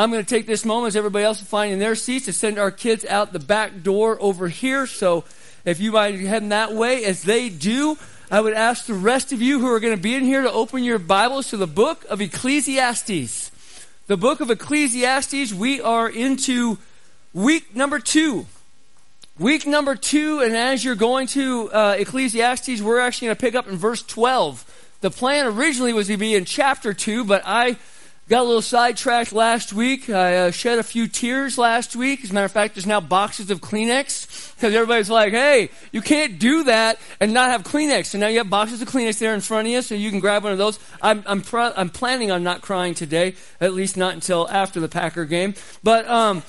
I'm 0.00 0.10
going 0.10 0.24
to 0.24 0.34
take 0.34 0.46
this 0.46 0.64
moment 0.64 0.88
as 0.88 0.96
everybody 0.96 1.26
else 1.26 1.42
is 1.42 1.46
finding 1.46 1.78
their 1.78 1.94
seats 1.94 2.24
to 2.24 2.32
send 2.32 2.58
our 2.58 2.70
kids 2.70 3.04
out 3.04 3.34
the 3.34 3.38
back 3.38 3.82
door 3.82 4.16
over 4.18 4.48
here. 4.48 4.86
So 4.86 5.24
if 5.66 5.78
you 5.78 5.92
might 5.92 6.18
head 6.18 6.48
that 6.48 6.72
way, 6.72 7.04
as 7.04 7.22
they 7.22 7.50
do, 7.50 7.98
I 8.30 8.40
would 8.40 8.54
ask 8.54 8.86
the 8.86 8.94
rest 8.94 9.30
of 9.30 9.42
you 9.42 9.60
who 9.60 9.66
are 9.66 9.78
going 9.78 9.94
to 9.94 10.02
be 10.02 10.14
in 10.14 10.24
here 10.24 10.40
to 10.40 10.50
open 10.50 10.84
your 10.84 10.98
Bibles 10.98 11.50
to 11.50 11.58
the 11.58 11.66
book 11.66 12.06
of 12.08 12.22
Ecclesiastes. 12.22 13.50
The 14.06 14.16
book 14.16 14.40
of 14.40 14.50
Ecclesiastes, 14.50 15.52
we 15.52 15.82
are 15.82 16.08
into 16.08 16.78
week 17.34 17.76
number 17.76 17.98
two. 17.98 18.46
Week 19.38 19.66
number 19.66 19.96
two, 19.96 20.40
and 20.40 20.56
as 20.56 20.82
you're 20.82 20.94
going 20.94 21.26
to 21.26 21.70
uh, 21.72 21.96
Ecclesiastes, 21.98 22.80
we're 22.80 23.00
actually 23.00 23.26
going 23.26 23.36
to 23.36 23.40
pick 23.42 23.54
up 23.54 23.68
in 23.68 23.76
verse 23.76 24.02
12. 24.02 24.96
The 25.02 25.10
plan 25.10 25.44
originally 25.44 25.92
was 25.92 26.06
to 26.06 26.16
be 26.16 26.34
in 26.34 26.46
chapter 26.46 26.94
2, 26.94 27.24
but 27.24 27.42
I 27.44 27.76
got 28.30 28.42
a 28.42 28.44
little 28.44 28.62
sidetracked 28.62 29.32
last 29.32 29.72
week. 29.72 30.08
I 30.08 30.36
uh, 30.36 30.50
shed 30.52 30.78
a 30.78 30.84
few 30.84 31.08
tears 31.08 31.58
last 31.58 31.96
week. 31.96 32.22
As 32.22 32.30
a 32.30 32.34
matter 32.34 32.46
of 32.46 32.52
fact, 32.52 32.76
there's 32.76 32.86
now 32.86 33.00
boxes 33.00 33.50
of 33.50 33.60
Kleenex 33.60 34.54
because 34.54 34.72
everybody's 34.72 35.10
like, 35.10 35.32
hey, 35.32 35.68
you 35.90 36.00
can't 36.00 36.38
do 36.38 36.62
that 36.64 37.00
and 37.18 37.34
not 37.34 37.50
have 37.50 37.64
Kleenex. 37.64 38.06
So 38.06 38.18
now 38.18 38.28
you 38.28 38.38
have 38.38 38.48
boxes 38.48 38.80
of 38.80 38.88
Kleenex 38.88 39.18
there 39.18 39.34
in 39.34 39.40
front 39.40 39.66
of 39.66 39.72
you, 39.72 39.82
so 39.82 39.96
you 39.96 40.10
can 40.10 40.20
grab 40.20 40.44
one 40.44 40.52
of 40.52 40.58
those. 40.58 40.78
I'm, 41.02 41.24
I'm, 41.26 41.42
pro- 41.42 41.72
I'm 41.76 41.90
planning 41.90 42.30
on 42.30 42.44
not 42.44 42.60
crying 42.62 42.94
today, 42.94 43.34
at 43.60 43.74
least 43.74 43.96
not 43.96 44.14
until 44.14 44.48
after 44.48 44.78
the 44.78 44.88
Packer 44.88 45.24
game. 45.24 45.54
But, 45.82 46.06
um, 46.08 46.44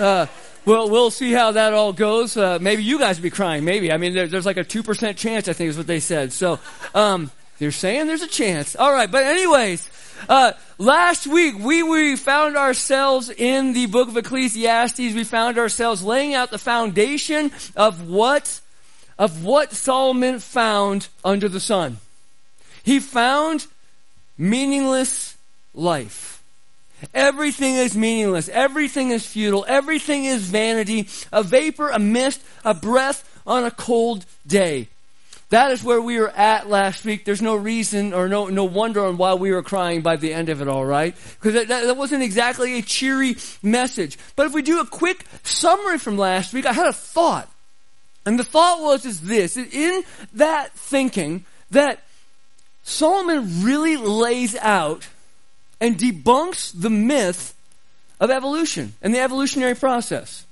uh, 0.00 0.26
well, 0.64 0.90
we'll 0.90 1.12
see 1.12 1.30
how 1.30 1.52
that 1.52 1.72
all 1.72 1.92
goes. 1.92 2.36
Uh, 2.36 2.58
maybe 2.60 2.82
you 2.82 2.98
guys 2.98 3.18
will 3.18 3.22
be 3.22 3.30
crying. 3.30 3.64
Maybe. 3.64 3.92
I 3.92 3.98
mean, 3.98 4.14
there, 4.14 4.26
there's 4.26 4.46
like 4.46 4.56
a 4.56 4.64
2% 4.64 5.16
chance, 5.16 5.46
I 5.46 5.52
think 5.52 5.70
is 5.70 5.76
what 5.76 5.86
they 5.86 6.00
said. 6.00 6.32
So, 6.32 6.58
um, 6.92 7.30
they're 7.60 7.70
saying 7.70 8.08
there's 8.08 8.22
a 8.22 8.26
chance. 8.26 8.74
All 8.74 8.92
right, 8.92 9.08
but 9.08 9.22
anyways, 9.22 9.88
uh, 10.28 10.52
last 10.80 11.26
week 11.26 11.56
we, 11.58 11.82
we 11.82 12.16
found 12.16 12.56
ourselves 12.56 13.30
in 13.30 13.74
the 13.74 13.86
book 13.86 14.08
of 14.08 14.16
Ecclesiastes. 14.16 14.98
We 14.98 15.24
found 15.24 15.58
ourselves 15.58 16.02
laying 16.02 16.34
out 16.34 16.50
the 16.50 16.58
foundation 16.58 17.52
of 17.76 18.08
what, 18.08 18.60
of 19.18 19.44
what 19.44 19.72
Solomon 19.72 20.40
found 20.40 21.08
under 21.24 21.48
the 21.48 21.60
sun. 21.60 21.98
He 22.82 22.98
found 22.98 23.66
meaningless 24.36 25.36
life. 25.74 26.42
Everything 27.14 27.74
is 27.74 27.96
meaningless. 27.96 28.48
Everything 28.48 29.10
is 29.10 29.26
futile. 29.26 29.64
Everything 29.68 30.24
is 30.24 30.42
vanity. 30.42 31.08
A 31.32 31.42
vapor, 31.42 31.90
a 31.90 31.98
mist, 31.98 32.42
a 32.64 32.74
breath 32.74 33.40
on 33.46 33.64
a 33.64 33.70
cold 33.70 34.26
day. 34.46 34.88
That 35.50 35.72
is 35.72 35.82
where 35.82 36.00
we 36.00 36.18
were 36.18 36.30
at 36.30 36.68
last 36.68 37.04
week. 37.04 37.24
There's 37.24 37.42
no 37.42 37.56
reason 37.56 38.12
or 38.12 38.28
no, 38.28 38.46
no 38.46 38.64
wonder 38.64 39.04
on 39.04 39.16
why 39.16 39.34
we 39.34 39.50
were 39.50 39.64
crying 39.64 40.00
by 40.00 40.14
the 40.14 40.32
end 40.32 40.48
of 40.48 40.62
it, 40.62 40.68
all 40.68 40.84
right? 40.84 41.14
Because 41.34 41.54
that, 41.54 41.68
that, 41.68 41.86
that 41.86 41.96
wasn't 41.96 42.22
exactly 42.22 42.78
a 42.78 42.82
cheery 42.82 43.36
message. 43.60 44.16
But 44.36 44.46
if 44.46 44.52
we 44.52 44.62
do 44.62 44.80
a 44.80 44.86
quick 44.86 45.24
summary 45.42 45.98
from 45.98 46.16
last 46.16 46.54
week, 46.54 46.66
I 46.66 46.72
had 46.72 46.86
a 46.86 46.92
thought. 46.92 47.50
And 48.24 48.38
the 48.38 48.44
thought 48.44 48.80
was 48.80 49.04
is 49.04 49.22
this, 49.22 49.56
in 49.56 50.04
that 50.34 50.72
thinking 50.74 51.44
that 51.72 52.04
Solomon 52.84 53.64
really 53.64 53.96
lays 53.96 54.54
out 54.56 55.08
and 55.80 55.98
debunks 55.98 56.72
the 56.80 56.90
myth 56.90 57.56
of 58.20 58.30
evolution 58.30 58.94
and 59.02 59.12
the 59.12 59.20
evolutionary 59.20 59.74
process. 59.74 60.46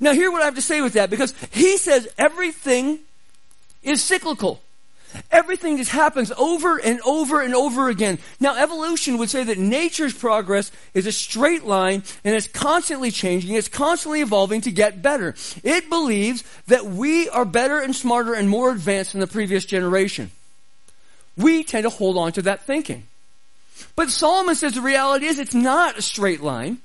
Now 0.00 0.12
hear 0.12 0.32
what 0.32 0.42
I 0.42 0.46
have 0.46 0.56
to 0.56 0.62
say 0.62 0.80
with 0.80 0.94
that 0.94 1.08
because 1.08 1.32
he 1.52 1.76
says 1.76 2.08
everything 2.18 2.98
is 3.84 4.02
cyclical. 4.02 4.60
Everything 5.30 5.76
just 5.76 5.90
happens 5.90 6.32
over 6.36 6.78
and 6.78 7.00
over 7.02 7.40
and 7.40 7.54
over 7.54 7.88
again. 7.88 8.18
Now, 8.40 8.56
evolution 8.56 9.18
would 9.18 9.30
say 9.30 9.44
that 9.44 9.58
nature's 9.58 10.12
progress 10.12 10.72
is 10.92 11.06
a 11.06 11.12
straight 11.12 11.64
line 11.64 12.02
and 12.24 12.34
it's 12.34 12.48
constantly 12.48 13.10
changing, 13.10 13.54
it's 13.54 13.68
constantly 13.68 14.22
evolving 14.22 14.62
to 14.62 14.72
get 14.72 15.02
better. 15.02 15.34
It 15.62 15.88
believes 15.88 16.42
that 16.66 16.86
we 16.86 17.28
are 17.28 17.44
better 17.44 17.78
and 17.78 17.94
smarter 17.94 18.34
and 18.34 18.48
more 18.48 18.72
advanced 18.72 19.12
than 19.12 19.20
the 19.20 19.26
previous 19.26 19.64
generation. 19.64 20.30
We 21.36 21.64
tend 21.64 21.84
to 21.84 21.90
hold 21.90 22.16
on 22.16 22.32
to 22.32 22.42
that 22.42 22.62
thinking. 22.62 23.04
But 23.96 24.10
Solomon 24.10 24.54
says 24.54 24.74
the 24.74 24.80
reality 24.80 25.26
is 25.26 25.38
it's 25.38 25.54
not 25.54 25.98
a 25.98 26.02
straight 26.02 26.40
line. 26.40 26.78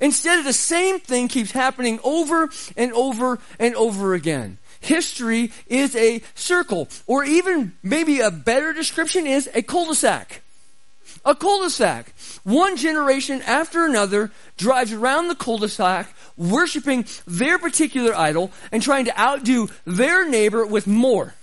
Instead, 0.00 0.44
the 0.44 0.52
same 0.52 0.98
thing 0.98 1.28
keeps 1.28 1.52
happening 1.52 2.00
over 2.02 2.48
and 2.76 2.92
over 2.92 3.38
and 3.58 3.74
over 3.74 4.14
again. 4.14 4.58
History 4.82 5.52
is 5.68 5.96
a 5.96 6.22
circle, 6.34 6.88
or 7.06 7.24
even 7.24 7.72
maybe 7.82 8.20
a 8.20 8.30
better 8.30 8.72
description 8.72 9.26
is 9.26 9.48
a 9.54 9.62
cul-de-sac. 9.62 10.42
A 11.24 11.34
cul-de-sac. 11.34 12.12
One 12.42 12.76
generation 12.76 13.42
after 13.42 13.86
another 13.86 14.32
drives 14.56 14.92
around 14.92 15.28
the 15.28 15.36
cul-de-sac, 15.36 16.12
worshiping 16.36 17.06
their 17.26 17.58
particular 17.58 18.14
idol 18.14 18.50
and 18.72 18.82
trying 18.82 19.04
to 19.04 19.20
outdo 19.20 19.68
their 19.84 20.28
neighbor 20.28 20.66
with 20.66 20.86
more. 20.86 21.34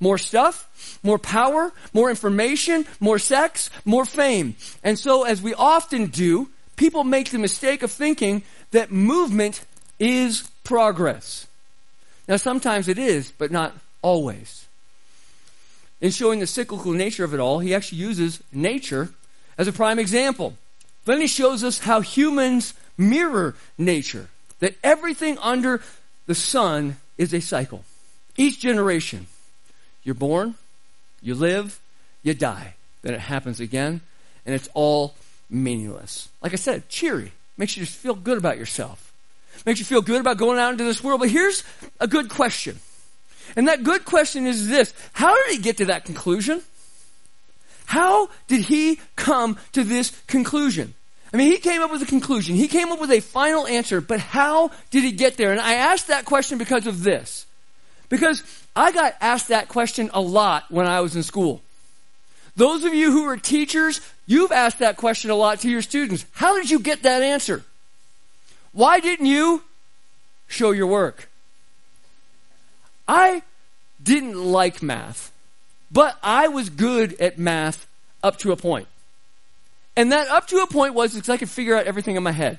More 0.00 0.18
stuff, 0.18 0.98
more 1.02 1.18
power, 1.18 1.72
more 1.92 2.10
information, 2.10 2.84
more 3.00 3.18
sex, 3.18 3.70
more 3.84 4.04
fame. 4.04 4.56
And 4.84 4.98
so, 4.98 5.24
as 5.24 5.42
we 5.42 5.54
often 5.54 6.06
do, 6.06 6.48
people 6.76 7.04
make 7.04 7.30
the 7.30 7.38
mistake 7.38 7.82
of 7.82 7.90
thinking 7.90 8.42
that 8.70 8.92
movement 8.92 9.64
is 9.98 10.48
progress. 10.62 11.47
Now, 12.28 12.36
sometimes 12.36 12.88
it 12.88 12.98
is, 12.98 13.32
but 13.38 13.50
not 13.50 13.74
always. 14.02 14.66
In 16.00 16.10
showing 16.10 16.40
the 16.40 16.46
cyclical 16.46 16.92
nature 16.92 17.24
of 17.24 17.32
it 17.32 17.40
all, 17.40 17.58
he 17.58 17.74
actually 17.74 17.98
uses 17.98 18.42
nature 18.52 19.08
as 19.56 19.66
a 19.66 19.72
prime 19.72 19.98
example. 19.98 20.54
Then 21.06 21.22
he 21.22 21.26
shows 21.26 21.64
us 21.64 21.78
how 21.80 22.02
humans 22.02 22.74
mirror 22.98 23.56
nature, 23.78 24.28
that 24.60 24.76
everything 24.84 25.38
under 25.38 25.80
the 26.26 26.34
sun 26.34 26.96
is 27.16 27.32
a 27.32 27.40
cycle. 27.40 27.84
Each 28.36 28.60
generation, 28.60 29.26
you're 30.04 30.14
born, 30.14 30.54
you 31.22 31.34
live, 31.34 31.80
you 32.22 32.34
die. 32.34 32.74
Then 33.02 33.14
it 33.14 33.20
happens 33.20 33.58
again, 33.58 34.02
and 34.44 34.54
it's 34.54 34.68
all 34.74 35.14
meaningless. 35.48 36.28
Like 36.42 36.52
I 36.52 36.56
said, 36.56 36.88
cheery. 36.88 37.32
Makes 37.56 37.76
you 37.76 37.84
just 37.84 37.96
feel 37.96 38.14
good 38.14 38.38
about 38.38 38.58
yourself 38.58 39.07
makes 39.66 39.78
you 39.78 39.84
feel 39.84 40.02
good 40.02 40.20
about 40.20 40.38
going 40.38 40.58
out 40.58 40.72
into 40.72 40.84
this 40.84 41.02
world. 41.02 41.20
But 41.20 41.30
here's 41.30 41.64
a 42.00 42.06
good 42.06 42.28
question. 42.28 42.78
And 43.56 43.68
that 43.68 43.82
good 43.82 44.04
question 44.04 44.46
is 44.46 44.68
this 44.68 44.92
How 45.12 45.34
did 45.34 45.56
he 45.56 45.62
get 45.62 45.78
to 45.78 45.86
that 45.86 46.04
conclusion? 46.04 46.62
How 47.86 48.28
did 48.48 48.62
he 48.62 49.00
come 49.16 49.58
to 49.72 49.82
this 49.82 50.10
conclusion? 50.26 50.94
I 51.32 51.36
mean, 51.36 51.50
he 51.50 51.58
came 51.58 51.82
up 51.82 51.90
with 51.90 52.02
a 52.02 52.06
conclusion. 52.06 52.54
He 52.54 52.68
came 52.68 52.90
up 52.90 53.00
with 53.00 53.10
a 53.10 53.20
final 53.20 53.66
answer, 53.66 54.00
but 54.00 54.20
how 54.20 54.70
did 54.90 55.04
he 55.04 55.12
get 55.12 55.36
there? 55.36 55.52
And 55.52 55.60
I 55.60 55.74
asked 55.74 56.08
that 56.08 56.24
question 56.24 56.58
because 56.58 56.86
of 56.86 57.02
this. 57.02 57.46
Because 58.08 58.42
I 58.74 58.92
got 58.92 59.14
asked 59.20 59.48
that 59.48 59.68
question 59.68 60.10
a 60.14 60.20
lot 60.20 60.64
when 60.70 60.86
I 60.86 61.00
was 61.00 61.16
in 61.16 61.22
school. 61.22 61.60
Those 62.56 62.84
of 62.84 62.94
you 62.94 63.12
who 63.12 63.24
are 63.24 63.36
teachers, 63.36 64.00
you've 64.26 64.52
asked 64.52 64.80
that 64.80 64.96
question 64.96 65.30
a 65.30 65.34
lot 65.34 65.60
to 65.60 65.70
your 65.70 65.82
students. 65.82 66.24
How 66.32 66.56
did 66.56 66.70
you 66.70 66.80
get 66.80 67.02
that 67.02 67.22
answer? 67.22 67.62
Why 68.72 69.00
didn't 69.00 69.26
you 69.26 69.62
show 70.46 70.70
your 70.70 70.86
work? 70.86 71.28
I 73.06 73.42
didn't 74.02 74.36
like 74.36 74.82
math, 74.82 75.32
but 75.90 76.18
I 76.22 76.48
was 76.48 76.68
good 76.68 77.18
at 77.20 77.38
math 77.38 77.86
up 78.22 78.38
to 78.38 78.52
a 78.52 78.56
point. 78.56 78.86
And 79.96 80.12
that 80.12 80.28
up 80.28 80.46
to 80.48 80.58
a 80.58 80.66
point 80.66 80.94
was 80.94 81.14
because 81.14 81.28
I 81.28 81.36
could 81.36 81.50
figure 81.50 81.76
out 81.76 81.86
everything 81.86 82.16
in 82.16 82.22
my 82.22 82.32
head. 82.32 82.58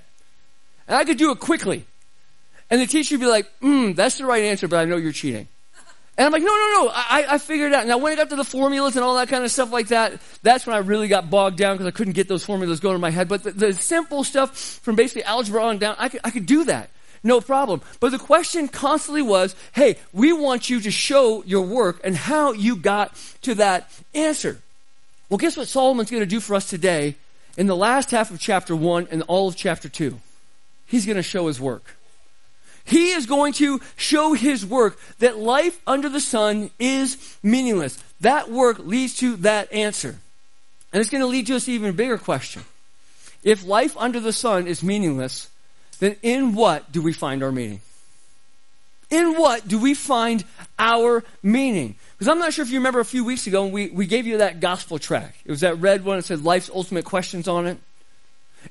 And 0.88 0.98
I 0.98 1.06
could 1.06 1.18
do 1.18 1.31
it 1.31 1.40
quickly. 1.40 1.86
And 2.69 2.81
the 2.81 2.86
teacher 2.86 3.16
would 3.16 3.22
be 3.22 3.28
like, 3.28 3.50
hmm, 3.59 3.94
that's 3.94 4.18
the 4.18 4.25
right 4.25 4.44
answer, 4.44 4.68
but 4.68 4.78
I 4.78 4.86
know 4.86 4.98
you're 4.98 5.12
cheating. 5.12 5.48
And 6.19 6.25
I'm 6.25 6.34
like, 6.34 6.44
no, 6.44 6.53
no, 6.53 6.84
no, 6.84 6.91
I, 6.94 7.25
I 7.30 7.38
figured 7.38 7.72
it 7.72 7.75
out. 7.75 7.88
Now, 7.88 7.97
when 7.97 8.12
it 8.12 8.18
got 8.18 8.30
to 8.30 8.35
the 8.35 8.44
formulas 8.44 8.97
and 8.97 9.06
all 9.06 9.16
that 9.16 9.30
kind 9.30 9.46
of 9.46 9.52
stuff 9.52 9.72
like 9.72 9.88
that, 9.88 10.19
that's 10.44 10.68
when 10.68 10.75
I 10.75 10.80
really 10.80 11.07
got 11.07 11.30
bogged 11.30 11.56
down 11.56 11.75
because 11.75 11.88
I 11.88 11.91
couldn't 11.91 12.12
get 12.12 12.28
those 12.28 12.44
formulas 12.44 12.81
going 12.81 12.96
in 12.96 13.00
my 13.00 13.09
head. 13.09 13.30
But 13.30 13.44
the, 13.44 13.52
the 13.52 13.74
simple 13.74 14.25
stuff 14.25 14.53
from 14.57 14.97
basically 14.97 15.24
algebra 15.24 15.63
on 15.63 15.77
down, 15.77 15.95
I 15.98 16.10
could, 16.10 16.19
I 16.25 16.31
could 16.31 16.45
do 16.45 16.66
that. 16.66 16.89
No 17.24 17.39
problem. 17.39 17.81
But 18.01 18.12
the 18.12 18.19
question 18.19 18.68
constantly 18.68 19.21
was, 19.21 19.56
hey, 19.71 19.95
we 20.12 20.33
want 20.33 20.69
you 20.69 20.81
to 20.81 20.92
show 20.92 21.42
your 21.45 21.62
work 21.62 22.01
and 22.04 22.18
how 22.18 22.51
you 22.51 22.75
got 22.75 23.16
to 23.44 23.56
that 23.56 23.89
answer. 24.13 24.60
Well, 25.30 25.38
guess 25.38 25.56
what 25.56 25.69
Solomon's 25.69 26.12
going 26.12 26.19
to 26.19 26.27
do 26.27 26.42
for 26.42 26.54
us 26.54 26.69
today 26.69 27.16
in 27.56 27.68
the 27.68 27.77
last 27.77 28.12
half 28.12 28.30
of 28.30 28.42
chapter 28.42 28.75
1 28.75 29.07
and 29.10 29.24
all 29.30 29.48
of 29.48 29.56
chapter 29.56 29.88
2? 29.88 30.19
He's 30.86 31.06
going 31.06 31.16
to 31.16 31.24
show 31.24 31.48
his 31.48 31.62
work. 31.62 31.95
He 32.89 33.12
is 33.12 33.27
going 33.27 33.53
to 33.53 33.80
show 33.97 34.33
his 34.33 34.65
work 34.65 35.00
that 35.19 35.38
life 35.38 35.80
under 35.86 36.09
the 36.09 36.19
sun 36.19 36.71
is 36.80 37.38
meaningless. 37.44 38.03
That 38.21 38.50
work 38.50 38.80
leads 38.80 39.18
to 39.18 39.36
that 39.38 39.71
answer. 39.71 40.18
And 40.91 41.00
it's 41.00 41.12
going 41.12 41.21
to 41.21 41.27
lead 41.27 41.45
to 41.47 41.56
us 41.56 41.69
even 41.69 41.95
bigger 41.95 42.18
question. 42.18 42.63
If 43.44 43.63
life 43.63 43.95
under 43.95 44.19
the 44.19 44.33
sun 44.33 44.65
is 44.65 44.81
meaningless, 44.81 45.50
then 46.00 46.15
in 46.24 46.56
what 46.56 46.91
do 46.91 47.03
we 47.03 47.13
find 47.13 47.44
our 47.44 47.51
meaning? 47.51 47.81
In 49.12 49.35
what 49.35 49.68
do 49.68 49.80
we 49.80 49.94
find 49.94 50.44
our 50.80 51.24
meaning? 51.44 51.94
Because 52.18 52.27
I'm 52.27 52.39
not 52.39 52.53
sure 52.53 52.63
if 52.63 52.71
you 52.71 52.80
remember 52.80 53.00
a 53.00 53.06
few 53.06 53.24
weeks 53.24 53.45
ago, 53.45 53.68
we, 53.68 53.89
we 53.89 54.07
gave 54.07 54.25
you 54.25 54.39
that 54.39 54.59
gospel 54.59 54.97
track. 54.97 55.35
It 55.45 55.51
was 55.51 55.62
that 55.62 55.80
red 55.80 56.03
one 56.03 56.18
that 56.18 56.25
said 56.25 56.44
Life's 56.44 56.71
Ultimate 56.74 57.06
Questions 57.06 57.47
on 57.47 57.68
it. 57.68 57.77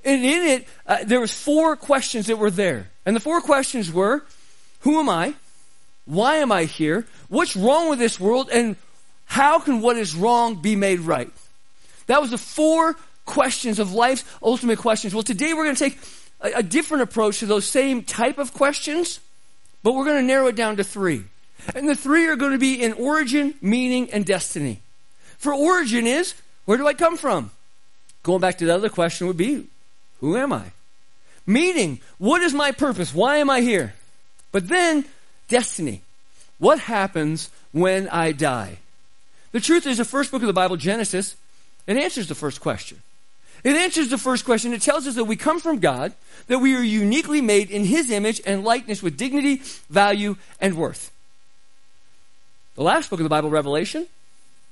And 0.04 0.24
in 0.24 0.42
it, 0.42 0.68
uh, 0.86 0.98
there 1.04 1.20
was 1.20 1.32
four 1.32 1.76
questions 1.76 2.26
that 2.26 2.38
were 2.38 2.50
there. 2.50 2.88
And 3.04 3.16
the 3.16 3.20
four 3.20 3.40
questions 3.40 3.92
were, 3.92 4.24
who 4.80 5.00
am 5.00 5.08
I? 5.08 5.34
Why 6.04 6.36
am 6.36 6.52
I 6.52 6.64
here? 6.64 7.06
What's 7.28 7.56
wrong 7.56 7.90
with 7.90 7.98
this 7.98 8.18
world? 8.18 8.48
And 8.52 8.76
how 9.26 9.58
can 9.58 9.80
what 9.80 9.96
is 9.96 10.14
wrong 10.14 10.56
be 10.56 10.76
made 10.76 11.00
right? 11.00 11.30
That 12.06 12.22
was 12.22 12.30
the 12.30 12.38
four 12.38 12.96
questions 13.26 13.78
of 13.78 13.92
life's 13.92 14.24
ultimate 14.42 14.78
questions. 14.78 15.14
Well, 15.14 15.22
today 15.22 15.52
we're 15.52 15.64
going 15.64 15.76
to 15.76 15.90
take 15.90 15.98
a, 16.40 16.58
a 16.58 16.62
different 16.62 17.02
approach 17.02 17.40
to 17.40 17.46
those 17.46 17.66
same 17.66 18.02
type 18.02 18.38
of 18.38 18.54
questions, 18.54 19.20
but 19.82 19.94
we're 19.94 20.06
going 20.06 20.22
to 20.22 20.26
narrow 20.26 20.46
it 20.46 20.56
down 20.56 20.76
to 20.76 20.84
three. 20.84 21.24
And 21.74 21.88
the 21.88 21.94
three 21.94 22.26
are 22.26 22.36
going 22.36 22.52
to 22.52 22.58
be 22.58 22.82
in 22.82 22.94
origin, 22.94 23.54
meaning, 23.60 24.10
and 24.10 24.24
destiny. 24.24 24.80
For 25.36 25.52
origin 25.52 26.06
is, 26.06 26.34
where 26.64 26.78
do 26.78 26.86
I 26.86 26.94
come 26.94 27.16
from? 27.16 27.50
Going 28.22 28.40
back 28.40 28.58
to 28.58 28.66
the 28.66 28.74
other 28.74 28.88
question 28.88 29.26
would 29.26 29.36
be, 29.36 29.66
who 30.20 30.36
am 30.36 30.52
I? 30.52 30.72
Meaning, 31.46 32.00
what 32.18 32.42
is 32.42 32.52
my 32.52 32.72
purpose? 32.72 33.14
Why 33.14 33.36
am 33.38 33.48
I 33.48 33.60
here? 33.60 33.94
But 34.52 34.68
then, 34.68 35.04
destiny. 35.48 36.02
What 36.58 36.78
happens 36.80 37.50
when 37.72 38.08
I 38.08 38.32
die? 38.32 38.78
The 39.52 39.60
truth 39.60 39.86
is, 39.86 39.98
the 39.98 40.04
first 40.04 40.30
book 40.30 40.42
of 40.42 40.46
the 40.46 40.52
Bible, 40.52 40.76
Genesis, 40.76 41.36
it 41.86 41.96
answers 41.96 42.28
the 42.28 42.34
first 42.34 42.60
question. 42.60 43.00
It 43.64 43.76
answers 43.76 44.08
the 44.08 44.18
first 44.18 44.44
question. 44.44 44.72
It 44.72 44.82
tells 44.82 45.06
us 45.06 45.14
that 45.14 45.24
we 45.24 45.36
come 45.36 45.58
from 45.58 45.78
God, 45.78 46.12
that 46.46 46.58
we 46.58 46.76
are 46.76 46.82
uniquely 46.82 47.40
made 47.40 47.70
in 47.70 47.84
His 47.84 48.10
image 48.10 48.40
and 48.44 48.64
likeness 48.64 49.02
with 49.02 49.16
dignity, 49.16 49.62
value, 49.88 50.36
and 50.60 50.76
worth. 50.76 51.10
The 52.76 52.82
last 52.82 53.10
book 53.10 53.20
of 53.20 53.24
the 53.24 53.30
Bible, 53.30 53.50
Revelation, 53.50 54.06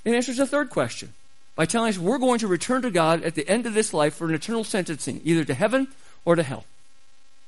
it 0.05 0.15
answers 0.15 0.37
the 0.37 0.47
third 0.47 0.71
question 0.71 1.13
by 1.57 1.65
telling 1.65 1.89
us 1.89 1.99
we're 1.99 2.19
going 2.19 2.39
to 2.39 2.47
return 2.47 2.83
to 2.83 2.91
God 2.91 3.23
at 3.25 3.35
the 3.35 3.49
end 3.49 3.67
of 3.67 3.75
this 3.75 3.93
life 3.93 4.15
for 4.15 4.29
an 4.29 4.35
eternal 4.35 4.63
sentencing, 4.63 5.21
either 5.25 5.45
to 5.45 5.55
heaven 5.55 5.89
or 6.25 6.37
to 6.37 6.43
hell. 6.43 6.65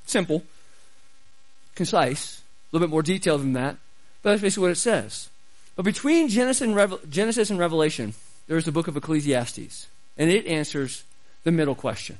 Simple, 0.05 0.43
concise, 1.75 2.39
a 2.39 2.75
little 2.75 2.87
bit 2.87 2.91
more 2.91 3.03
detailed 3.03 3.41
than 3.41 3.53
that, 3.53 3.77
but 4.21 4.31
that's 4.31 4.41
basically 4.41 4.63
what 4.63 4.71
it 4.71 4.75
says. 4.75 5.29
But 5.75 5.85
between 5.85 6.27
Genesis 6.27 6.61
and, 6.61 6.97
Genesis 7.09 7.49
and 7.49 7.59
Revelation, 7.59 8.15
there's 8.47 8.65
the 8.65 8.71
book 8.71 8.87
of 8.87 8.97
Ecclesiastes, 8.97 9.87
and 10.17 10.29
it 10.29 10.45
answers 10.47 11.03
the 11.43 11.51
middle 11.51 11.75
question 11.75 12.17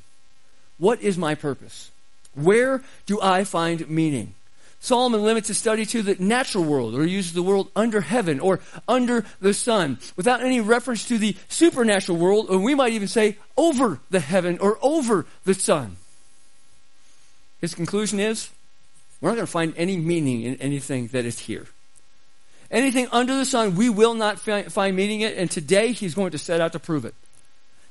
What 0.78 1.02
is 1.02 1.18
my 1.18 1.36
purpose? 1.36 1.92
Where 2.36 2.84
do 3.08 3.20
I 3.22 3.44
find 3.44 3.90
meaning? 3.90 4.36
Solomon 4.82 5.24
limits 5.24 5.50
his 5.50 5.58
study 5.58 5.86
to 5.88 6.02
the 6.02 6.16
natural 6.20 6.64
world, 6.64 6.96
or 6.96 7.06
uses 7.06 7.34
the 7.34 7.44
world 7.44 7.70
under 7.76 8.00
heaven 8.02 8.40
or 8.40 8.62
under 8.88 9.26
the 9.42 9.54
sun, 9.54 10.00
without 10.16 10.42
any 10.42 10.62
reference 10.62 11.06
to 11.10 11.18
the 11.18 11.36
supernatural 11.50 12.18
world, 12.18 12.48
or 12.50 12.58
we 12.58 12.76
might 12.76 12.94
even 12.94 13.08
say 13.08 13.38
over 13.58 14.00
the 14.10 14.22
heaven 14.22 14.58
or 14.60 14.78
over 14.82 15.26
the 15.44 15.54
sun. 15.54 15.98
His 17.60 17.76
conclusion 17.76 18.20
is 18.20 18.50
we're 19.20 19.30
not 19.30 19.36
going 19.36 19.48
to 19.48 19.52
find 19.52 19.74
any 19.76 19.98
meaning 19.98 20.44
in 20.44 20.56
anything 20.56 21.08
that 21.08 21.26
is 21.26 21.40
here. 21.40 21.68
Anything 22.72 23.08
under 23.12 23.36
the 23.36 23.46
sun, 23.46 23.76
we 23.76 23.90
will 23.90 24.14
not 24.14 24.40
find 24.40 24.96
meaning 24.96 25.22
in 25.22 25.32
it, 25.32 25.38
and 25.38 25.52
today 25.52 25.92
he's 25.92 26.14
going 26.14 26.32
to 26.32 26.38
set 26.38 26.62
out 26.62 26.72
to 26.72 26.80
prove 26.80 27.04
it. 27.04 27.16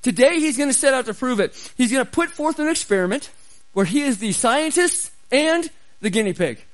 Today 0.00 0.38
he's 0.40 0.56
going 0.56 0.70
to 0.70 0.74
set 0.74 0.94
out 0.94 1.06
to 1.06 1.14
prove 1.14 1.40
it. 1.40 1.52
He's 1.76 1.92
going 1.92 2.04
to 2.04 2.10
put 2.10 2.30
forth 2.30 2.58
an 2.60 2.68
experiment 2.68 3.28
where 3.74 3.84
he 3.84 4.02
is 4.02 4.18
the 4.18 4.32
scientist 4.32 5.10
and 5.30 5.68
the 6.00 6.08
guinea 6.08 6.32
pig. 6.32 6.64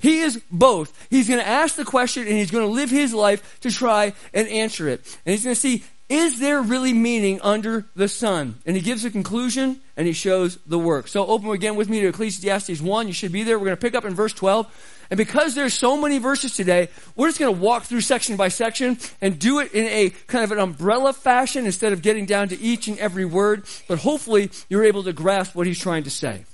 He 0.00 0.20
is 0.20 0.42
both. 0.50 1.06
He's 1.10 1.28
going 1.28 1.40
to 1.40 1.46
ask 1.46 1.76
the 1.76 1.84
question 1.84 2.26
and 2.26 2.32
he's 2.32 2.50
going 2.50 2.66
to 2.66 2.72
live 2.72 2.90
his 2.90 3.14
life 3.14 3.60
to 3.60 3.70
try 3.70 4.14
and 4.34 4.48
answer 4.48 4.88
it. 4.88 5.00
And 5.24 5.32
he's 5.32 5.44
going 5.44 5.54
to 5.54 5.60
see, 5.60 5.84
is 6.08 6.40
there 6.40 6.60
really 6.60 6.92
meaning 6.92 7.40
under 7.42 7.84
the 7.94 8.08
sun? 8.08 8.56
And 8.66 8.74
he 8.74 8.82
gives 8.82 9.04
a 9.04 9.10
conclusion 9.10 9.80
and 9.96 10.06
he 10.06 10.12
shows 10.12 10.58
the 10.66 10.78
work. 10.78 11.06
So 11.06 11.24
open 11.26 11.50
again 11.50 11.76
with 11.76 11.88
me 11.88 12.00
to 12.00 12.08
Ecclesiastes 12.08 12.80
1. 12.80 13.06
You 13.06 13.12
should 13.12 13.30
be 13.30 13.44
there. 13.44 13.58
We're 13.58 13.66
going 13.66 13.76
to 13.76 13.80
pick 13.80 13.94
up 13.94 14.04
in 14.04 14.14
verse 14.14 14.32
12. 14.32 15.06
And 15.10 15.18
because 15.18 15.54
there's 15.54 15.74
so 15.74 15.96
many 15.96 16.18
verses 16.18 16.56
today, 16.56 16.88
we're 17.14 17.28
just 17.28 17.38
going 17.38 17.54
to 17.54 17.60
walk 17.60 17.84
through 17.84 18.00
section 18.00 18.36
by 18.36 18.48
section 18.48 18.98
and 19.20 19.38
do 19.38 19.58
it 19.58 19.72
in 19.72 19.86
a 19.86 20.10
kind 20.26 20.44
of 20.44 20.52
an 20.52 20.58
umbrella 20.58 21.12
fashion 21.12 21.66
instead 21.66 21.92
of 21.92 22.00
getting 22.00 22.26
down 22.26 22.48
to 22.48 22.60
each 22.60 22.88
and 22.88 22.98
every 22.98 23.24
word. 23.24 23.64
But 23.86 23.98
hopefully 23.98 24.50
you're 24.68 24.84
able 24.84 25.02
to 25.04 25.12
grasp 25.12 25.54
what 25.54 25.66
he's 25.66 25.80
trying 25.80 26.04
to 26.04 26.10
say. 26.10 26.44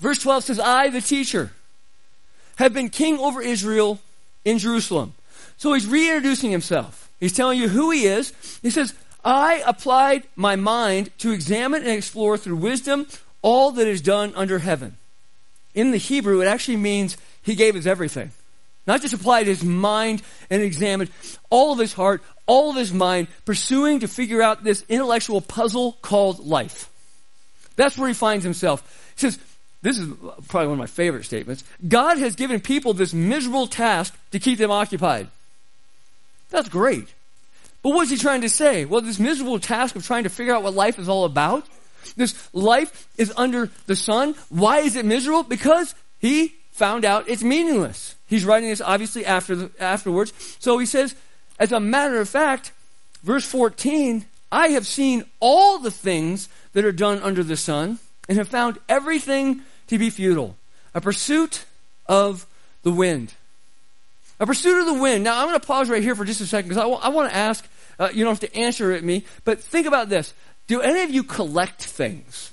Verse 0.00 0.18
12 0.18 0.44
says, 0.44 0.58
I, 0.60 0.88
the 0.88 1.00
teacher, 1.00 1.52
have 2.56 2.72
been 2.72 2.88
king 2.88 3.18
over 3.18 3.40
Israel 3.40 4.00
in 4.44 4.58
Jerusalem. 4.58 5.14
So 5.56 5.72
he's 5.72 5.86
reintroducing 5.86 6.50
himself. 6.50 7.10
He's 7.20 7.32
telling 7.32 7.58
you 7.58 7.68
who 7.68 7.90
he 7.90 8.04
is. 8.04 8.32
He 8.62 8.70
says, 8.70 8.94
I 9.24 9.62
applied 9.66 10.24
my 10.34 10.56
mind 10.56 11.16
to 11.18 11.30
examine 11.30 11.82
and 11.82 11.92
explore 11.92 12.36
through 12.36 12.56
wisdom 12.56 13.06
all 13.42 13.70
that 13.72 13.86
is 13.86 14.00
done 14.00 14.32
under 14.34 14.58
heaven. 14.58 14.96
In 15.74 15.90
the 15.90 15.98
Hebrew, 15.98 16.40
it 16.40 16.46
actually 16.46 16.76
means 16.76 17.16
he 17.42 17.54
gave 17.54 17.74
his 17.74 17.86
everything. 17.86 18.32
Not 18.86 19.00
just 19.00 19.14
applied 19.14 19.46
his 19.46 19.62
mind 19.62 20.22
and 20.50 20.62
examined 20.62 21.10
all 21.50 21.72
of 21.72 21.78
his 21.78 21.92
heart, 21.92 22.22
all 22.46 22.70
of 22.70 22.76
his 22.76 22.92
mind, 22.92 23.28
pursuing 23.44 24.00
to 24.00 24.08
figure 24.08 24.42
out 24.42 24.64
this 24.64 24.84
intellectual 24.88 25.40
puzzle 25.40 25.92
called 26.02 26.40
life. 26.40 26.90
That's 27.76 27.96
where 27.96 28.08
he 28.08 28.14
finds 28.14 28.44
himself. 28.44 29.12
He 29.14 29.20
says, 29.20 29.38
this 29.82 29.98
is 29.98 30.08
probably 30.48 30.68
one 30.68 30.74
of 30.74 30.78
my 30.78 30.86
favorite 30.86 31.24
statements. 31.24 31.64
God 31.86 32.18
has 32.18 32.36
given 32.36 32.60
people 32.60 32.94
this 32.94 33.12
miserable 33.12 33.66
task 33.66 34.16
to 34.30 34.38
keep 34.38 34.58
them 34.58 34.70
occupied. 34.70 35.28
That's 36.50 36.68
great. 36.68 37.12
But 37.82 37.90
what's 37.90 38.10
he 38.10 38.16
trying 38.16 38.42
to 38.42 38.48
say? 38.48 38.84
Well, 38.84 39.00
this 39.00 39.18
miserable 39.18 39.58
task 39.58 39.96
of 39.96 40.06
trying 40.06 40.22
to 40.22 40.30
figure 40.30 40.54
out 40.54 40.62
what 40.62 40.74
life 40.74 40.98
is 40.98 41.08
all 41.08 41.24
about, 41.24 41.66
this 42.16 42.48
life 42.54 43.08
is 43.16 43.32
under 43.36 43.70
the 43.86 43.96
sun. 43.96 44.34
Why 44.48 44.78
is 44.78 44.96
it 44.96 45.04
miserable? 45.04 45.42
Because 45.42 45.94
he 46.20 46.54
found 46.70 47.04
out 47.04 47.28
it's 47.28 47.42
meaningless. 47.42 48.14
He's 48.26 48.44
writing 48.44 48.68
this 48.68 48.80
obviously 48.80 49.26
after 49.26 49.56
the, 49.56 49.70
afterwards. 49.80 50.32
So 50.60 50.78
he 50.78 50.86
says, 50.86 51.14
as 51.58 51.72
a 51.72 51.80
matter 51.80 52.20
of 52.20 52.28
fact, 52.28 52.72
verse 53.22 53.44
14, 53.44 54.24
I 54.50 54.68
have 54.68 54.86
seen 54.86 55.24
all 55.40 55.78
the 55.78 55.90
things 55.90 56.48
that 56.72 56.84
are 56.84 56.92
done 56.92 57.20
under 57.22 57.42
the 57.42 57.56
sun 57.56 57.98
and 58.28 58.38
have 58.38 58.48
found 58.48 58.78
everything 58.88 59.62
to 59.92 59.98
be 59.98 60.10
futile. 60.10 60.56
A 60.94 61.00
pursuit 61.00 61.64
of 62.06 62.46
the 62.82 62.90
wind. 62.90 63.34
A 64.40 64.46
pursuit 64.46 64.80
of 64.80 64.86
the 64.86 65.00
wind. 65.00 65.22
Now, 65.22 65.40
I'm 65.40 65.48
going 65.48 65.60
to 65.60 65.66
pause 65.66 65.88
right 65.88 66.02
here 66.02 66.14
for 66.14 66.24
just 66.24 66.40
a 66.40 66.46
second 66.46 66.68
because 66.68 66.78
I, 66.78 66.88
w- 66.88 67.00
I 67.00 67.10
want 67.10 67.30
to 67.30 67.36
ask, 67.36 67.66
uh, 67.98 68.08
you 68.12 68.24
don't 68.24 68.32
have 68.32 68.50
to 68.50 68.58
answer 68.58 68.92
at 68.92 69.04
me, 69.04 69.24
but 69.44 69.60
think 69.60 69.86
about 69.86 70.08
this. 70.08 70.34
Do 70.66 70.80
any 70.80 71.02
of 71.02 71.10
you 71.10 71.22
collect 71.22 71.82
things? 71.82 72.52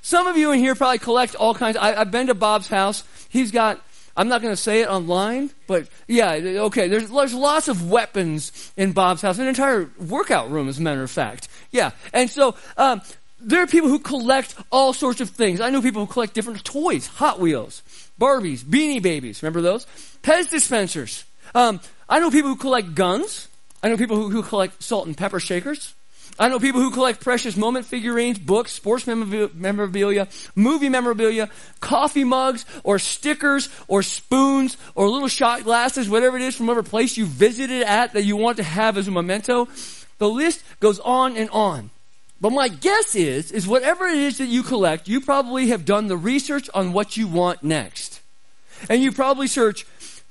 Some 0.00 0.28
of 0.28 0.36
you 0.36 0.52
in 0.52 0.60
here 0.60 0.76
probably 0.76 0.98
collect 0.98 1.34
all 1.34 1.54
kinds. 1.54 1.76
I, 1.76 1.94
have 1.94 2.12
been 2.12 2.28
to 2.28 2.34
Bob's 2.34 2.68
house. 2.68 3.02
He's 3.28 3.50
got, 3.50 3.80
I'm 4.16 4.28
not 4.28 4.40
going 4.40 4.54
to 4.54 4.60
say 4.60 4.82
it 4.82 4.88
online, 4.88 5.50
but 5.66 5.88
yeah, 6.06 6.34
okay, 6.34 6.86
there's, 6.86 7.10
there's 7.10 7.34
lots 7.34 7.66
of 7.66 7.90
weapons 7.90 8.72
in 8.76 8.92
Bob's 8.92 9.22
house, 9.22 9.40
an 9.40 9.48
entire 9.48 9.90
workout 9.98 10.52
room, 10.52 10.68
as 10.68 10.78
a 10.78 10.82
matter 10.82 11.02
of 11.02 11.10
fact. 11.10 11.48
Yeah. 11.72 11.90
And 12.12 12.30
so, 12.30 12.54
um, 12.76 13.02
there 13.40 13.62
are 13.62 13.66
people 13.66 13.88
who 13.88 13.98
collect 13.98 14.54
all 14.70 14.92
sorts 14.92 15.20
of 15.20 15.30
things. 15.30 15.60
I 15.60 15.70
know 15.70 15.82
people 15.82 16.04
who 16.04 16.12
collect 16.12 16.34
different 16.34 16.64
toys, 16.64 17.06
Hot 17.06 17.38
Wheels, 17.38 17.82
Barbies, 18.20 18.64
Beanie 18.64 19.02
Babies. 19.02 19.42
Remember 19.42 19.60
those? 19.60 19.86
Pez 20.22 20.50
dispensers. 20.50 21.24
Um, 21.54 21.80
I 22.08 22.18
know 22.20 22.30
people 22.30 22.50
who 22.50 22.56
collect 22.56 22.94
guns. 22.94 23.48
I 23.82 23.88
know 23.88 23.96
people 23.96 24.16
who, 24.16 24.30
who 24.30 24.42
collect 24.42 24.82
salt 24.82 25.06
and 25.06 25.16
pepper 25.16 25.40
shakers. 25.40 25.94
I 26.38 26.48
know 26.48 26.58
people 26.58 26.82
who 26.82 26.90
collect 26.90 27.22
precious 27.22 27.56
moment 27.56 27.86
figurines, 27.86 28.38
books, 28.38 28.72
sports 28.72 29.06
memorabilia, 29.06 30.28
movie 30.54 30.90
memorabilia, 30.90 31.48
coffee 31.80 32.24
mugs, 32.24 32.66
or 32.84 32.98
stickers, 32.98 33.70
or 33.88 34.02
spoons, 34.02 34.76
or 34.94 35.08
little 35.08 35.28
shot 35.28 35.64
glasses, 35.64 36.10
whatever 36.10 36.36
it 36.36 36.42
is 36.42 36.54
from 36.54 36.66
whatever 36.66 36.82
place 36.82 37.16
you 37.16 37.24
visited 37.24 37.82
at 37.82 38.12
that 38.12 38.24
you 38.24 38.36
want 38.36 38.58
to 38.58 38.62
have 38.62 38.98
as 38.98 39.08
a 39.08 39.10
memento. 39.10 39.66
The 40.18 40.28
list 40.28 40.62
goes 40.80 40.98
on 41.00 41.36
and 41.36 41.48
on. 41.50 41.90
But 42.40 42.50
my 42.50 42.68
guess 42.68 43.14
is, 43.14 43.50
is 43.50 43.66
whatever 43.66 44.06
it 44.06 44.18
is 44.18 44.38
that 44.38 44.46
you 44.46 44.62
collect, 44.62 45.08
you 45.08 45.20
probably 45.20 45.68
have 45.68 45.84
done 45.84 46.08
the 46.08 46.16
research 46.16 46.68
on 46.74 46.92
what 46.92 47.16
you 47.16 47.26
want 47.26 47.62
next. 47.62 48.20
And 48.90 49.02
you 49.02 49.10
probably 49.10 49.46
search 49.46 49.84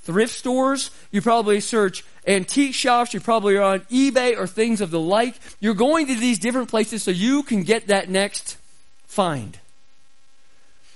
thrift 0.03 0.33
stores, 0.33 0.91
you 1.11 1.21
probably 1.21 1.59
search 1.59 2.05
antique 2.27 2.75
shops, 2.75 3.13
you 3.13 3.19
probably 3.19 3.57
are 3.57 3.63
on 3.63 3.79
eBay 3.81 4.37
or 4.37 4.45
things 4.45 4.81
of 4.81 4.91
the 4.91 4.99
like. 4.99 5.35
You're 5.59 5.73
going 5.73 6.05
to 6.07 6.15
these 6.15 6.37
different 6.37 6.69
places 6.69 7.01
so 7.01 7.09
you 7.09 7.41
can 7.41 7.63
get 7.63 7.87
that 7.87 8.07
next 8.07 8.57
find. 9.07 9.57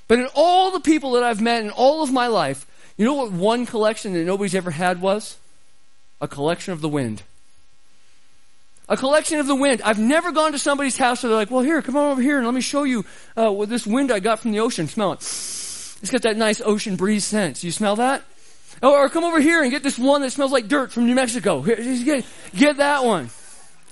But 0.08 0.20
in 0.20 0.28
all 0.36 0.72
the 0.72 0.80
people 0.80 1.12
that 1.14 1.24
I've 1.24 1.42
met 1.42 1.64
in 1.64 1.72
all 1.72 2.04
of 2.04 2.12
my 2.12 2.28
life, 2.28 2.68
you 2.98 3.06
know 3.06 3.16
what 3.16 3.32
one 3.32 3.66
collection 3.66 4.14
that 4.14 4.26
nobody's 4.26 4.56
ever 4.56 4.72
had 4.72 5.02
was? 5.02 5.38
A 6.22 6.28
collection 6.28 6.74
of 6.74 6.82
the 6.82 6.90
wind 6.90 7.24
a 8.90 8.98
collection 8.98 9.40
of 9.40 9.48
the 9.48 9.56
wind. 9.56 9.82
I've 9.84 10.00
never 10.00 10.32
gone 10.32 10.52
to 10.52 10.60
somebody's 10.60 10.98
house 10.98 11.24
where 11.24 11.30
they're 11.30 11.38
like, 11.38 11.52
well, 11.52 11.62
here, 11.62 11.82
come 11.82 11.96
on 11.96 12.12
over 12.12 12.22
here 12.22 12.38
and 12.38 12.46
let 12.46 12.56
me 12.56 12.62
show 12.62 12.84
you 12.84 13.06
uh, 13.38 13.52
what 13.52 13.70
this 13.70 13.86
wind 13.86 14.12
I 14.12 14.20
got 14.20 14.40
from 14.40 14.52
the 14.52 14.60
ocean. 14.60 14.88
Smell 14.88 15.14
it. 15.14 15.20
It's 15.20 16.10
got 16.12 16.24
that 16.24 16.38
nice 16.38 16.60
ocean 16.60 16.96
breeze 16.96 17.24
scent. 17.24 17.64
You 17.64 17.72
smell 17.72 17.98
that? 17.98 18.24
Or, 18.82 18.98
or 18.98 19.10
come 19.10 19.24
over 19.24 19.40
here 19.40 19.62
and 19.62 19.72
get 19.72 19.84
this 19.84 20.00
one 20.00 20.22
that 20.22 20.32
smells 20.32 20.52
like 20.52 20.68
dirt 20.68 20.92
from 20.92 21.06
New 21.06 21.16
Mexico. 21.16 21.62
Here, 21.62 21.76
get, 21.76 22.26
get 22.56 22.78
that 22.78 23.04
one. 23.04 23.30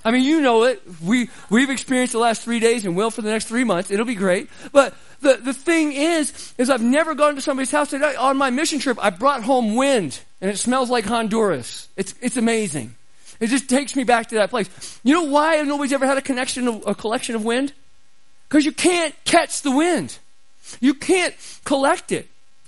I 0.04 0.12
mean, 0.12 0.24
you 0.24 0.42
know 0.42 0.64
it. 0.64 0.82
We, 1.04 1.30
we've 1.50 1.70
experienced 1.70 2.14
the 2.14 2.20
last 2.20 2.42
three 2.42 2.60
days 2.60 2.86
and 2.86 2.96
will 2.96 3.12
for 3.12 3.22
the 3.22 3.30
next 3.30 3.46
three 3.46 3.66
months. 3.66 3.92
It'll 3.92 4.06
be 4.06 4.16
great. 4.16 4.50
But 4.72 4.96
the, 5.20 5.34
the 5.36 5.54
thing 5.54 5.92
is, 5.92 6.54
is 6.58 6.70
I've 6.70 6.82
never 6.82 7.14
gone 7.14 7.36
to 7.36 7.42
somebody's 7.42 7.72
house 7.72 7.92
that 7.92 8.16
on 8.16 8.38
my 8.38 8.50
mission 8.50 8.80
trip, 8.80 8.98
I 9.02 9.10
brought 9.12 9.44
home 9.44 9.76
wind 9.76 10.20
and 10.42 10.50
it 10.50 10.58
smells 10.58 10.90
like 10.90 11.06
Honduras. 11.06 11.90
It's, 11.98 12.16
it's 12.22 12.38
amazing. 12.38 12.96
It 13.40 13.48
just 13.48 13.70
takes 13.70 13.96
me 13.96 14.04
back 14.04 14.30
to 14.30 14.36
that 14.36 14.50
place. 14.50 15.00
You 15.04 15.14
know 15.14 15.24
why 15.24 15.62
nobody's 15.62 15.94
ever 15.94 16.08
had 16.08 16.18
a 16.18 16.22
connection 16.22 16.68
a 16.86 16.96
collection 16.96 17.36
of 17.36 17.46
wind? 17.46 17.74
Because 18.48 18.66
you 18.66 18.72
can't 18.72 19.14
catch 19.26 19.62
the 19.62 19.72
wind. 19.72 20.18
You 20.80 20.94
can't 20.94 21.36
collect 21.64 22.12
it. 22.12 22.28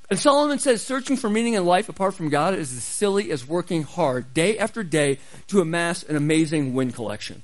And 0.10 0.18
Solomon 0.18 0.58
says 0.58 0.82
searching 0.82 1.18
for 1.18 1.30
meaning 1.30 1.54
in 1.54 1.66
life 1.66 1.88
apart 1.88 2.16
from 2.16 2.30
God 2.30 2.56
is 2.56 2.76
as 2.76 2.84
silly 2.84 3.32
as 3.32 3.48
working 3.48 3.84
hard 3.84 4.34
day 4.34 4.58
after 4.58 4.84
day 4.84 5.20
to 5.48 5.62
amass 5.62 6.04
an 6.04 6.16
amazing 6.16 6.74
wind 6.74 6.96
collection. 6.96 7.44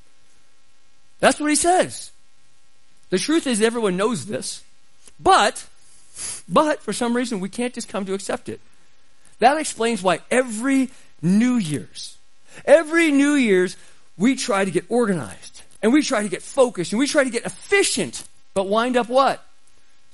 That's 1.19 1.39
what 1.39 1.49
he 1.49 1.55
says. 1.55 2.11
The 3.11 3.19
truth 3.19 3.45
is 3.45 3.61
everyone 3.61 3.97
knows 3.97 4.25
this, 4.25 4.63
but, 5.19 5.67
but 6.49 6.81
for 6.81 6.91
some 6.91 7.15
reason 7.15 7.39
we 7.39 7.49
can't 7.49 7.73
just 7.73 7.87
come 7.87 8.05
to 8.05 8.13
accept 8.13 8.49
it. 8.49 8.59
That 9.39 9.57
explains 9.57 10.01
why 10.01 10.19
every 10.31 10.89
New 11.21 11.55
Year's, 11.55 12.17
every 12.63 13.11
New 13.11 13.33
Year's, 13.33 13.75
we 14.17 14.35
try 14.35 14.63
to 14.63 14.71
get 14.71 14.85
organized 14.89 15.61
and 15.81 15.91
we 15.91 16.01
try 16.01 16.23
to 16.23 16.29
get 16.29 16.41
focused 16.41 16.93
and 16.93 16.99
we 16.99 17.07
try 17.07 17.23
to 17.23 17.29
get 17.29 17.45
efficient, 17.45 18.23
but 18.53 18.67
wind 18.67 18.95
up 18.95 19.09
what? 19.09 19.43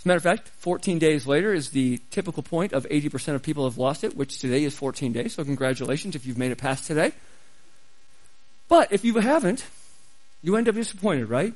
As 0.02 0.06
a 0.06 0.08
matter 0.08 0.18
of 0.18 0.24
fact, 0.24 0.48
14 0.58 0.98
days 0.98 1.28
later 1.28 1.54
is 1.54 1.70
the 1.70 2.00
typical 2.10 2.42
point 2.42 2.74
of 2.74 2.88
80% 2.90 3.36
of 3.36 3.44
people 3.44 3.66
have 3.66 3.78
lost 3.78 4.04
it, 4.04 4.18
which 4.18 4.40
today 4.40 4.64
is 4.64 4.76
14 4.76 5.12
days. 5.14 5.36
So 5.36 5.44
congratulations 5.44 6.16
if 6.16 6.26
you've 6.26 6.40
made 6.40 6.52
it 6.52 6.58
past 6.58 6.86
today. 6.86 7.12
But 8.68 8.92
if 8.92 9.06
you 9.06 9.20
haven't, 9.20 9.64
you 10.42 10.56
end 10.56 10.68
up 10.68 10.76
disappointed, 10.76 11.30
right? 11.30 11.54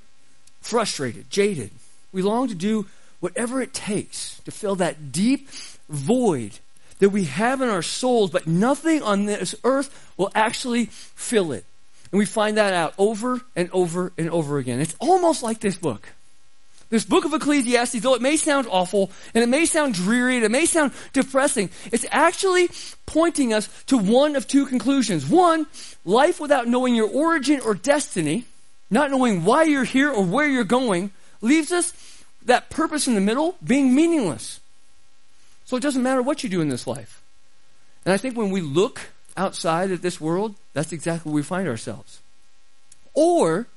Frustrated, 0.62 1.30
jaded. 1.32 1.72
We 2.12 2.22
long 2.22 2.48
to 2.50 2.56
do 2.56 2.86
whatever 3.20 3.62
it 3.62 3.74
takes 3.74 4.39
to 4.42 4.51
fill 4.51 4.75
that 4.75 5.12
deep 5.12 5.50
void 5.89 6.60
that 7.00 7.10
we 7.10 7.25
have 7.25 7.62
in 7.62 7.70
our 7.70 7.82
souls, 7.82 8.32
but 8.32 8.48
nothing 8.48 9.02
on 9.02 9.25
this 9.25 9.56
earth 9.64 10.14
will 10.18 10.32
actually 10.34 10.86
fill 10.86 11.52
it. 11.52 11.66
And 12.12 12.20
we 12.20 12.25
find 12.25 12.58
that 12.58 12.74
out 12.74 12.94
over 12.98 13.42
and 13.56 13.70
over 13.72 14.14
and 14.18 14.30
over 14.30 14.58
again. 14.58 14.80
It's 14.80 14.96
almost 15.00 15.44
like 15.44 15.60
this 15.60 15.75
book. 15.75 16.08
This 16.90 17.04
book 17.04 17.25
of 17.25 17.34
Ecclesiastes, 17.34 18.00
though 18.02 18.14
it 18.14 18.22
may 18.22 18.38
sound 18.38 18.68
awful 18.70 19.12
and 19.34 19.44
it 19.44 19.48
may 19.48 19.66
sound 19.66 19.96
dreary 19.96 20.36
and 20.36 20.46
it 20.46 20.52
may 20.52 20.66
sound 20.66 20.94
depressing, 21.14 21.70
it's 21.92 22.06
actually 22.12 22.70
pointing 23.06 23.54
us 23.54 23.68
to 23.88 23.98
one 23.98 24.36
of 24.36 24.48
two 24.48 24.66
conclusions. 24.68 25.28
One, 25.28 25.66
life 26.06 26.40
without 26.40 26.68
knowing 26.68 26.96
your 26.96 27.10
origin 27.10 27.60
or 27.60 27.74
destiny, 27.74 28.46
not 28.90 29.10
knowing 29.10 29.44
why 29.44 29.64
you're 29.64 29.84
here 29.84 30.12
or 30.12 30.24
where 30.24 30.48
you're 30.48 30.64
going, 30.64 31.12
leaves 31.42 31.72
us 31.72 31.92
that 32.46 32.70
purpose 32.70 33.08
in 33.08 33.16
the 33.16 33.22
middle 33.22 33.56
being 33.64 33.96
meaningless. 33.96 34.60
So 35.65 35.75
it 35.75 35.84
doesn't 35.84 36.03
matter 36.03 36.22
what 36.22 36.43
you 36.43 36.50
do 36.50 36.62
in 36.62 36.69
this 36.69 36.88
life. 36.88 37.22
And 38.05 38.13
I 38.13 38.17
think 38.17 38.38
when 38.38 38.51
we 38.51 38.62
look 38.62 39.01
outside 39.36 39.91
of 39.91 40.01
this 40.01 40.22
world, 40.22 40.55
that's 40.74 40.91
exactly 40.91 41.31
where 41.31 41.38
we 41.38 41.43
find 41.43 41.67
ourselves. 41.67 42.22
Or 43.13 43.67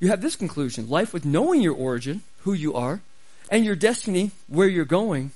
you 0.00 0.08
have 0.08 0.22
this 0.22 0.36
conclusion 0.36 0.88
life 0.88 1.12
with 1.12 1.24
knowing 1.24 1.60
your 1.60 1.74
origin, 1.74 2.22
who 2.40 2.54
you 2.54 2.74
are, 2.74 3.00
and 3.50 3.64
your 3.64 3.76
destiny, 3.76 4.30
where 4.48 4.68
you're 4.68 4.84
going, 4.84 5.32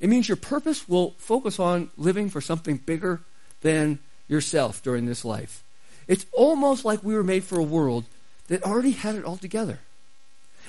it 0.00 0.08
means 0.08 0.28
your 0.28 0.36
purpose 0.36 0.88
will 0.88 1.14
focus 1.18 1.58
on 1.58 1.90
living 1.96 2.28
for 2.28 2.40
something 2.40 2.76
bigger 2.76 3.20
than 3.62 3.98
yourself 4.28 4.82
during 4.82 5.06
this 5.06 5.24
life. 5.24 5.62
It's 6.06 6.26
almost 6.32 6.84
like 6.84 7.02
we 7.02 7.14
were 7.14 7.24
made 7.24 7.44
for 7.44 7.58
a 7.58 7.62
world 7.64 8.04
that 8.48 8.62
already 8.64 8.90
had 8.90 9.14
it 9.14 9.24
all 9.24 9.38
together. 9.38 9.78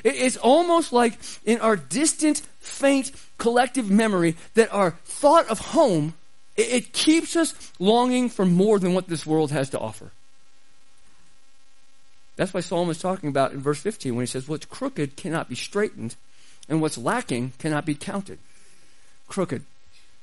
It's 0.06 0.38
almost 0.38 0.94
like 0.94 1.18
in 1.46 1.60
our 1.62 1.76
distant, 1.76 2.44
faint 2.60 3.12
collective 3.40 3.90
memory 3.90 4.36
that 4.54 4.72
our 4.72 4.92
thought 5.04 5.48
of 5.50 5.58
home, 5.58 6.14
it 6.56 6.94
keeps 6.94 7.36
us 7.36 7.74
longing 7.80 8.30
for 8.30 8.46
more 8.46 8.78
than 8.78 8.94
what 8.94 9.08
this 9.08 9.26
world 9.26 9.52
has 9.52 9.72
to 9.72 9.80
offer. 9.80 10.12
That's 12.36 12.54
why 12.54 12.60
Solomon 12.60 12.92
is 12.92 13.02
talking 13.02 13.30
about 13.30 13.54
in 13.54 13.62
verse 13.62 13.80
15 13.80 14.16
when 14.16 14.22
he 14.22 14.28
says, 14.28 14.48
What's 14.48 14.68
crooked 14.68 15.16
cannot 15.16 15.50
be 15.50 15.56
straightened, 15.56 16.16
and 16.70 16.82
what's 16.82 17.00
lacking 17.00 17.54
cannot 17.58 17.86
be 17.86 17.96
counted. 17.96 18.38
Crooked. 19.28 19.64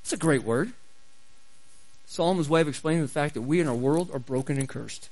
It's 0.02 0.12
a 0.12 0.16
great 0.16 0.44
word. 0.44 0.72
Solomon's 2.06 2.48
way 2.48 2.60
of 2.60 2.68
explaining 2.68 3.02
the 3.02 3.08
fact 3.08 3.34
that 3.34 3.42
we 3.42 3.60
in 3.60 3.66
our 3.66 3.74
world 3.74 4.10
are 4.12 4.20
broken 4.20 4.58
and 4.58 4.68
cursed. 4.68 5.08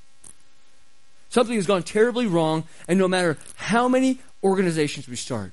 Something 1.30 1.56
has 1.56 1.66
gone 1.66 1.84
terribly 1.84 2.26
wrong, 2.26 2.64
and 2.88 2.98
no 2.98 3.08
matter 3.08 3.38
how 3.56 3.88
many 3.88 4.18
organizations 4.42 5.08
we 5.08 5.16
start, 5.16 5.52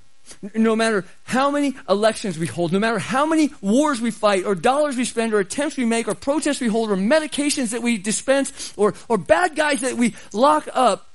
no 0.53 0.75
matter 0.75 1.05
how 1.23 1.51
many 1.51 1.75
elections 1.87 2.37
we 2.37 2.47
hold, 2.47 2.73
no 2.73 2.79
matter 2.79 2.99
how 2.99 3.25
many 3.25 3.51
wars 3.61 4.01
we 4.01 4.11
fight, 4.11 4.43
or 4.43 4.55
dollars 4.55 4.97
we 4.97 5.05
spend, 5.05 5.33
or 5.33 5.39
attempts 5.39 5.77
we 5.77 5.85
make, 5.85 6.07
or 6.07 6.15
protests 6.15 6.59
we 6.59 6.67
hold, 6.67 6.89
or 6.89 6.97
medications 6.97 7.69
that 7.71 7.81
we 7.81 7.97
dispense, 7.97 8.73
or, 8.75 8.95
or 9.07 9.17
bad 9.17 9.55
guys 9.55 9.81
that 9.81 9.93
we 9.93 10.15
lock 10.33 10.67
up, 10.73 11.07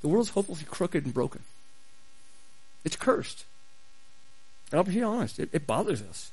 the 0.00 0.08
world's 0.08 0.30
hopelessly 0.30 0.66
crooked 0.70 1.04
and 1.04 1.12
broken. 1.12 1.42
It's 2.84 2.96
cursed. 2.96 3.44
And 4.70 4.78
I'll 4.78 4.84
be 4.84 5.02
honest, 5.02 5.40
it, 5.40 5.48
it 5.52 5.66
bothers 5.66 6.02
us. 6.02 6.30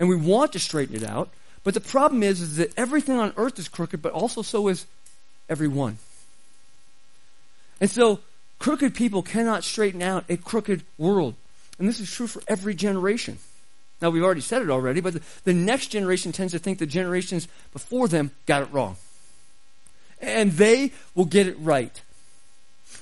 And 0.00 0.08
we 0.08 0.16
want 0.16 0.52
to 0.54 0.58
straighten 0.58 0.96
it 0.96 1.04
out, 1.04 1.30
but 1.62 1.74
the 1.74 1.80
problem 1.80 2.24
is, 2.24 2.40
is 2.40 2.56
that 2.56 2.76
everything 2.76 3.18
on 3.18 3.32
earth 3.36 3.58
is 3.60 3.68
crooked, 3.68 4.02
but 4.02 4.12
also 4.12 4.42
so 4.42 4.66
is 4.66 4.84
everyone. 5.48 5.98
And 7.80 7.90
so, 7.90 8.20
crooked 8.58 8.94
people 8.94 9.22
cannot 9.22 9.64
straighten 9.64 10.02
out 10.02 10.24
a 10.28 10.36
crooked 10.36 10.82
world. 10.98 11.34
And 11.78 11.88
this 11.88 12.00
is 12.00 12.10
true 12.10 12.26
for 12.26 12.42
every 12.46 12.74
generation. 12.74 13.38
Now, 14.00 14.10
we've 14.10 14.22
already 14.22 14.40
said 14.40 14.62
it 14.62 14.70
already, 14.70 15.00
but 15.00 15.14
the, 15.14 15.22
the 15.44 15.52
next 15.54 15.88
generation 15.88 16.32
tends 16.32 16.52
to 16.52 16.58
think 16.58 16.78
the 16.78 16.86
generations 16.86 17.48
before 17.72 18.08
them 18.08 18.30
got 18.46 18.62
it 18.62 18.72
wrong. 18.72 18.96
And 20.20 20.52
they 20.52 20.92
will 21.14 21.24
get 21.24 21.46
it 21.46 21.56
right. 21.58 22.00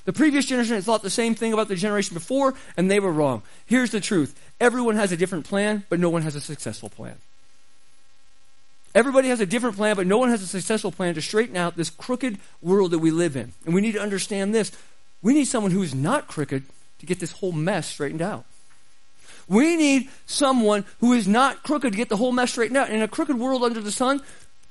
The 0.04 0.12
previous 0.12 0.46
generation 0.46 0.80
thought 0.82 1.02
the 1.02 1.10
same 1.10 1.34
thing 1.34 1.52
about 1.52 1.68
the 1.68 1.76
generation 1.76 2.14
before, 2.14 2.54
and 2.76 2.90
they 2.90 3.00
were 3.00 3.12
wrong. 3.12 3.42
Here's 3.66 3.90
the 3.90 4.00
truth 4.00 4.38
everyone 4.60 4.96
has 4.96 5.12
a 5.12 5.16
different 5.16 5.46
plan, 5.46 5.84
but 5.88 6.00
no 6.00 6.10
one 6.10 6.22
has 6.22 6.34
a 6.34 6.40
successful 6.40 6.88
plan. 6.88 7.16
Everybody 8.94 9.28
has 9.28 9.40
a 9.40 9.46
different 9.46 9.76
plan, 9.76 9.96
but 9.96 10.06
no 10.06 10.18
one 10.18 10.30
has 10.30 10.42
a 10.42 10.46
successful 10.46 10.90
plan 10.90 11.14
to 11.14 11.22
straighten 11.22 11.56
out 11.56 11.76
this 11.76 11.90
crooked 11.90 12.38
world 12.60 12.90
that 12.90 12.98
we 12.98 13.10
live 13.10 13.36
in. 13.36 13.52
And 13.64 13.74
we 13.74 13.80
need 13.80 13.92
to 13.92 14.00
understand 14.00 14.54
this. 14.54 14.72
We 15.22 15.34
need 15.34 15.46
someone 15.46 15.70
who 15.70 15.82
is 15.82 15.94
not 15.94 16.26
crooked 16.26 16.64
to 16.98 17.06
get 17.06 17.20
this 17.20 17.32
whole 17.32 17.52
mess 17.52 17.86
straightened 17.86 18.22
out. 18.22 18.44
We 19.48 19.76
need 19.76 20.08
someone 20.26 20.84
who 21.00 21.12
is 21.12 21.28
not 21.28 21.62
crooked 21.62 21.92
to 21.92 21.96
get 21.96 22.08
the 22.08 22.16
whole 22.16 22.32
mess 22.32 22.50
straightened 22.50 22.76
out. 22.76 22.90
In 22.90 23.02
a 23.02 23.08
crooked 23.08 23.38
world 23.38 23.62
under 23.62 23.80
the 23.80 23.92
sun, 23.92 24.22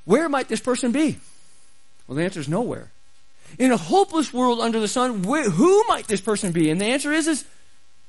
where 0.06 0.28
might 0.28 0.48
this 0.48 0.60
person 0.60 0.92
be? 0.92 1.18
Well, 2.08 2.16
the 2.16 2.24
answer 2.24 2.40
is 2.40 2.50
nowhere 2.50 2.90
in 3.58 3.72
a 3.72 3.78
hopeless 3.78 4.34
world 4.34 4.60
under 4.60 4.80
the 4.80 4.88
sun, 4.88 5.24
who 5.24 5.84
might 5.88 6.08
this 6.08 6.22
person 6.22 6.52
be? 6.52 6.70
And 6.70 6.80
the 6.80 6.86
answer 6.86 7.12
is, 7.12 7.28
is 7.28 7.46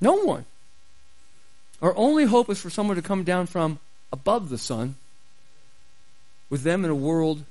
no 0.00 0.14
one. 0.14 0.44
Our 1.80 1.96
only 1.96 2.24
hope 2.24 2.50
is 2.50 2.60
for 2.60 2.68
someone 2.68 2.96
to 2.96 3.02
come 3.02 3.24
down 3.24 3.46
from 3.46 3.78
above 4.12 4.50
the 4.50 4.58
sun 4.58 4.96
with 6.50 6.62
them 6.62 6.84
in 6.84 6.90
a 6.90 6.94
world 6.94 7.44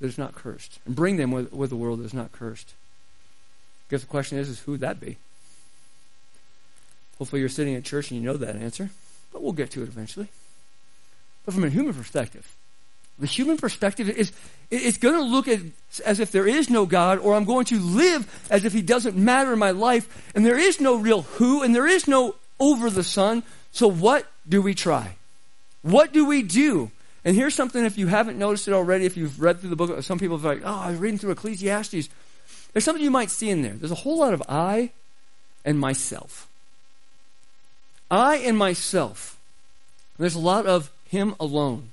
that 0.00 0.06
is 0.06 0.18
not 0.18 0.34
cursed 0.34 0.78
and 0.84 0.94
bring 0.94 1.16
them 1.16 1.30
with, 1.30 1.52
with 1.52 1.72
a 1.72 1.76
world 1.76 2.00
that 2.00 2.04
is 2.04 2.14
not 2.14 2.32
cursed. 2.32 2.74
I 3.88 3.90
guess 3.92 4.00
the 4.02 4.08
question 4.08 4.36
is, 4.36 4.48
is 4.48 4.60
who 4.60 4.72
would 4.72 4.80
that 4.80 5.00
be? 5.00 5.16
Hopefully 7.18 7.40
you're 7.40 7.48
sitting 7.48 7.74
at 7.74 7.84
church 7.84 8.10
and 8.10 8.20
you 8.20 8.26
know 8.26 8.36
that 8.36 8.56
answer, 8.56 8.90
but 9.32 9.42
we'll 9.42 9.52
get 9.52 9.70
to 9.70 9.82
it 9.82 9.88
eventually. 9.88 10.28
But 11.44 11.54
from 11.54 11.64
a 11.64 11.70
human 11.70 11.94
perspective, 11.94 12.54
the 13.18 13.26
human 13.26 13.56
perspective 13.56 14.10
is 14.10 14.32
it's 14.70 14.98
going 14.98 15.14
to 15.14 15.22
look 15.22 15.48
at, 15.48 15.60
as 16.04 16.20
if 16.20 16.32
there 16.32 16.46
is 16.46 16.68
no 16.68 16.84
God, 16.84 17.18
or 17.18 17.34
I'm 17.34 17.44
going 17.44 17.64
to 17.66 17.78
live 17.78 18.46
as 18.50 18.64
if 18.64 18.72
He 18.72 18.82
doesn't 18.82 19.16
matter 19.16 19.54
in 19.54 19.58
my 19.58 19.70
life, 19.70 20.30
and 20.34 20.44
there 20.44 20.58
is 20.58 20.80
no 20.80 20.96
real 20.96 21.22
who, 21.22 21.62
and 21.62 21.74
there 21.74 21.86
is 21.86 22.06
no 22.06 22.34
over 22.60 22.90
the 22.90 23.04
sun. 23.04 23.42
So 23.72 23.88
what 23.88 24.26
do 24.46 24.60
we 24.60 24.74
try? 24.74 25.16
What 25.80 26.12
do 26.12 26.26
we 26.26 26.42
do? 26.42 26.90
And 27.26 27.34
here's 27.34 27.56
something 27.56 27.84
if 27.84 27.98
you 27.98 28.06
haven't 28.06 28.38
noticed 28.38 28.68
it 28.68 28.72
already, 28.72 29.04
if 29.04 29.16
you've 29.16 29.40
read 29.40 29.58
through 29.58 29.70
the 29.70 29.76
book, 29.76 30.00
some 30.04 30.20
people 30.20 30.36
are 30.36 30.54
like, 30.54 30.62
oh, 30.64 30.78
I 30.78 30.90
was 30.92 31.00
reading 31.00 31.18
through 31.18 31.32
Ecclesiastes. 31.32 32.08
There's 32.72 32.84
something 32.84 33.02
you 33.02 33.10
might 33.10 33.30
see 33.30 33.50
in 33.50 33.62
there. 33.62 33.72
There's 33.72 33.90
a 33.90 33.96
whole 33.96 34.20
lot 34.20 34.32
of 34.32 34.44
I 34.48 34.92
and 35.64 35.76
myself. 35.76 36.46
I 38.12 38.36
and 38.36 38.56
myself. 38.56 39.36
there's 40.18 40.36
a 40.36 40.38
lot 40.38 40.66
of 40.66 40.92
him 41.08 41.34
alone. 41.40 41.90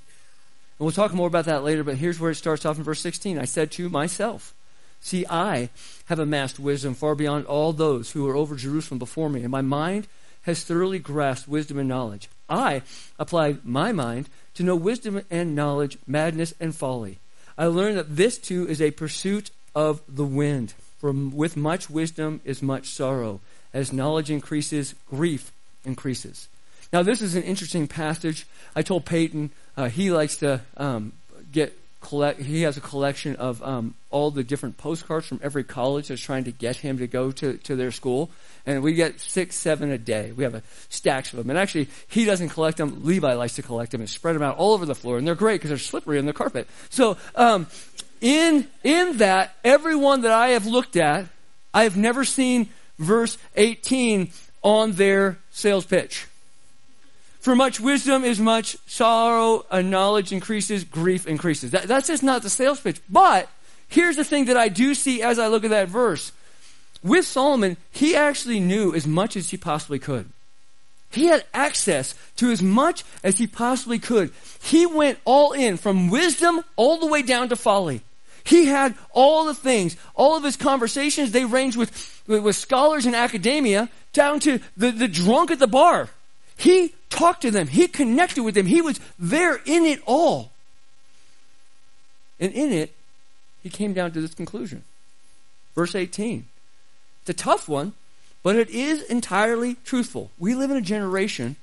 And 0.78 0.86
we'll 0.86 0.92
talk 0.92 1.16
more 1.16 1.28
about 1.28 1.46
that 1.46 1.64
later, 1.64 1.84
but 1.84 1.98
here's 1.98 2.20
where 2.20 2.30
it 2.30 2.36
starts 2.36 2.64
off 2.64 2.78
in 2.78 2.84
verse 2.84 3.00
16. 3.00 3.40
I 3.40 3.46
said 3.46 3.72
to 3.72 3.90
myself, 3.90 4.54
See, 5.02 5.26
I 5.28 5.70
have 6.06 6.20
amassed 6.20 6.60
wisdom 6.60 6.94
far 6.94 7.16
beyond 7.16 7.48
all 7.48 7.74
those 7.74 8.12
who 8.12 8.30
are 8.30 8.36
over 8.36 8.56
Jerusalem 8.56 9.00
before 9.00 9.32
me, 9.32 9.42
and 9.42 9.50
my 9.50 9.64
mind 9.64 10.06
has 10.44 10.64
thoroughly 10.64 11.00
grasped 11.00 11.48
wisdom 11.48 11.80
and 11.80 11.90
knowledge. 11.90 12.30
I 12.54 12.84
apply 13.18 13.58
my 13.64 13.92
mind 13.92 14.30
to 14.54 14.64
know 14.64 14.76
wisdom 14.76 15.24
and 15.32 15.56
knowledge, 15.56 15.98
madness 16.06 16.54
and 16.60 16.76
folly. 16.76 17.20
I 17.58 17.66
learned 17.66 17.98
that 17.98 18.16
this 18.16 18.38
too 18.38 18.68
is 18.68 18.82
a 18.82 18.92
pursuit 18.92 19.52
of 19.76 20.02
the 20.08 20.26
wind. 20.26 20.74
For 21.00 21.12
with 21.12 21.58
much 21.58 21.90
wisdom 21.90 22.42
is 22.46 22.62
much 22.62 22.88
sorrow. 22.88 23.42
As 23.74 23.92
knowledge 23.92 24.30
increases, 24.30 24.96
grief 25.10 25.52
increases. 25.84 26.48
Now, 26.92 27.02
this 27.02 27.22
is 27.22 27.36
an 27.36 27.44
interesting 27.44 27.88
passage. 27.88 28.46
I 28.76 28.84
told 28.84 29.06
Peyton 29.06 29.50
uh, 29.76 29.90
he 29.90 30.12
likes 30.12 30.38
to 30.38 30.62
um, 30.78 31.14
get 31.52 31.78
collect. 32.04 32.40
He 32.40 32.62
has 32.64 32.78
a 32.78 32.82
collection 32.82 33.36
of 33.38 33.64
um, 33.64 33.96
all 34.12 34.30
the 34.30 34.44
different 34.44 34.78
postcards 34.78 35.26
from 35.26 35.40
every 35.42 35.64
college 35.64 36.10
that's 36.10 36.22
trying 36.22 36.44
to 36.44 36.52
get 36.52 36.76
him 36.76 37.00
to 37.00 37.08
go 37.08 37.32
to, 37.32 37.58
to 37.58 37.76
their 37.76 37.92
school. 37.92 38.30
And 38.66 38.84
we 38.84 38.94
get 38.94 39.20
six, 39.20 39.56
seven 39.56 39.90
a 39.90 39.98
day. 39.98 40.32
We 40.32 40.44
have 40.44 40.54
a 40.54 40.62
stacks 40.90 41.32
of 41.34 41.38
them. 41.38 41.50
And 41.50 41.58
actually, 41.58 41.88
he 42.08 42.26
doesn't 42.26 42.50
collect 42.50 42.78
them. 42.78 43.04
Levi 43.04 43.34
likes 43.34 43.56
to 43.56 43.64
collect 43.64 43.92
them 43.92 44.02
and 44.02 44.10
spread 44.10 44.36
them 44.36 44.44
out 44.44 44.58
all 44.58 44.74
over 44.74 44.86
the 44.86 44.96
floor. 44.96 45.18
And 45.18 45.26
they're 45.26 45.36
great 45.36 45.56
because 45.56 45.70
they're 45.70 45.78
slippery 45.78 46.20
on 46.20 46.26
the 46.26 46.34
carpet. 46.34 46.68
So, 46.90 47.18
um, 47.36 47.68
in, 48.22 48.68
in 48.84 49.18
that, 49.18 49.56
everyone 49.64 50.22
that 50.22 50.32
I 50.32 50.50
have 50.50 50.66
looked 50.66 50.96
at, 50.96 51.26
I 51.74 51.84
have 51.84 51.98
never 51.98 52.24
seen 52.24 52.70
verse 53.00 53.38
18 53.56 54.30
on 54.62 54.94
their 54.94 55.40
sales 55.52 55.86
pitch. 55.86 56.28
For 57.44 57.58
much 57.58 57.78
wisdom 57.78 58.24
is 58.24 58.40
much 58.40 58.78
sorrow, 58.88 59.66
and 59.70 59.92
knowledge 59.92 60.32
increases, 60.32 60.86
grief 60.86 61.28
increases. 61.28 61.72
That, 61.72 61.90
that's 61.90 62.08
just 62.08 62.24
not 62.24 62.42
the 62.42 62.50
sales 62.50 62.80
pitch. 62.80 63.02
But 63.10 63.50
here's 63.90 64.16
the 64.16 64.24
thing 64.24 64.46
that 64.46 64.56
I 64.56 64.70
do 64.70 64.96
see 64.96 65.22
as 65.22 65.38
I 65.38 65.48
look 65.48 65.66
at 65.66 65.72
that 65.72 65.90
verse. 65.90 66.32
With 67.04 67.26
Solomon, 67.26 67.76
he 67.92 68.16
actually 68.16 68.62
knew 68.62 68.96
as 68.96 69.06
much 69.06 69.36
as 69.36 69.50
he 69.50 69.58
possibly 69.58 70.00
could. 70.00 70.30
He 71.12 71.26
had 71.26 71.44
access 71.54 72.16
to 72.38 72.50
as 72.50 72.62
much 72.62 73.04
as 73.26 73.40
he 73.40 73.46
possibly 73.46 74.00
could. 74.00 74.32
He 74.62 74.86
went 74.86 75.20
all 75.26 75.52
in 75.52 75.76
from 75.76 76.10
wisdom 76.10 76.62
all 76.78 76.98
the 76.98 77.08
way 77.08 77.24
down 77.24 77.50
to 77.50 77.58
folly. 77.58 78.04
He 78.46 78.68
had 78.68 78.96
all 79.12 79.44
the 79.44 79.54
things, 79.54 79.98
all 80.16 80.38
of 80.38 80.46
his 80.46 80.56
conversations, 80.56 81.34
they 81.34 81.44
ranged 81.44 81.76
with, 81.76 82.24
with 82.26 82.56
scholars 82.56 83.06
in 83.06 83.14
academia 83.14 83.90
down 84.14 84.40
to 84.40 84.62
the, 84.78 84.92
the 84.92 85.10
drunk 85.10 85.52
at 85.52 85.60
the 85.60 85.68
bar. 85.68 86.10
He 86.58 86.94
talked 87.10 87.42
to 87.42 87.52
them. 87.52 87.68
He 87.68 87.88
connected 87.88 88.44
with 88.44 88.56
them. 88.56 88.66
He 88.66 88.82
was 88.82 89.00
there 89.20 89.60
in 89.66 89.86
it 89.86 90.02
all. 90.06 90.52
And 92.40 92.52
in 92.54 92.72
it, 92.72 92.94
he 93.62 93.70
came 93.70 93.94
down 93.94 94.12
to 94.12 94.22
this 94.22 94.34
conclusion. 94.34 94.84
Verse 95.76 95.96
18. 95.96 96.46
It's 97.22 97.30
a 97.30 97.34
tough 97.34 97.70
one, 97.70 97.94
but 98.44 98.56
it 98.56 98.70
is 98.70 99.04
entirely 99.04 99.76
truthful. 99.86 100.30
We 100.38 100.56
live 100.56 100.72
in 100.72 100.78
a 100.78 100.82
generation 100.82 101.56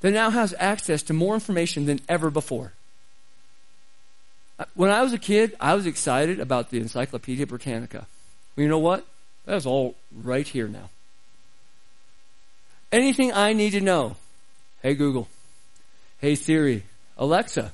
that 0.00 0.10
now 0.10 0.30
has 0.30 0.54
access 0.58 1.02
to 1.04 1.12
more 1.12 1.34
information 1.34 1.86
than 1.86 2.00
ever 2.08 2.30
before. 2.30 2.72
When 4.74 4.90
I 4.90 5.02
was 5.02 5.12
a 5.12 5.18
kid, 5.18 5.56
I 5.60 5.74
was 5.74 5.86
excited 5.86 6.40
about 6.40 6.70
the 6.70 6.78
Encyclopedia 6.78 7.46
Britannica. 7.46 8.06
Well, 8.56 8.62
you 8.62 8.68
know 8.68 8.78
what? 8.78 9.06
That's 9.46 9.66
all 9.66 9.94
right 10.12 10.46
here 10.46 10.68
now. 10.68 10.90
Anything 12.92 13.32
I 13.32 13.52
need 13.52 13.70
to 13.70 13.80
know. 13.80 14.16
Hey 14.84 14.94
Google. 14.94 15.28
Hey 16.18 16.34
Siri. 16.34 16.82
Alexa. 17.16 17.72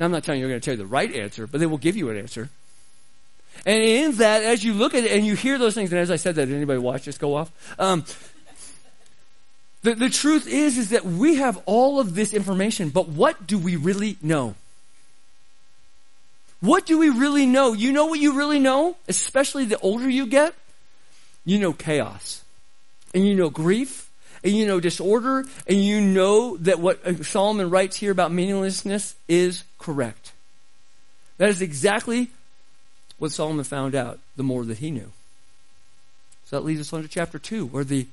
Now 0.00 0.06
I'm 0.06 0.10
not 0.10 0.24
telling 0.24 0.40
you 0.40 0.46
you're 0.48 0.52
going 0.52 0.60
to 0.60 0.64
tell 0.64 0.74
you 0.74 0.78
the 0.78 0.84
right 0.84 1.14
answer, 1.14 1.46
but 1.46 1.60
they 1.60 1.66
will 1.66 1.78
give 1.78 1.96
you 1.96 2.10
an 2.10 2.16
answer. 2.18 2.50
And 3.64 3.80
in 3.80 4.12
that, 4.16 4.42
as 4.42 4.64
you 4.64 4.74
look 4.74 4.94
at 4.94 5.04
it 5.04 5.12
and 5.12 5.24
you 5.24 5.36
hear 5.36 5.58
those 5.58 5.76
things, 5.76 5.92
and 5.92 6.00
as 6.00 6.10
I 6.10 6.16
said 6.16 6.34
that, 6.34 6.46
did 6.46 6.56
anybody 6.56 6.80
watch 6.80 7.04
this 7.04 7.18
go 7.18 7.36
off? 7.36 7.52
Um, 7.78 8.04
the, 9.82 9.94
the 9.94 10.10
truth 10.10 10.48
is, 10.48 10.76
is 10.76 10.90
that 10.90 11.04
we 11.04 11.36
have 11.36 11.62
all 11.66 12.00
of 12.00 12.16
this 12.16 12.34
information, 12.34 12.88
but 12.88 13.08
what 13.08 13.46
do 13.46 13.56
we 13.56 13.76
really 13.76 14.16
know? 14.20 14.56
What 16.58 16.84
do 16.84 16.98
we 16.98 17.10
really 17.10 17.46
know? 17.46 17.74
You 17.74 17.92
know 17.92 18.06
what 18.06 18.18
you 18.18 18.36
really 18.36 18.58
know? 18.58 18.96
Especially 19.06 19.66
the 19.66 19.78
older 19.78 20.10
you 20.10 20.26
get? 20.26 20.52
You 21.44 21.60
know 21.60 21.72
chaos. 21.72 22.42
And 23.14 23.24
you 23.24 23.36
know 23.36 23.50
grief. 23.50 24.08
And 24.44 24.56
you 24.56 24.66
know 24.66 24.80
disorder. 24.80 25.44
And 25.66 25.84
you 25.84 26.00
know 26.00 26.56
that 26.58 26.78
what 26.78 27.04
uh, 27.06 27.22
Solomon 27.22 27.70
writes 27.70 27.96
here 27.96 28.12
about 28.12 28.32
meaninglessness 28.32 29.14
is 29.28 29.64
correct. 29.78 30.32
That 31.38 31.48
is 31.48 31.62
exactly 31.62 32.30
what 33.18 33.32
Solomon 33.32 33.64
found 33.64 33.94
out 33.94 34.18
the 34.36 34.42
more 34.42 34.64
that 34.64 34.78
he 34.78 34.90
knew. 34.90 35.12
So 36.46 36.56
that 36.56 36.64
leads 36.64 36.80
us 36.80 36.92
on 36.92 37.02
to 37.02 37.08
chapter 37.08 37.38
2, 37.38 37.66
where 37.66 37.84
the 37.84 38.06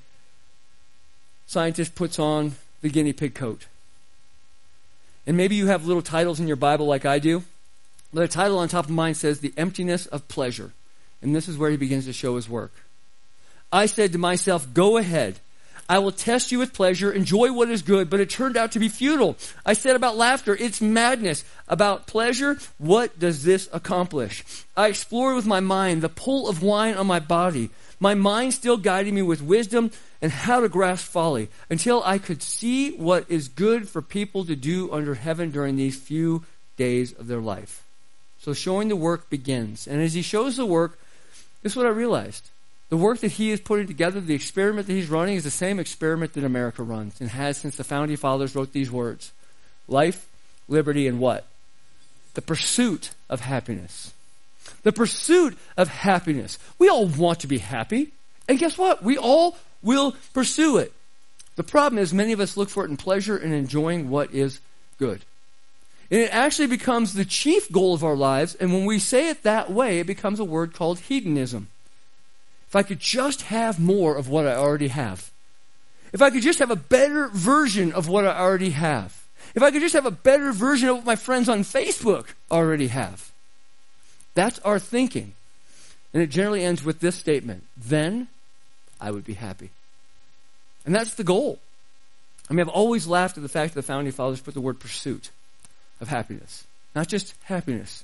scientist 1.48 1.96
puts 1.96 2.20
on 2.20 2.54
the 2.82 2.90
guinea 2.90 3.14
pig 3.14 3.34
coat. 3.34 3.66
And 5.28 5.36
maybe 5.36 5.56
you 5.56 5.68
have 5.68 5.86
little 5.86 6.02
titles 6.02 6.40
in 6.40 6.48
your 6.48 6.56
Bible 6.56 6.86
like 6.86 7.06
I 7.06 7.20
do. 7.20 7.44
The 8.14 8.28
title 8.28 8.58
on 8.58 8.68
top 8.68 8.86
of 8.86 8.92
mine 8.92 9.14
says 9.14 9.40
The 9.40 9.54
Emptiness 9.58 10.06
of 10.08 10.28
Pleasure. 10.28 10.72
And 11.22 11.36
this 11.36 11.48
is 11.48 11.58
where 11.58 11.70
he 11.70 11.78
begins 11.78 12.06
to 12.06 12.14
show 12.14 12.36
his 12.36 12.50
work. 12.50 12.72
I 13.72 13.86
said 13.86 14.14
to 14.14 14.18
myself, 14.18 14.74
Go 14.74 14.98
ahead. 14.98 15.40
I 15.90 15.98
will 15.98 16.12
test 16.12 16.52
you 16.52 16.60
with 16.60 16.72
pleasure, 16.72 17.12
enjoy 17.12 17.52
what 17.52 17.70
is 17.70 17.82
good, 17.82 18.12
but 18.12 18.20
it 18.20 18.30
turned 18.30 18.56
out 18.56 18.74
to 18.74 18.80
be 18.80 18.90
futile. 18.90 19.36
I 19.66 19.74
said 19.74 19.96
about 19.96 20.16
laughter, 20.16 20.56
it's 20.56 20.80
madness. 20.80 21.44
About 21.68 22.06
pleasure, 22.06 22.60
what 22.78 23.18
does 23.18 23.44
this 23.44 23.68
accomplish? 23.74 24.44
I 24.78 24.88
explored 24.88 25.36
with 25.36 25.48
my 25.48 25.60
mind 25.60 26.04
the 26.04 26.10
pull 26.10 26.48
of 26.48 26.62
wine 26.62 26.94
on 26.94 27.08
my 27.08 27.20
body, 27.20 27.72
my 28.00 28.14
mind 28.14 28.54
still 28.54 28.78
guiding 28.78 29.16
me 29.16 29.24
with 29.24 29.42
wisdom 29.42 29.90
and 30.22 30.32
how 30.32 30.60
to 30.60 30.70
grasp 30.70 31.08
folly, 31.08 31.50
until 31.72 32.04
I 32.06 32.20
could 32.20 32.44
see 32.44 32.92
what 32.92 33.26
is 33.28 33.48
good 33.48 33.90
for 33.90 34.04
people 34.04 34.46
to 34.46 34.56
do 34.56 34.92
under 34.92 35.16
heaven 35.16 35.50
during 35.50 35.76
these 35.76 35.98
few 35.98 36.46
days 36.78 37.14
of 37.14 37.26
their 37.26 37.42
life. 37.42 37.84
So 38.42 38.54
showing 38.54 38.90
the 38.90 38.96
work 38.96 39.30
begins. 39.30 39.88
And 39.88 40.02
as 40.02 40.14
he 40.14 40.22
shows 40.22 40.56
the 40.56 40.66
work, 40.66 41.00
this 41.64 41.74
is 41.74 41.76
what 41.76 41.88
I 41.88 41.90
realized. 41.90 42.50
The 42.90 42.98
work 42.98 43.20
that 43.20 43.34
he 43.34 43.52
is 43.52 43.62
putting 43.62 43.88
together, 43.88 44.20
the 44.20 44.34
experiment 44.34 44.88
that 44.88 44.94
he's 44.94 45.10
running, 45.10 45.36
is 45.36 45.44
the 45.44 45.52
same 45.52 45.80
experiment 45.80 46.34
that 46.34 46.44
America 46.44 46.82
runs 46.82 47.22
and 47.22 47.30
has 47.30 47.58
since 47.58 47.76
the 47.76 47.84
founding 47.84 48.18
fathers 48.18 48.56
wrote 48.56 48.74
these 48.74 48.92
words 48.92 49.32
life, 49.88 50.28
liberty, 50.68 51.08
and 51.08 51.20
what? 51.20 51.46
The 52.34 52.42
pursuit 52.42 53.12
of 53.30 53.42
happiness. 53.42 54.14
The 54.84 54.92
pursuit 54.92 55.58
of 55.78 55.88
happiness. 55.88 56.58
We 56.78 56.90
all 56.90 57.06
want 57.06 57.40
to 57.42 57.48
be 57.48 57.60
happy. 57.60 58.12
And 58.48 58.58
guess 58.58 58.78
what? 58.78 59.04
We 59.04 59.18
all 59.18 59.58
will 59.84 60.16
pursue 60.34 60.78
it. 60.78 60.94
The 61.56 61.64
problem 61.64 62.02
is, 62.02 62.14
many 62.14 62.32
of 62.32 62.40
us 62.40 62.58
look 62.58 62.70
for 62.70 62.86
it 62.86 62.90
in 62.90 62.98
pleasure 62.98 63.38
and 63.38 63.54
enjoying 63.54 64.10
what 64.10 64.34
is 64.34 64.60
good. 64.98 65.22
And 66.10 66.22
it 66.22 66.34
actually 66.34 66.68
becomes 66.68 67.14
the 67.14 67.26
chief 67.26 67.72
goal 67.72 67.94
of 67.94 68.04
our 68.04 68.16
lives. 68.16 68.56
And 68.56 68.74
when 68.74 68.86
we 68.86 68.98
say 68.98 69.30
it 69.30 69.44
that 69.44 69.70
way, 69.70 70.00
it 70.00 70.08
becomes 70.08 70.40
a 70.40 70.46
word 70.46 70.74
called 70.74 71.00
hedonism. 71.00 71.68
If 72.70 72.76
I 72.76 72.84
could 72.84 73.00
just 73.00 73.42
have 73.44 73.80
more 73.80 74.16
of 74.16 74.30
what 74.30 74.46
I 74.46 74.54
already 74.56 74.90
have. 74.90 75.32
If 76.14 76.22
I 76.22 76.30
could 76.30 76.44
just 76.44 76.60
have 76.60 76.70
a 76.70 76.76
better 76.76 77.28
version 77.28 77.92
of 77.92 78.08
what 78.08 78.26
I 78.26 78.38
already 78.38 78.70
have. 78.70 79.26
If 79.56 79.64
I 79.64 79.72
could 79.72 79.82
just 79.82 79.96
have 79.96 80.06
a 80.06 80.12
better 80.12 80.52
version 80.52 80.88
of 80.90 80.98
what 80.98 81.06
my 81.06 81.16
friends 81.16 81.50
on 81.50 81.62
Facebook 81.62 82.28
already 82.52 82.88
have. 82.88 83.32
That's 84.36 84.60
our 84.60 84.78
thinking. 84.78 85.34
And 86.14 86.22
it 86.22 86.28
generally 86.28 86.64
ends 86.64 86.84
with 86.84 87.00
this 87.00 87.16
statement 87.16 87.64
Then 87.76 88.28
I 89.02 89.10
would 89.12 89.26
be 89.26 89.34
happy. 89.34 89.72
And 90.86 90.94
that's 90.94 91.16
the 91.16 91.24
goal. 91.24 91.60
I 92.50 92.54
mean, 92.54 92.62
I've 92.62 92.70
always 92.70 93.08
laughed 93.08 93.38
at 93.38 93.44
the 93.44 93.50
fact 93.50 93.74
that 93.74 93.82
the 93.82 93.86
founding 93.88 94.14
fathers 94.14 94.42
put 94.42 94.54
the 94.54 94.62
word 94.62 94.80
pursuit 94.80 95.32
of 96.02 96.08
happiness. 96.08 96.66
Not 96.96 97.08
just 97.08 97.34
happiness. 97.44 98.04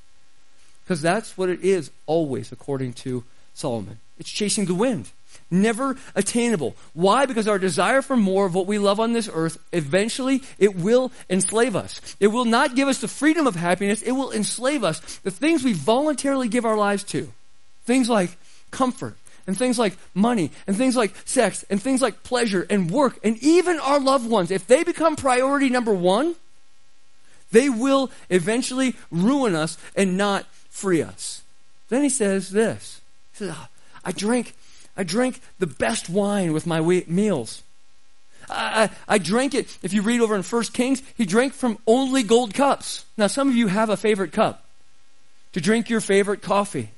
Because 0.84 1.01
that's 1.01 1.38
what 1.38 1.49
it 1.49 1.62
is 1.62 1.91
always, 2.06 2.51
according 2.51 2.93
to 2.93 3.23
Solomon. 3.54 3.99
It's 4.17 4.32
chasing 4.32 4.65
the 4.65 4.75
wind. 4.75 5.10
Never 5.51 5.97
attainable. 6.15 6.75
Why? 6.93 7.25
Because 7.25 7.47
our 7.47 7.60
desire 7.60 8.01
for 8.01 8.17
more 8.17 8.45
of 8.45 8.56
what 8.56 8.65
we 8.65 8.80
love 8.80 8.99
on 8.99 9.13
this 9.13 9.30
earth, 9.32 9.58
eventually 9.71 10.41
it 10.58 10.75
will 10.75 11.12
enslave 11.30 11.75
us. 11.75 12.15
It 12.19 12.28
will 12.28 12.45
not 12.45 12.75
give 12.75 12.88
us 12.88 12.99
the 12.99 13.08
freedom 13.08 13.45
of 13.45 13.56
happiness. 13.56 14.01
It 14.01 14.13
will 14.13 14.32
enslave 14.32 14.84
us. 14.84 14.99
The 15.19 15.32
things 15.32 15.63
we 15.63 15.73
voluntarily 15.73 16.47
give 16.47 16.65
our 16.65 16.78
lives 16.78 17.04
to. 17.06 17.32
Things 17.86 18.10
like 18.10 18.32
comfort, 18.71 19.15
and 19.45 19.58
things 19.58 19.78
like 19.78 19.95
money, 20.13 20.51
and 20.65 20.75
things 20.75 20.95
like 20.95 21.13
sex, 21.25 21.63
and 21.69 21.82
things 21.82 22.01
like 22.01 22.23
pleasure 22.23 22.65
and 22.69 22.89
work, 22.89 23.19
and 23.23 23.38
even 23.38 23.80
our 23.80 23.99
loved 23.99 24.28
ones. 24.28 24.49
If 24.49 24.65
they 24.65 24.84
become 24.84 25.15
priority 25.15 25.69
number 25.69 25.93
one, 25.93 26.36
they 27.51 27.69
will 27.69 28.10
eventually 28.30 28.95
ruin 29.12 29.54
us 29.54 29.78
and 29.95 30.17
not 30.17 30.45
free 30.69 31.04
us. 31.04 31.43
Then 31.89 32.01
he 32.01 32.10
says 32.10 32.49
this. 32.49 33.01
He 33.34 33.38
says, 33.38 33.51
ah, 33.54 33.69
I 34.06 34.12
drink, 34.12 34.56
I 34.96 35.04
drank 35.04 35.41
the 35.60 35.68
best 35.68 36.10
wine 36.10 36.54
with 36.54 36.65
my 36.65 36.80
meals. 37.08 37.63
I, 38.50 38.89
I, 39.08 39.15
I, 39.15 39.18
drank 39.18 39.56
it. 39.56 39.78
If 39.82 39.94
you 39.94 40.04
read 40.04 40.22
over 40.22 40.36
in 40.36 40.44
First 40.44 40.74
Kings, 40.74 41.02
he 41.15 41.26
drank 41.26 41.54
from 41.54 41.80
only 41.88 42.24
gold 42.24 42.54
cups. 42.54 43.06
Now, 43.18 43.28
some 43.28 43.50
of 43.50 43.56
you 43.56 43.68
have 43.68 43.89
a 43.89 43.98
favorite 43.98 44.32
cup 44.32 44.63
to 45.54 45.62
drink 45.62 45.89
your 45.89 46.02
favorite 46.02 46.41
coffee. 46.41 46.89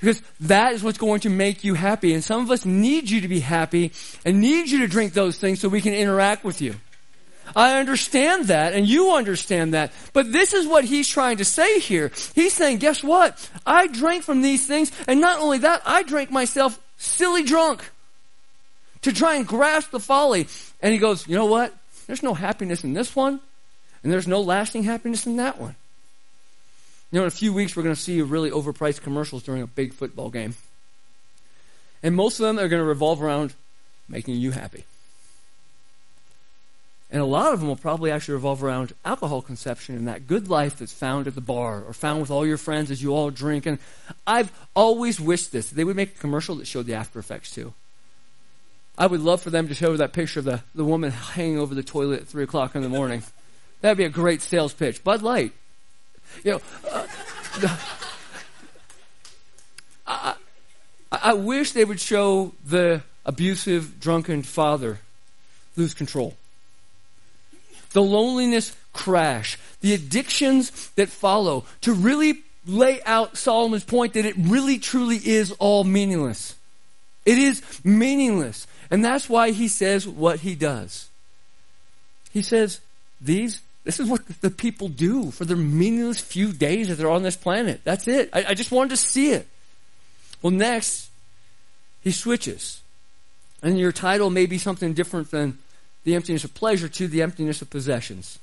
Because 0.00 0.22
that 0.40 0.72
is 0.72 0.82
what's 0.82 0.98
going 0.98 1.20
to 1.20 1.30
make 1.30 1.64
you 1.64 1.74
happy. 1.74 2.14
And 2.14 2.22
some 2.22 2.42
of 2.42 2.50
us 2.50 2.64
need 2.64 3.10
you 3.10 3.20
to 3.20 3.28
be 3.28 3.40
happy 3.40 3.92
and 4.24 4.40
need 4.40 4.68
you 4.68 4.80
to 4.80 4.88
drink 4.88 5.12
those 5.12 5.38
things 5.38 5.60
so 5.60 5.68
we 5.68 5.80
can 5.80 5.94
interact 5.94 6.44
with 6.44 6.60
you. 6.60 6.74
I 7.56 7.78
understand 7.78 8.46
that, 8.46 8.72
and 8.72 8.86
you 8.86 9.12
understand 9.12 9.74
that. 9.74 9.92
But 10.12 10.32
this 10.32 10.52
is 10.52 10.66
what 10.66 10.84
he's 10.84 11.08
trying 11.08 11.38
to 11.38 11.44
say 11.44 11.78
here. 11.78 12.10
He's 12.34 12.52
saying, 12.52 12.78
guess 12.78 13.02
what? 13.02 13.50
I 13.64 13.86
drank 13.86 14.24
from 14.24 14.42
these 14.42 14.66
things, 14.66 14.90
and 15.06 15.20
not 15.20 15.40
only 15.40 15.58
that, 15.58 15.82
I 15.86 16.02
drank 16.02 16.30
myself 16.30 16.80
silly 16.96 17.42
drunk 17.42 17.90
to 19.02 19.12
try 19.12 19.36
and 19.36 19.46
grasp 19.46 19.90
the 19.90 20.00
folly. 20.00 20.48
And 20.80 20.92
he 20.92 20.98
goes, 20.98 21.28
you 21.28 21.34
know 21.34 21.46
what? 21.46 21.74
There's 22.06 22.22
no 22.22 22.34
happiness 22.34 22.84
in 22.84 22.92
this 22.92 23.14
one, 23.14 23.40
and 24.02 24.12
there's 24.12 24.28
no 24.28 24.40
lasting 24.40 24.82
happiness 24.82 25.26
in 25.26 25.36
that 25.36 25.60
one. 25.60 25.76
You 27.10 27.20
know, 27.20 27.24
in 27.24 27.28
a 27.28 27.30
few 27.30 27.52
weeks, 27.52 27.76
we're 27.76 27.84
going 27.84 27.94
to 27.94 28.00
see 28.00 28.20
really 28.22 28.50
overpriced 28.50 29.02
commercials 29.02 29.42
during 29.44 29.62
a 29.62 29.66
big 29.66 29.92
football 29.92 30.30
game. 30.30 30.54
And 32.02 32.16
most 32.16 32.40
of 32.40 32.44
them 32.44 32.58
are 32.58 32.68
going 32.68 32.82
to 32.82 32.86
revolve 32.86 33.22
around 33.22 33.54
making 34.08 34.34
you 34.34 34.50
happy. 34.50 34.84
And 37.14 37.22
a 37.22 37.26
lot 37.26 37.54
of 37.54 37.60
them 37.60 37.68
will 37.68 37.76
probably 37.76 38.10
actually 38.10 38.34
revolve 38.34 38.64
around 38.64 38.92
alcohol 39.04 39.40
consumption 39.40 39.94
and 39.94 40.08
that 40.08 40.26
good 40.26 40.48
life 40.48 40.78
that's 40.78 40.92
found 40.92 41.28
at 41.28 41.36
the 41.36 41.40
bar 41.40 41.80
or 41.86 41.92
found 41.92 42.20
with 42.20 42.28
all 42.28 42.44
your 42.44 42.56
friends 42.56 42.90
as 42.90 43.00
you 43.00 43.14
all 43.14 43.30
drink. 43.30 43.66
And 43.66 43.78
I've 44.26 44.50
always 44.74 45.20
wished 45.20 45.52
this. 45.52 45.70
They 45.70 45.84
would 45.84 45.94
make 45.94 46.16
a 46.16 46.18
commercial 46.18 46.56
that 46.56 46.66
showed 46.66 46.86
the 46.86 46.94
after 46.94 47.20
effects 47.20 47.52
too. 47.52 47.72
I 48.98 49.06
would 49.06 49.20
love 49.20 49.40
for 49.40 49.50
them 49.50 49.68
to 49.68 49.74
show 49.74 49.96
that 49.96 50.12
picture 50.12 50.40
of 50.40 50.44
the, 50.44 50.64
the 50.74 50.84
woman 50.84 51.12
hanging 51.12 51.56
over 51.56 51.72
the 51.72 51.84
toilet 51.84 52.22
at 52.22 52.26
3 52.26 52.42
o'clock 52.42 52.74
in 52.74 52.82
the 52.82 52.88
morning. 52.88 53.22
That'd 53.80 53.96
be 53.96 54.02
a 54.02 54.08
great 54.08 54.42
sales 54.42 54.72
pitch. 54.72 55.04
Bud 55.04 55.22
Light. 55.22 55.52
You 56.42 56.50
know, 56.50 56.60
uh, 56.90 57.06
I, 60.08 60.34
I 61.12 61.34
wish 61.34 61.70
they 61.70 61.84
would 61.84 62.00
show 62.00 62.54
the 62.66 63.02
abusive, 63.24 64.00
drunken 64.00 64.42
father 64.42 64.98
lose 65.76 65.94
control. 65.94 66.34
The 67.94 68.02
loneliness 68.02 68.76
crash, 68.92 69.58
the 69.80 69.94
addictions 69.94 70.90
that 70.96 71.08
follow, 71.08 71.64
to 71.80 71.94
really 71.94 72.42
lay 72.66 73.02
out 73.04 73.36
Solomon's 73.36 73.84
point 73.84 74.12
that 74.14 74.26
it 74.26 74.34
really 74.38 74.78
truly 74.78 75.16
is 75.16 75.52
all 75.52 75.84
meaningless. 75.84 76.56
It 77.24 77.38
is 77.38 77.62
meaningless. 77.84 78.66
And 78.90 79.04
that's 79.04 79.28
why 79.28 79.52
he 79.52 79.68
says 79.68 80.06
what 80.06 80.40
he 80.40 80.54
does. 80.54 81.08
He 82.32 82.42
says, 82.42 82.80
these, 83.20 83.60
this 83.84 84.00
is 84.00 84.08
what 84.08 84.26
the 84.40 84.50
people 84.50 84.88
do 84.88 85.30
for 85.30 85.44
their 85.44 85.56
meaningless 85.56 86.20
few 86.20 86.52
days 86.52 86.88
that 86.88 86.96
they're 86.96 87.10
on 87.10 87.22
this 87.22 87.36
planet. 87.36 87.80
That's 87.84 88.08
it. 88.08 88.28
I, 88.32 88.44
I 88.48 88.54
just 88.54 88.72
wanted 88.72 88.90
to 88.90 88.96
see 88.96 89.30
it. 89.30 89.46
Well, 90.42 90.50
next, 90.50 91.08
he 92.02 92.10
switches. 92.10 92.82
And 93.62 93.78
your 93.78 93.92
title 93.92 94.30
may 94.30 94.46
be 94.46 94.58
something 94.58 94.92
different 94.92 95.30
than 95.30 95.58
the 96.04 96.14
emptiness 96.14 96.44
of 96.44 96.54
pleasure 96.54 96.88
to 96.88 97.08
the 97.08 97.22
emptiness 97.22 97.62
of 97.62 97.70
possessions. 97.70 98.38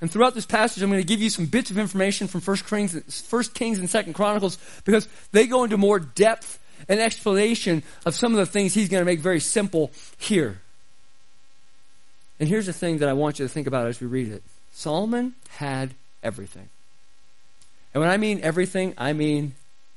And 0.00 0.10
throughout 0.10 0.34
this 0.34 0.46
passage, 0.46 0.82
I'm 0.82 0.90
going 0.90 1.02
to 1.02 1.06
give 1.06 1.20
you 1.20 1.28
some 1.28 1.46
bits 1.46 1.70
of 1.70 1.78
information 1.78 2.26
from 2.26 2.40
First 2.40 2.66
Kings, 2.66 3.22
First 3.22 3.54
Kings 3.54 3.78
and 3.78 3.90
Second 3.90 4.14
Chronicles 4.14 4.58
because 4.84 5.08
they 5.32 5.46
go 5.46 5.64
into 5.64 5.76
more 5.76 5.98
depth 5.98 6.58
and 6.88 7.00
explanation 7.00 7.82
of 8.06 8.14
some 8.14 8.32
of 8.32 8.38
the 8.38 8.46
things 8.46 8.72
he's 8.72 8.88
going 8.88 9.02
to 9.02 9.04
make 9.04 9.20
very 9.20 9.40
simple 9.40 9.90
here. 10.18 10.60
And 12.38 12.48
here's 12.48 12.66
the 12.66 12.72
thing 12.72 12.98
that 12.98 13.08
I 13.08 13.12
want 13.12 13.38
you 13.38 13.44
to 13.44 13.52
think 13.52 13.66
about 13.66 13.86
as 13.86 14.00
we 14.00 14.06
read 14.06 14.28
it 14.28 14.42
Solomon 14.72 15.34
had 15.50 15.94
everything. 16.22 16.68
And 17.92 18.00
when 18.00 18.10
I 18.10 18.16
mean 18.16 18.40
everything, 18.42 18.94
I 18.96 19.12
mean 19.12 19.54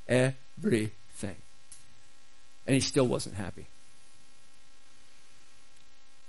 everything. 0.08 0.92
And 2.66 2.74
he 2.74 2.80
still 2.80 3.08
wasn't 3.08 3.36
happy. 3.36 3.66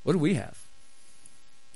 What 0.03 0.13
do 0.13 0.19
we 0.19 0.35
have? 0.35 0.64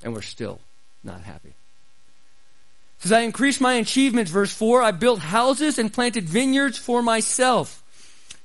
And 0.02 0.14
we're 0.14 0.22
still 0.22 0.60
not 1.02 1.22
happy. 1.22 1.48
It 1.48 3.02
says, 3.02 3.12
I 3.12 3.20
increased 3.20 3.60
my 3.60 3.74
achievements, 3.74 4.30
verse 4.30 4.52
4. 4.52 4.82
I 4.82 4.90
built 4.90 5.20
houses 5.20 5.78
and 5.78 5.92
planted 5.92 6.24
vineyards 6.24 6.78
for 6.78 7.02
myself. 7.02 7.82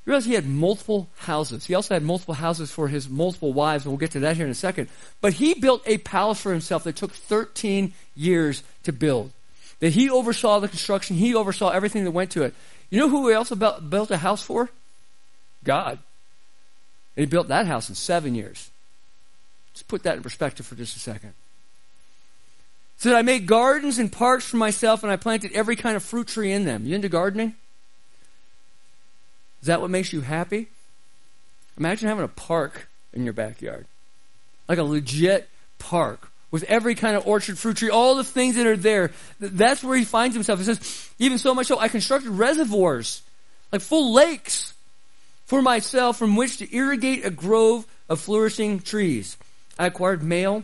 You 0.05 0.11
realize 0.11 0.25
he 0.25 0.33
had 0.33 0.45
multiple 0.45 1.09
houses. 1.17 1.65
He 1.65 1.73
also 1.73 1.93
had 1.93 2.03
multiple 2.03 2.33
houses 2.33 2.69
for 2.69 2.89
his 2.89 3.07
multiple 3.07 3.53
wives, 3.53 3.85
and 3.85 3.91
we'll 3.91 3.99
get 3.99 4.11
to 4.11 4.19
that 4.19 4.35
here 4.35 4.45
in 4.45 4.51
a 4.51 4.55
second. 4.55 4.89
But 5.21 5.33
he 5.33 5.53
built 5.53 5.81
a 5.85 5.97
palace 5.99 6.41
for 6.41 6.51
himself 6.51 6.83
that 6.83 6.97
took 6.97 7.13
13 7.13 7.93
years 8.15 8.63
to 8.83 8.91
build. 8.91 9.31
That 9.79 9.93
he 9.93 10.09
oversaw 10.09 10.59
the 10.59 10.67
construction, 10.67 11.15
he 11.15 11.33
oversaw 11.33 11.69
everything 11.69 12.03
that 12.03 12.11
went 12.11 12.31
to 12.31 12.43
it. 12.43 12.53
You 12.89 12.99
know 12.99 13.09
who 13.09 13.29
he 13.29 13.33
also 13.33 13.55
built 13.55 14.11
a 14.11 14.17
house 14.17 14.43
for? 14.43 14.69
God. 15.63 15.99
And 17.15 17.23
he 17.23 17.25
built 17.25 17.47
that 17.47 17.65
house 17.65 17.89
in 17.89 17.95
seven 17.95 18.35
years. 18.35 18.69
Let's 19.71 19.83
put 19.83 20.03
that 20.03 20.17
in 20.17 20.23
perspective 20.23 20.65
for 20.65 20.75
just 20.75 20.95
a 20.97 20.99
second. 20.99 21.33
Said, 23.03 23.15
I 23.15 23.21
made 23.21 23.47
gardens 23.47 23.99
and 23.99 24.09
parks 24.09 24.45
for 24.45 24.55
myself, 24.55 25.03
and 25.03 25.11
I 25.11 25.17
planted 25.17 25.51
every 25.51 25.75
kind 25.75 25.97
of 25.97 26.03
fruit 26.03 26.25
tree 26.25 26.53
in 26.53 26.63
them. 26.63 26.85
You 26.85 26.95
into 26.95 27.09
gardening? 27.09 27.53
Is 29.59 29.67
that 29.67 29.81
what 29.81 29.89
makes 29.89 30.13
you 30.13 30.21
happy? 30.21 30.69
Imagine 31.77 32.07
having 32.07 32.23
a 32.23 32.29
park 32.29 32.87
in 33.11 33.25
your 33.25 33.33
backyard. 33.33 33.87
Like 34.69 34.77
a 34.77 34.83
legit 34.83 35.49
park 35.79 36.31
with 36.49 36.63
every 36.63 36.95
kind 36.95 37.17
of 37.17 37.27
orchard, 37.27 37.57
fruit 37.57 37.75
tree, 37.75 37.89
all 37.89 38.15
the 38.15 38.23
things 38.23 38.55
that 38.55 38.65
are 38.65 38.77
there. 38.77 39.11
That's 39.37 39.83
where 39.83 39.97
he 39.97 40.05
finds 40.05 40.33
himself. 40.33 40.59
He 40.59 40.65
says, 40.65 41.09
even 41.19 41.37
so 41.39 41.53
much 41.53 41.67
so, 41.67 41.77
I 41.79 41.89
constructed 41.89 42.29
reservoirs, 42.29 43.21
like 43.73 43.81
full 43.81 44.13
lakes, 44.13 44.73
for 45.43 45.61
myself 45.61 46.17
from 46.17 46.37
which 46.37 46.59
to 46.59 46.73
irrigate 46.73 47.25
a 47.25 47.31
grove 47.31 47.85
of 48.07 48.21
flourishing 48.21 48.79
trees. 48.79 49.35
I 49.77 49.87
acquired 49.87 50.23
male 50.23 50.63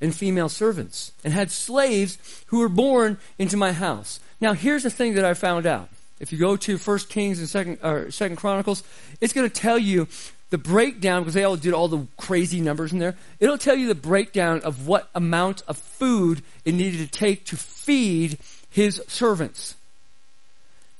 and 0.00 0.14
female 0.14 0.48
servants 0.48 1.12
and 1.24 1.32
had 1.32 1.50
slaves 1.50 2.18
who 2.46 2.58
were 2.58 2.68
born 2.68 3.18
into 3.38 3.56
my 3.56 3.72
house. 3.72 4.20
Now, 4.40 4.52
here's 4.52 4.82
the 4.82 4.90
thing 4.90 5.14
that 5.14 5.24
I 5.24 5.34
found 5.34 5.66
out. 5.66 5.88
If 6.18 6.32
you 6.32 6.38
go 6.38 6.56
to 6.56 6.78
First 6.78 7.08
Kings 7.08 7.38
and 7.38 7.48
Second, 7.48 7.78
or 7.82 8.10
Second 8.10 8.36
Chronicles, 8.36 8.82
it's 9.20 9.32
going 9.32 9.48
to 9.48 9.54
tell 9.54 9.78
you 9.78 10.08
the 10.50 10.58
breakdown 10.58 11.22
because 11.22 11.34
they 11.34 11.44
all 11.44 11.56
did 11.56 11.74
all 11.74 11.88
the 11.88 12.06
crazy 12.16 12.60
numbers 12.60 12.92
in 12.92 12.98
there. 12.98 13.16
It'll 13.40 13.58
tell 13.58 13.74
you 13.74 13.88
the 13.88 13.94
breakdown 13.94 14.60
of 14.60 14.86
what 14.86 15.10
amount 15.14 15.62
of 15.68 15.76
food 15.76 16.42
it 16.64 16.74
needed 16.74 17.00
to 17.00 17.18
take 17.18 17.44
to 17.46 17.56
feed 17.56 18.38
his 18.70 19.02
servants. 19.08 19.74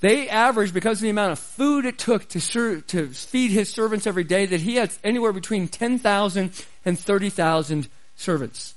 They 0.00 0.28
averaged, 0.28 0.74
because 0.74 0.98
of 0.98 1.02
the 1.02 1.10
amount 1.10 1.32
of 1.32 1.38
food 1.38 1.86
it 1.86 1.98
took 1.98 2.28
to, 2.28 2.80
to 2.82 3.06
feed 3.08 3.50
his 3.50 3.70
servants 3.70 4.06
every 4.06 4.24
day, 4.24 4.44
that 4.46 4.60
he 4.60 4.74
had 4.74 4.92
anywhere 5.02 5.32
between 5.32 5.68
10,000 5.68 6.64
and 6.84 6.98
30,000 6.98 7.88
servants. 8.16 8.74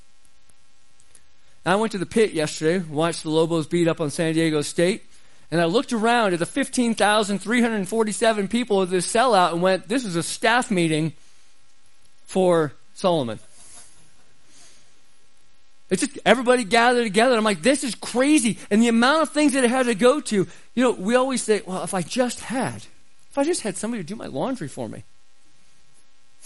I 1.69 1.75
went 1.75 1.91
to 1.91 1.97
the 1.97 2.05
pit 2.05 2.31
yesterday, 2.31 2.83
watched 2.89 3.23
the 3.23 3.29
Lobos 3.29 3.67
beat 3.67 3.87
up 3.87 4.01
on 4.01 4.09
San 4.09 4.33
Diego 4.33 4.61
State, 4.61 5.03
and 5.51 5.59
I 5.59 5.65
looked 5.65 5.93
around 5.93 6.33
at 6.33 6.39
the 6.39 6.45
15,347 6.45 8.47
people 8.47 8.81
of 8.81 8.89
this 8.89 9.11
sellout 9.11 9.53
and 9.53 9.61
went, 9.61 9.87
this 9.87 10.05
is 10.05 10.15
a 10.15 10.23
staff 10.23 10.71
meeting 10.71 11.13
for 12.25 12.73
Solomon. 12.93 13.39
It's 15.89 16.05
just 16.05 16.19
everybody 16.23 16.63
gathered 16.63 17.03
together. 17.03 17.35
I'm 17.35 17.43
like, 17.43 17.63
this 17.63 17.83
is 17.83 17.95
crazy. 17.95 18.59
And 18.69 18.81
the 18.81 18.89
amount 18.89 19.23
of 19.23 19.29
things 19.29 19.53
that 19.53 19.63
it 19.63 19.71
had 19.71 19.87
to 19.87 19.95
go 19.95 20.21
to. 20.21 20.47
You 20.75 20.83
know, 20.83 20.91
we 20.91 21.15
always 21.15 21.41
say, 21.41 21.63
well, 21.65 21.83
if 21.83 21.95
I 21.95 22.03
just 22.03 22.41
had, 22.41 22.83
if 23.31 23.37
I 23.37 23.43
just 23.43 23.61
had 23.61 23.75
somebody 23.75 24.03
to 24.03 24.07
do 24.07 24.15
my 24.15 24.27
laundry 24.27 24.67
for 24.67 24.87
me. 24.87 25.03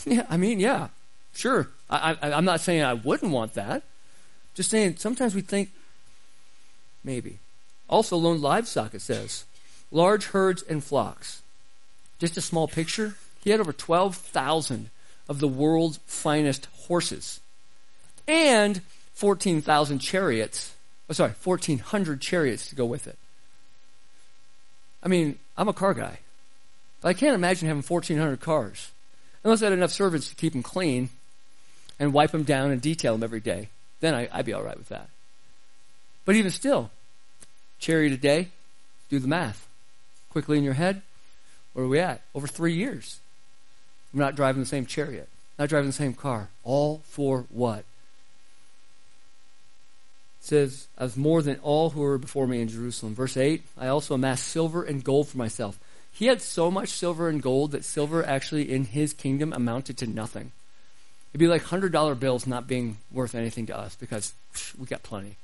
Yeah, 0.06 0.26
I 0.30 0.36
mean, 0.36 0.60
yeah, 0.60 0.90
sure. 1.34 1.70
I, 1.90 2.18
I, 2.22 2.34
I'm 2.34 2.44
not 2.44 2.60
saying 2.60 2.84
I 2.84 2.94
wouldn't 2.94 3.32
want 3.32 3.54
that. 3.54 3.84
Just 4.54 4.70
saying, 4.70 4.98
sometimes 4.98 5.34
we 5.36 5.42
think 5.42 5.70
maybe. 7.04 7.40
Also, 7.90 8.18
loaned 8.18 8.42
livestock, 8.42 8.94
it 8.94 9.02
says. 9.02 9.46
Large 9.92 10.28
herds 10.28 10.64
and 10.64 10.84
flocks. 10.84 11.42
Just 12.20 12.38
a 12.38 12.42
small 12.42 12.68
picture. 12.68 13.16
He 13.44 13.50
had 13.50 13.60
over 13.60 13.74
12,000 13.74 14.90
of 15.28 15.40
the 15.40 15.48
world's 15.48 16.00
finest 16.06 16.68
horses. 16.88 17.40
And 18.28 18.82
14,000 19.14 20.00
chariots. 20.00 20.74
Oh, 21.10 21.14
sorry, 21.14 21.34
1,400 21.44 22.22
chariots 22.22 22.70
to 22.70 22.76
go 22.76 22.86
with 22.86 23.08
it. 23.08 23.18
I 25.04 25.10
mean, 25.10 25.38
I'm 25.58 25.68
a 25.68 25.74
car 25.74 25.94
guy. 25.94 26.20
But 27.02 27.10
I 27.10 27.14
can't 27.14 27.36
imagine 27.36 27.68
having 27.68 27.84
1,400 27.84 28.40
cars. 28.40 28.92
Unless 29.44 29.62
I 29.62 29.66
had 29.66 29.74
enough 29.74 29.92
servants 29.92 30.30
to 30.30 30.36
keep 30.36 30.54
them 30.54 30.64
clean 30.64 31.10
and 32.00 32.14
wipe 32.14 32.32
them 32.32 32.44
down 32.44 32.72
and 32.72 32.82
detail 32.82 33.14
them 33.14 33.24
every 33.24 33.42
day. 33.42 33.68
Then 34.04 34.16
I, 34.16 34.28
would 34.36 34.46
be 34.46 34.52
all 34.52 34.64
right 34.64 34.78
with 34.78 34.90
that. 34.90 35.08
But 36.26 36.36
even 36.36 36.52
still, 36.52 36.92
chariot 37.80 38.12
a 38.12 38.18
day, 38.18 38.50
do 39.10 39.18
the 39.18 39.30
math. 39.30 39.66
Quickly 40.30 40.58
in 40.58 40.66
your 40.66 40.74
head, 40.74 41.02
where 41.72 41.86
are 41.86 41.88
we 41.88 42.00
at? 42.00 42.20
Over 42.36 42.46
three 42.46 42.74
years. 42.74 43.22
I'm 44.14 44.20
not 44.20 44.36
driving 44.36 44.62
the 44.62 44.68
same 44.68 44.86
chariot, 44.86 45.30
not 45.58 45.70
driving 45.70 45.88
the 45.88 45.94
same 45.94 46.14
car. 46.14 46.50
All 46.66 47.02
for 47.06 47.46
what? 47.48 47.86
says, 50.42 50.88
I 50.98 51.06
was 51.06 51.16
more 51.16 51.42
than 51.42 51.60
all 51.64 51.92
who 51.92 52.02
were 52.02 52.18
before 52.18 52.46
me 52.46 52.60
in 52.60 52.68
Jerusalem. 52.68 53.16
Verse 53.16 53.38
8, 53.38 53.64
I 53.78 53.88
also 53.88 54.16
amassed 54.16 54.50
silver 54.50 54.84
and 54.84 55.02
gold 55.02 55.30
for 55.30 55.38
myself. 55.38 55.80
He 56.12 56.26
had 56.26 56.42
so 56.42 56.70
much 56.70 56.90
silver 56.90 57.30
and 57.30 57.42
gold 57.42 57.72
that 57.72 57.86
silver 57.86 58.22
actually 58.26 58.70
in 58.70 58.84
his 58.84 59.14
kingdom 59.14 59.54
amounted 59.54 59.98
to 60.00 60.08
nothing. 60.08 60.52
It'd 61.34 61.40
be 61.40 61.48
like 61.48 61.64
$100 61.64 62.20
bills 62.20 62.46
not 62.46 62.68
being 62.68 62.98
worth 63.12 63.34
anything 63.34 63.66
to 63.68 63.78
us 63.78 63.96
because 63.96 64.34
psh, 64.54 64.78
we 64.78 64.86
got 64.86 65.02
plenty. 65.02 65.36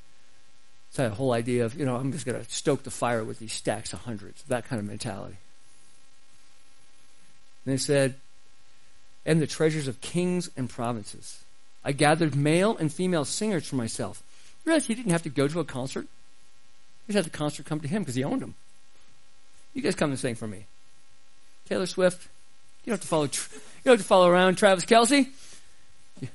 It's 0.90 0.98
that 0.98 1.14
whole 1.14 1.34
idea 1.34 1.66
of, 1.66 1.76
you 1.76 1.86
know, 1.86 1.96
I'm 1.96 2.12
just 2.12 2.26
going 2.26 2.40
to 2.44 2.50
stoke 2.50 2.84
the 2.84 2.92
fire 2.92 3.24
with 3.24 3.40
these 3.40 3.54
stacks 3.54 3.94
of 3.94 4.00
hundreds, 4.02 4.44
that 4.44 4.68
kind 4.68 4.80
of 4.80 4.86
mentality. 4.86 5.38
And 7.66 7.74
they 7.74 7.78
said, 7.78 8.16
and 9.26 9.42
the 9.42 9.48
treasures 9.48 9.88
of 9.88 10.02
kings 10.02 10.50
and 10.56 10.70
provinces. 10.70 11.44
I 11.84 11.92
gathered 11.92 12.36
male 12.36 12.78
and 12.78 12.92
female 12.92 13.26
singers 13.26 13.68
for 13.68 13.76
myself. 13.76 14.24
You 14.66 14.72
realize 14.72 14.88
he 14.88 14.96
didn't 14.96 15.12
have 15.12 15.24
to 15.24 15.30
go 15.30 15.48
to 15.48 15.60
a 15.60 15.66
concert? 15.66 16.08
He 17.08 17.14
just 17.14 17.26
had 17.26 17.32
the 17.34 17.38
concert 17.38 17.66
come 17.66 17.80
to 17.80 17.88
him 17.88 18.04
because 18.04 18.16
he 18.16 18.24
owned 18.24 18.42
them. 18.42 18.56
You 19.74 19.82
guys 19.82 19.96
come 19.96 20.12
and 20.12 20.20
sing 20.20 20.36
for 20.36 20.48
me. 20.48 20.66
Taylor 21.68 21.86
Swift, 21.86 22.28
you 22.84 22.92
don't 22.92 22.94
have 22.94 23.02
to 23.02 23.08
follow. 23.08 23.24
You 23.24 23.30
don't 23.86 23.94
have 23.94 24.02
to 24.02 24.08
follow 24.08 24.30
around 24.30 24.56
Travis 24.56 24.86
Kelce. 24.86 25.28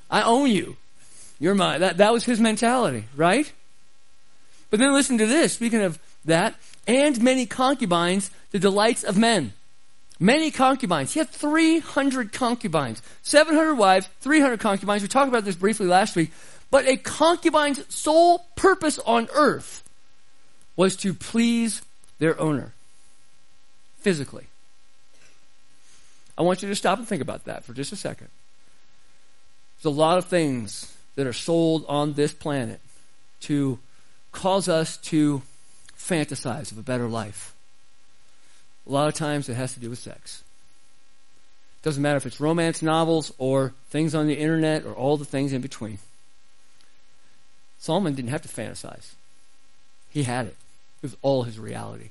I 0.09 0.23
own 0.23 0.49
you. 0.49 0.77
You're 1.39 1.55
mine. 1.55 1.81
That 1.81 1.97
that 1.97 2.13
was 2.13 2.23
his 2.23 2.39
mentality, 2.39 3.05
right? 3.15 3.51
But 4.69 4.79
then 4.79 4.93
listen 4.93 5.17
to 5.17 5.25
this. 5.25 5.53
Speaking 5.53 5.81
of 5.81 5.99
that, 6.25 6.55
and 6.87 7.21
many 7.21 7.45
concubines, 7.45 8.31
the 8.51 8.59
delights 8.59 9.03
of 9.03 9.17
men. 9.17 9.53
Many 10.19 10.49
concubines. 10.49 11.13
He 11.13 11.19
had 11.19 11.29
300 11.29 12.31
concubines, 12.31 13.01
700 13.23 13.75
wives, 13.75 14.07
300 14.21 14.59
concubines. 14.59 15.01
We 15.01 15.09
talked 15.09 15.27
about 15.27 15.43
this 15.43 15.55
briefly 15.55 15.87
last 15.87 16.15
week. 16.15 16.31
But 16.71 16.87
a 16.87 16.97
concubine's 16.97 17.83
sole 17.93 18.45
purpose 18.55 18.97
on 18.99 19.27
earth 19.33 19.83
was 20.75 20.95
to 20.97 21.13
please 21.13 21.81
their 22.19 22.39
owner 22.39 22.73
physically. 23.99 24.47
I 26.37 26.41
want 26.41 26.61
you 26.61 26.69
to 26.69 26.75
stop 26.75 26.97
and 26.97 27.07
think 27.07 27.21
about 27.21 27.45
that 27.45 27.63
for 27.63 27.73
just 27.73 27.93
a 27.93 27.95
second. 27.95 28.27
There's 29.77 29.93
a 29.93 29.97
lot 29.97 30.17
of 30.17 30.25
things 30.25 30.95
that 31.15 31.27
are 31.27 31.33
sold 31.33 31.85
on 31.87 32.13
this 32.13 32.33
planet 32.33 32.79
to 33.41 33.79
cause 34.31 34.67
us 34.67 34.97
to 34.97 35.41
fantasize 35.97 36.71
of 36.71 36.77
a 36.77 36.83
better 36.83 37.07
life. 37.07 37.53
A 38.87 38.91
lot 38.91 39.07
of 39.07 39.13
times 39.13 39.49
it 39.49 39.55
has 39.55 39.73
to 39.73 39.79
do 39.79 39.89
with 39.89 39.99
sex. 39.99 40.43
Doesn't 41.81 42.01
matter 42.01 42.17
if 42.17 42.25
it's 42.25 42.39
romance 42.39 42.81
novels 42.81 43.31
or 43.37 43.73
things 43.89 44.15
on 44.15 44.27
the 44.27 44.37
internet 44.37 44.85
or 44.85 44.93
all 44.93 45.17
the 45.17 45.25
things 45.25 45.53
in 45.53 45.61
between. 45.61 45.99
Solomon 47.77 48.15
didn't 48.15 48.31
have 48.31 48.41
to 48.41 48.47
fantasize. 48.47 49.13
He 50.09 50.23
had 50.23 50.47
it. 50.47 50.55
It 50.97 51.03
was 51.03 51.17
all 51.21 51.43
his 51.43 51.59
reality. 51.59 52.09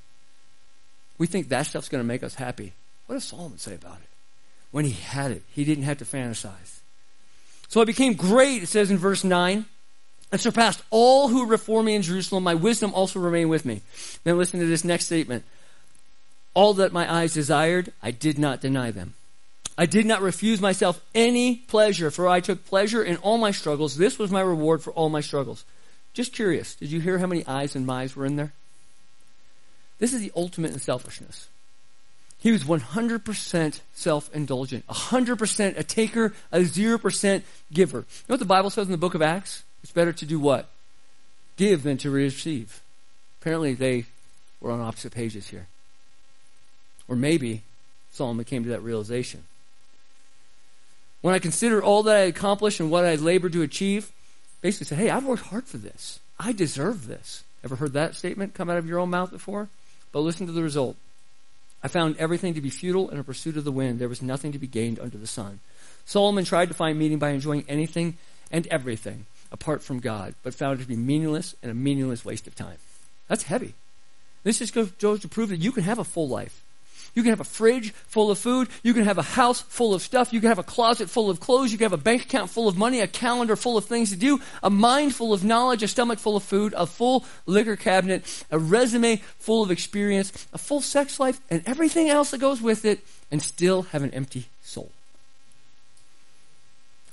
We 1.18 1.26
think 1.26 1.48
that 1.48 1.66
stuff's 1.66 1.88
going 1.88 2.02
to 2.02 2.06
make 2.06 2.22
us 2.22 2.36
happy. 2.36 2.72
What 3.06 3.16
does 3.16 3.24
Solomon 3.24 3.58
say 3.58 3.74
about 3.74 3.96
it? 3.96 4.08
When 4.70 4.84
he 4.84 4.92
had 4.92 5.30
it, 5.30 5.42
he 5.52 5.64
didn't 5.64 5.84
have 5.84 5.98
to 5.98 6.04
fantasize. 6.04 6.80
So 7.74 7.80
I 7.80 7.86
became 7.86 8.14
great, 8.14 8.62
it 8.62 8.68
says 8.68 8.92
in 8.92 8.98
verse 8.98 9.24
9, 9.24 9.64
and 10.30 10.40
surpassed 10.40 10.80
all 10.90 11.26
who 11.26 11.40
were 11.40 11.56
before 11.56 11.82
me 11.82 11.96
in 11.96 12.02
Jerusalem. 12.02 12.44
My 12.44 12.54
wisdom 12.54 12.94
also 12.94 13.18
remained 13.18 13.50
with 13.50 13.64
me. 13.64 13.80
Then 14.22 14.38
listen 14.38 14.60
to 14.60 14.66
this 14.66 14.84
next 14.84 15.06
statement. 15.06 15.42
All 16.54 16.74
that 16.74 16.92
my 16.92 17.12
eyes 17.12 17.34
desired, 17.34 17.92
I 18.00 18.12
did 18.12 18.38
not 18.38 18.60
deny 18.60 18.92
them. 18.92 19.14
I 19.76 19.86
did 19.86 20.06
not 20.06 20.22
refuse 20.22 20.60
myself 20.60 21.00
any 21.16 21.56
pleasure, 21.56 22.12
for 22.12 22.28
I 22.28 22.38
took 22.38 22.64
pleasure 22.64 23.02
in 23.02 23.16
all 23.16 23.38
my 23.38 23.50
struggles. 23.50 23.96
This 23.96 24.20
was 24.20 24.30
my 24.30 24.40
reward 24.40 24.80
for 24.80 24.92
all 24.92 25.08
my 25.08 25.20
struggles. 25.20 25.64
Just 26.12 26.32
curious, 26.32 26.76
did 26.76 26.92
you 26.92 27.00
hear 27.00 27.18
how 27.18 27.26
many 27.26 27.44
eyes 27.44 27.74
and 27.74 27.84
my's 27.84 28.14
were 28.14 28.24
in 28.24 28.36
there? 28.36 28.52
This 29.98 30.14
is 30.14 30.20
the 30.20 30.30
ultimate 30.36 30.70
in 30.70 30.78
selfishness. 30.78 31.48
He 32.44 32.52
was 32.52 32.64
100% 32.64 33.80
self-indulgent, 33.94 34.86
100% 34.86 35.78
a 35.78 35.82
taker, 35.82 36.34
a 36.52 36.58
0% 36.58 37.42
giver. 37.72 37.96
You 37.96 38.04
know 38.28 38.34
what 38.34 38.38
the 38.38 38.44
Bible 38.44 38.68
says 38.68 38.86
in 38.86 38.92
the 38.92 38.98
book 38.98 39.14
of 39.14 39.22
Acts? 39.22 39.62
It's 39.82 39.92
better 39.92 40.12
to 40.12 40.26
do 40.26 40.38
what? 40.38 40.68
Give 41.56 41.82
than 41.82 41.96
to 41.96 42.10
receive. 42.10 42.82
Apparently 43.40 43.72
they 43.72 44.04
were 44.60 44.70
on 44.70 44.82
opposite 44.82 45.14
pages 45.14 45.48
here. 45.48 45.68
Or 47.08 47.16
maybe 47.16 47.62
Solomon 48.12 48.44
came 48.44 48.62
to 48.64 48.70
that 48.70 48.82
realization. 48.82 49.44
When 51.22 51.34
I 51.34 51.38
consider 51.38 51.82
all 51.82 52.02
that 52.02 52.16
I 52.16 52.24
accomplished 52.24 52.78
and 52.78 52.90
what 52.90 53.06
I 53.06 53.14
labored 53.14 53.54
to 53.54 53.62
achieve, 53.62 54.12
basically 54.60 54.84
said, 54.84 54.98
hey, 54.98 55.08
I've 55.08 55.24
worked 55.24 55.46
hard 55.46 55.64
for 55.64 55.78
this. 55.78 56.20
I 56.38 56.52
deserve 56.52 57.06
this. 57.06 57.42
Ever 57.64 57.76
heard 57.76 57.94
that 57.94 58.16
statement 58.16 58.52
come 58.52 58.68
out 58.68 58.76
of 58.76 58.86
your 58.86 58.98
own 58.98 59.08
mouth 59.08 59.30
before? 59.30 59.70
But 60.12 60.20
listen 60.20 60.46
to 60.46 60.52
the 60.52 60.62
result. 60.62 60.98
I 61.84 61.88
found 61.88 62.16
everything 62.16 62.54
to 62.54 62.62
be 62.62 62.70
futile 62.70 63.10
in 63.10 63.18
a 63.18 63.24
pursuit 63.24 63.58
of 63.58 63.64
the 63.64 63.70
wind. 63.70 63.98
There 63.98 64.08
was 64.08 64.22
nothing 64.22 64.52
to 64.52 64.58
be 64.58 64.66
gained 64.66 64.98
under 64.98 65.18
the 65.18 65.26
sun. 65.26 65.60
Solomon 66.06 66.46
tried 66.46 66.68
to 66.68 66.74
find 66.74 66.98
meaning 66.98 67.18
by 67.18 67.30
enjoying 67.30 67.66
anything 67.68 68.16
and 68.50 68.66
everything 68.68 69.26
apart 69.52 69.82
from 69.82 70.00
God, 70.00 70.34
but 70.42 70.54
found 70.54 70.80
it 70.80 70.82
to 70.82 70.88
be 70.88 70.96
meaningless 70.96 71.54
and 71.62 71.70
a 71.70 71.74
meaningless 71.74 72.24
waste 72.24 72.46
of 72.46 72.54
time. 72.54 72.78
That's 73.28 73.42
heavy. 73.42 73.74
This 74.44 74.60
just 74.60 74.74
goes 74.74 75.20
to 75.20 75.28
prove 75.28 75.50
that 75.50 75.60
you 75.60 75.72
can 75.72 75.84
have 75.84 75.98
a 75.98 76.04
full 76.04 76.26
life. 76.26 76.62
You 77.14 77.22
can 77.22 77.30
have 77.30 77.40
a 77.40 77.44
fridge 77.44 77.92
full 77.92 78.30
of 78.30 78.38
food. 78.38 78.68
You 78.82 78.92
can 78.92 79.04
have 79.04 79.18
a 79.18 79.22
house 79.22 79.60
full 79.60 79.94
of 79.94 80.02
stuff. 80.02 80.32
You 80.32 80.40
can 80.40 80.48
have 80.48 80.58
a 80.58 80.64
closet 80.64 81.08
full 81.08 81.30
of 81.30 81.38
clothes. 81.38 81.70
You 81.70 81.78
can 81.78 81.84
have 81.84 81.92
a 81.92 82.02
bank 82.02 82.24
account 82.24 82.50
full 82.50 82.66
of 82.66 82.76
money, 82.76 83.00
a 83.00 83.06
calendar 83.06 83.54
full 83.54 83.76
of 83.76 83.84
things 83.84 84.10
to 84.10 84.16
do, 84.16 84.40
a 84.62 84.70
mind 84.70 85.14
full 85.14 85.32
of 85.32 85.44
knowledge, 85.44 85.82
a 85.82 85.88
stomach 85.88 86.18
full 86.18 86.36
of 86.36 86.42
food, 86.42 86.74
a 86.76 86.86
full 86.86 87.24
liquor 87.46 87.76
cabinet, 87.76 88.44
a 88.50 88.58
resume 88.58 89.16
full 89.38 89.62
of 89.62 89.70
experience, 89.70 90.46
a 90.52 90.58
full 90.58 90.80
sex 90.80 91.20
life, 91.20 91.40
and 91.50 91.62
everything 91.66 92.08
else 92.08 92.32
that 92.32 92.38
goes 92.38 92.60
with 92.60 92.84
it, 92.84 93.00
and 93.30 93.40
still 93.40 93.82
have 93.82 94.02
an 94.02 94.12
empty 94.12 94.46
soul. 94.62 94.90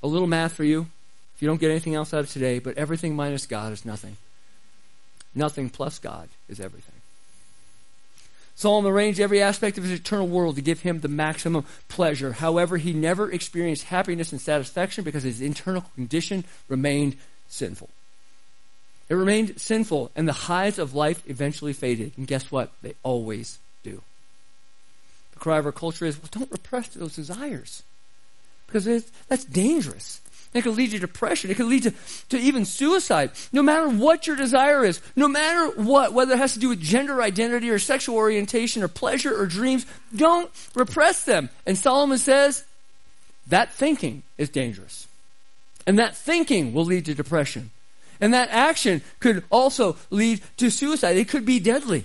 A 0.02 0.08
little 0.08 0.28
math 0.28 0.54
for 0.54 0.64
you. 0.64 0.88
If 1.36 1.42
you 1.44 1.48
don't 1.48 1.60
get 1.60 1.70
anything 1.70 1.96
else 1.96 2.14
out 2.14 2.22
of 2.22 2.32
today, 2.32 2.60
but 2.60 2.78
everything 2.78 3.16
minus 3.16 3.46
God 3.46 3.72
is 3.72 3.86
nothing. 3.86 4.18
Nothing 5.36 5.70
plus 5.70 6.00
God 6.00 6.28
is 6.50 6.60
everything. 6.60 7.01
Solomon 8.56 8.92
arranged 8.92 9.20
every 9.20 9.42
aspect 9.42 9.78
of 9.78 9.84
his 9.84 10.00
eternal 10.00 10.28
world 10.28 10.56
to 10.56 10.62
give 10.62 10.82
him 10.82 11.00
the 11.00 11.08
maximum 11.08 11.66
pleasure. 11.88 12.34
However, 12.34 12.78
he 12.78 12.94
never 12.94 13.32
experienced 13.32 13.86
happiness 13.86 14.32
and 14.32 14.40
satisfaction 14.40 15.04
because 15.04 15.24
his 15.24 15.42
internal 15.42 15.86
condition 15.96 16.44
remained 16.68 17.16
sinful. 17.48 17.90
It 19.10 19.16
remained 19.16 19.60
sinful, 19.60 20.12
and 20.16 20.26
the 20.28 20.34
highs 20.34 20.80
of 20.80 20.96
life 20.96 21.22
eventually 21.28 21.74
faded. 21.74 22.14
And 22.18 22.28
guess 22.28 22.50
what? 22.50 22.72
They 22.82 22.94
always 23.04 23.60
do. 23.84 24.02
The 25.34 25.40
cry 25.40 25.58
of 25.58 25.66
our 25.66 25.74
culture 25.74 26.06
is, 26.06 26.18
well, 26.18 26.30
don't 26.32 26.52
repress 26.52 26.88
those 26.90 27.16
desires. 27.16 27.84
Because 28.68 28.86
that's 29.28 29.44
dangerous. 29.44 30.21
It 30.54 30.64
could 30.64 30.76
lead 30.76 30.92
to 30.92 31.00
depression. 31.00 31.50
It 31.50 31.56
could 31.56 31.68
lead 31.68 31.84
to, 31.84 31.94
to 32.30 32.38
even 32.38 32.66
suicide. 32.66 33.32
No 33.54 33.64
matter 33.64 33.88
what 33.88 34.28
your 34.28 34.36
desire 34.36 34.84
is, 34.84 35.02
no 35.16 35.28
matter 35.28 35.82
what, 35.82 36.14
whether 36.14 36.34
it 36.34 36.40
has 36.40 36.54
to 36.54 36.60
do 36.60 36.70
with 36.70 36.82
gender 36.82 37.22
identity 37.22 37.70
or 37.70 37.80
sexual 37.80 38.18
orientation 38.18 38.84
or 38.84 38.90
pleasure 38.90 39.34
or 39.34 39.46
dreams, 39.46 39.86
don't 40.14 40.52
repress 40.76 41.24
them. 41.24 41.50
And 41.66 41.78
Solomon 41.78 42.18
says 42.18 42.66
that 43.48 43.74
thinking 43.74 44.24
is 44.38 44.50
dangerous. 44.50 45.08
And 45.88 45.98
that 46.00 46.18
thinking 46.18 46.74
will 46.74 46.86
lead 46.86 47.06
to 47.06 47.14
depression. 47.14 47.72
And 48.20 48.34
that 48.34 48.50
action 48.52 49.02
could 49.20 49.46
also 49.50 49.96
lead 50.10 50.42
to 50.58 50.70
suicide. 50.70 51.16
It 51.16 51.30
could 51.30 51.46
be 51.46 51.60
deadly. 51.60 52.04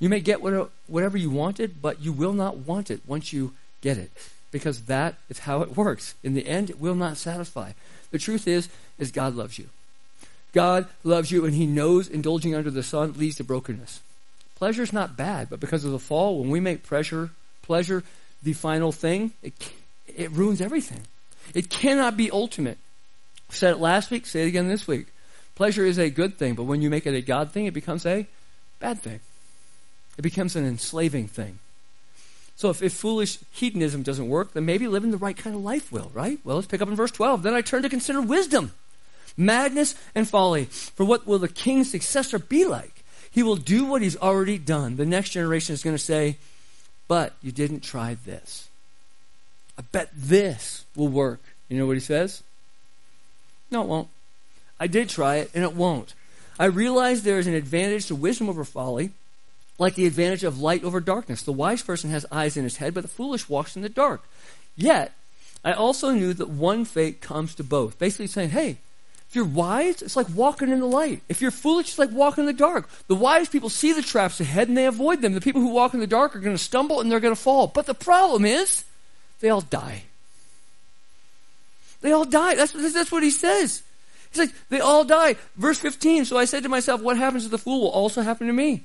You 0.00 0.08
may 0.08 0.20
get 0.20 0.40
whatever 0.42 1.16
you 1.16 1.30
wanted, 1.30 1.82
but 1.82 2.00
you 2.00 2.12
will 2.12 2.32
not 2.32 2.56
want 2.56 2.90
it 2.90 3.02
once 3.06 3.32
you 3.32 3.52
get 3.82 3.98
it 3.98 4.10
because 4.52 4.82
that 4.82 5.16
is 5.28 5.40
how 5.40 5.62
it 5.62 5.76
works. 5.76 6.14
In 6.22 6.34
the 6.34 6.46
end, 6.46 6.70
it 6.70 6.80
will 6.80 6.94
not 6.94 7.16
satisfy. 7.16 7.72
The 8.12 8.18
truth 8.18 8.46
is, 8.46 8.68
is 8.98 9.10
God 9.10 9.34
loves 9.34 9.58
you. 9.58 9.68
God 10.52 10.86
loves 11.02 11.32
you, 11.32 11.44
and 11.44 11.54
He 11.54 11.66
knows 11.66 12.08
indulging 12.08 12.54
under 12.54 12.70
the 12.70 12.82
sun 12.82 13.14
leads 13.14 13.36
to 13.36 13.44
brokenness. 13.44 14.00
Pleasure 14.56 14.82
is 14.82 14.92
not 14.92 15.16
bad, 15.16 15.48
but 15.50 15.58
because 15.58 15.84
of 15.84 15.90
the 15.90 15.98
fall, 15.98 16.38
when 16.38 16.50
we 16.50 16.60
make 16.60 16.84
pleasure, 16.84 17.30
pleasure 17.62 18.04
the 18.42 18.52
final 18.52 18.92
thing, 18.92 19.32
it, 19.42 19.54
it 20.06 20.30
ruins 20.30 20.60
everything. 20.60 21.00
It 21.54 21.70
cannot 21.70 22.16
be 22.16 22.30
ultimate. 22.30 22.78
Said 23.48 23.72
it 23.72 23.78
last 23.78 24.10
week, 24.10 24.26
say 24.26 24.42
it 24.42 24.48
again 24.48 24.68
this 24.68 24.86
week. 24.86 25.06
Pleasure 25.54 25.84
is 25.84 25.98
a 25.98 26.10
good 26.10 26.38
thing, 26.38 26.54
but 26.54 26.64
when 26.64 26.82
you 26.82 26.90
make 26.90 27.06
it 27.06 27.14
a 27.14 27.22
God 27.22 27.52
thing, 27.52 27.66
it 27.66 27.74
becomes 27.74 28.06
a 28.06 28.26
bad 28.78 29.00
thing. 29.00 29.20
It 30.16 30.22
becomes 30.22 30.56
an 30.56 30.66
enslaving 30.66 31.28
thing. 31.28 31.58
So 32.56 32.70
if, 32.70 32.82
if 32.82 32.92
foolish 32.92 33.38
hedonism 33.50 34.02
doesn't 34.02 34.28
work, 34.28 34.52
then 34.52 34.64
maybe 34.64 34.86
living 34.86 35.10
the 35.10 35.16
right 35.16 35.36
kind 35.36 35.56
of 35.56 35.62
life 35.62 35.90
will, 35.90 36.10
right? 36.14 36.38
Well, 36.44 36.56
let's 36.56 36.68
pick 36.68 36.82
up 36.82 36.88
in 36.88 36.96
verse 36.96 37.10
12. 37.10 37.42
Then 37.42 37.54
I 37.54 37.60
turn 37.60 37.82
to 37.82 37.88
consider 37.88 38.20
wisdom, 38.20 38.72
madness, 39.36 39.94
and 40.14 40.28
folly. 40.28 40.66
For 40.66 41.04
what 41.04 41.26
will 41.26 41.38
the 41.38 41.48
king's 41.48 41.90
successor 41.90 42.38
be 42.38 42.64
like? 42.64 43.04
He 43.30 43.42
will 43.42 43.56
do 43.56 43.86
what 43.86 44.02
he's 44.02 44.16
already 44.16 44.58
done. 44.58 44.96
The 44.96 45.06
next 45.06 45.30
generation 45.30 45.72
is 45.72 45.82
going 45.82 45.96
to 45.96 46.02
say, 46.02 46.36
but 47.08 47.34
you 47.42 47.50
didn't 47.50 47.80
try 47.80 48.16
this. 48.24 48.68
I 49.78 49.82
bet 49.82 50.10
this 50.14 50.84
will 50.94 51.08
work. 51.08 51.40
You 51.68 51.78
know 51.78 51.86
what 51.86 51.96
he 51.96 52.00
says? 52.00 52.42
No, 53.70 53.82
it 53.82 53.88
won't. 53.88 54.08
I 54.78 54.86
did 54.86 55.08
try 55.08 55.36
it, 55.36 55.50
and 55.54 55.64
it 55.64 55.74
won't. 55.74 56.14
I 56.58 56.66
realize 56.66 57.22
there 57.22 57.38
is 57.38 57.46
an 57.46 57.54
advantage 57.54 58.06
to 58.06 58.14
wisdom 58.14 58.48
over 58.48 58.64
folly 58.64 59.12
like 59.78 59.94
the 59.94 60.06
advantage 60.06 60.44
of 60.44 60.60
light 60.60 60.84
over 60.84 61.00
darkness. 61.00 61.42
The 61.42 61.52
wise 61.52 61.82
person 61.82 62.10
has 62.10 62.26
eyes 62.30 62.56
in 62.56 62.64
his 62.64 62.76
head, 62.76 62.94
but 62.94 63.02
the 63.02 63.08
foolish 63.08 63.48
walks 63.48 63.76
in 63.76 63.82
the 63.82 63.88
dark. 63.88 64.22
Yet, 64.76 65.12
I 65.64 65.72
also 65.72 66.10
knew 66.10 66.32
that 66.34 66.48
one 66.48 66.84
fate 66.84 67.20
comes 67.20 67.54
to 67.56 67.64
both. 67.64 67.98
Basically 67.98 68.26
saying, 68.26 68.50
hey, 68.50 68.78
if 69.28 69.36
you're 69.36 69.44
wise, 69.44 70.02
it's 70.02 70.16
like 70.16 70.26
walking 70.34 70.68
in 70.68 70.80
the 70.80 70.86
light. 70.86 71.22
If 71.28 71.40
you're 71.40 71.50
foolish, 71.50 71.88
it's 71.88 71.98
like 71.98 72.10
walking 72.10 72.42
in 72.42 72.46
the 72.46 72.52
dark. 72.52 72.88
The 73.06 73.14
wise 73.14 73.48
people 73.48 73.70
see 73.70 73.92
the 73.92 74.02
traps 74.02 74.40
ahead 74.40 74.68
and 74.68 74.76
they 74.76 74.86
avoid 74.86 75.22
them. 75.22 75.32
The 75.32 75.40
people 75.40 75.62
who 75.62 75.70
walk 75.70 75.94
in 75.94 76.00
the 76.00 76.06
dark 76.06 76.36
are 76.36 76.40
going 76.40 76.56
to 76.56 76.62
stumble 76.62 77.00
and 77.00 77.10
they're 77.10 77.20
going 77.20 77.34
to 77.34 77.40
fall. 77.40 77.66
But 77.66 77.86
the 77.86 77.94
problem 77.94 78.44
is, 78.44 78.84
they 79.40 79.48
all 79.48 79.62
die. 79.62 80.02
They 82.02 82.12
all 82.12 82.24
die. 82.24 82.56
That's, 82.56 82.72
that's 82.92 83.10
what 83.10 83.22
he 83.22 83.30
says. 83.30 83.82
He's 84.30 84.38
like, 84.38 84.54
they 84.68 84.80
all 84.80 85.04
die. 85.04 85.36
Verse 85.56 85.78
15. 85.78 86.26
So 86.26 86.36
I 86.36 86.44
said 86.44 86.64
to 86.64 86.68
myself, 86.68 87.00
what 87.00 87.16
happens 87.16 87.44
to 87.44 87.48
the 87.48 87.58
fool 87.58 87.82
will 87.82 87.90
also 87.90 88.22
happen 88.22 88.48
to 88.48 88.52
me. 88.52 88.84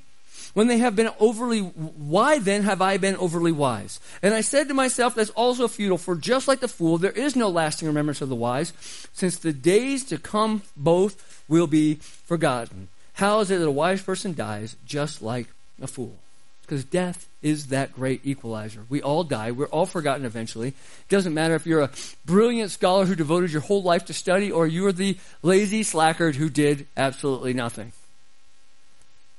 When 0.57 0.65
they 0.65 0.79
have 0.79 0.95
been 0.95 1.11
overly, 1.19 1.59
why 1.59 2.39
then 2.39 2.63
have 2.63 2.81
I 2.81 2.97
been 2.97 3.15
overly 3.17 3.51
wise? 3.51 3.99
And 4.23 4.33
I 4.33 4.41
said 4.41 4.67
to 4.69 4.73
myself, 4.73 5.13
that's 5.13 5.29
also 5.29 5.67
futile, 5.67 5.99
for 5.99 6.15
just 6.15 6.47
like 6.47 6.61
the 6.61 6.67
fool, 6.67 6.97
there 6.97 7.11
is 7.11 7.35
no 7.35 7.47
lasting 7.47 7.87
remembrance 7.87 8.21
of 8.21 8.29
the 8.29 8.33
wise, 8.33 8.73
since 9.13 9.37
the 9.37 9.53
days 9.53 10.03
to 10.05 10.17
come 10.17 10.63
both 10.75 11.43
will 11.47 11.67
be 11.67 11.99
forgotten. 12.01 12.87
How 13.13 13.41
is 13.41 13.51
it 13.51 13.59
that 13.59 13.67
a 13.67 13.69
wise 13.69 14.01
person 14.01 14.33
dies 14.33 14.75
just 14.83 15.21
like 15.21 15.45
a 15.79 15.85
fool? 15.85 16.15
Because 16.63 16.83
death 16.83 17.27
is 17.43 17.67
that 17.67 17.93
great 17.93 18.21
equalizer. 18.23 18.83
We 18.89 18.99
all 19.03 19.23
die. 19.23 19.51
We're 19.51 19.67
all 19.67 19.85
forgotten 19.85 20.25
eventually. 20.25 20.69
It 20.69 21.09
doesn't 21.09 21.35
matter 21.35 21.53
if 21.53 21.67
you're 21.67 21.81
a 21.81 21.91
brilliant 22.25 22.71
scholar 22.71 23.05
who 23.05 23.13
devoted 23.13 23.51
your 23.51 23.61
whole 23.61 23.83
life 23.83 24.05
to 24.05 24.13
study 24.13 24.51
or 24.51 24.65
you 24.65 24.87
are 24.87 24.91
the 24.91 25.19
lazy 25.43 25.83
slackard 25.83 26.35
who 26.35 26.49
did 26.49 26.87
absolutely 26.97 27.53
nothing 27.53 27.91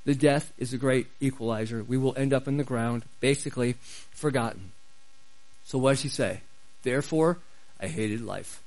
the 0.08 0.14
death 0.14 0.54
is 0.56 0.72
a 0.72 0.78
great 0.78 1.06
equalizer. 1.20 1.84
We 1.84 1.98
will 1.98 2.14
end 2.16 2.32
up 2.32 2.48
in 2.48 2.56
the 2.56 2.64
ground, 2.64 3.02
basically 3.20 3.74
forgotten. 4.10 4.72
So 5.66 5.76
what 5.76 5.90
does 5.90 6.00
he 6.00 6.08
say? 6.08 6.40
Therefore, 6.82 7.36
I 7.78 7.88
hated 7.88 8.22
life. 8.22 8.62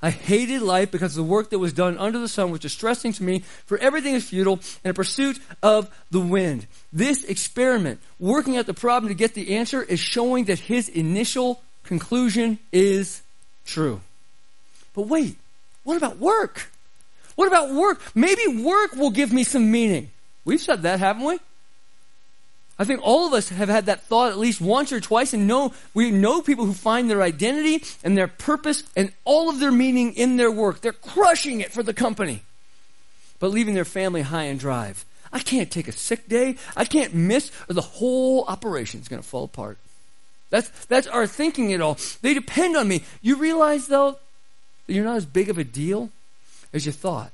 I 0.00 0.10
hated 0.10 0.62
life 0.62 0.92
because 0.92 1.16
the 1.16 1.24
work 1.24 1.50
that 1.50 1.58
was 1.58 1.72
done 1.72 1.98
under 1.98 2.20
the 2.20 2.28
sun 2.28 2.52
was 2.52 2.60
distressing 2.60 3.12
to 3.14 3.24
me, 3.24 3.40
for 3.66 3.76
everything 3.78 4.14
is 4.14 4.28
futile 4.28 4.60
in 4.84 4.92
a 4.92 4.94
pursuit 4.94 5.40
of 5.64 5.92
the 6.12 6.20
wind. 6.20 6.68
This 6.92 7.24
experiment, 7.24 7.98
working 8.20 8.56
at 8.56 8.66
the 8.66 8.74
problem 8.74 9.08
to 9.08 9.18
get 9.18 9.34
the 9.34 9.56
answer, 9.56 9.82
is 9.82 9.98
showing 9.98 10.44
that 10.44 10.60
his 10.60 10.88
initial 10.88 11.60
conclusion 11.82 12.60
is 12.70 13.20
true. 13.66 14.00
But 14.94 15.08
wait, 15.08 15.38
what 15.82 15.96
about 15.96 16.18
work? 16.18 16.70
What 17.36 17.48
about 17.48 17.72
work? 17.72 18.00
Maybe 18.14 18.46
work 18.62 18.94
will 18.94 19.10
give 19.10 19.32
me 19.32 19.44
some 19.44 19.70
meaning. 19.70 20.10
We've 20.44 20.60
said 20.60 20.82
that, 20.82 21.00
haven't 21.00 21.24
we? 21.24 21.38
I 22.78 22.84
think 22.84 23.00
all 23.02 23.26
of 23.26 23.32
us 23.32 23.50
have 23.50 23.68
had 23.68 23.86
that 23.86 24.02
thought 24.02 24.32
at 24.32 24.38
least 24.38 24.60
once 24.60 24.92
or 24.92 25.00
twice 25.00 25.32
and 25.32 25.46
know 25.46 25.72
we 25.94 26.10
know 26.10 26.42
people 26.42 26.64
who 26.64 26.72
find 26.72 27.08
their 27.08 27.22
identity 27.22 27.84
and 28.02 28.18
their 28.18 28.26
purpose 28.26 28.82
and 28.96 29.12
all 29.24 29.48
of 29.48 29.60
their 29.60 29.70
meaning 29.70 30.12
in 30.14 30.36
their 30.36 30.50
work. 30.50 30.80
They're 30.80 30.92
crushing 30.92 31.60
it 31.60 31.72
for 31.72 31.84
the 31.84 31.94
company. 31.94 32.42
But 33.38 33.52
leaving 33.52 33.74
their 33.74 33.84
family 33.84 34.22
high 34.22 34.44
and 34.44 34.58
dry. 34.58 34.94
I 35.32 35.38
can't 35.38 35.70
take 35.70 35.88
a 35.88 35.92
sick 35.92 36.28
day. 36.28 36.56
I 36.76 36.84
can't 36.84 37.14
miss 37.14 37.52
or 37.68 37.74
the 37.74 37.80
whole 37.80 38.44
operation 38.46 39.00
is 39.00 39.08
going 39.08 39.22
to 39.22 39.28
fall 39.28 39.44
apart. 39.44 39.78
That's 40.50 40.68
that's 40.86 41.06
our 41.06 41.26
thinking 41.26 41.72
at 41.72 41.80
all. 41.80 41.98
They 42.22 42.34
depend 42.34 42.76
on 42.76 42.88
me. 42.88 43.02
You 43.22 43.36
realize 43.36 43.86
though 43.86 44.18
that 44.86 44.92
you're 44.92 45.04
not 45.04 45.16
as 45.16 45.26
big 45.26 45.48
of 45.48 45.58
a 45.58 45.64
deal 45.64 46.10
as 46.74 46.84
you 46.84 46.92
thought 46.92 47.30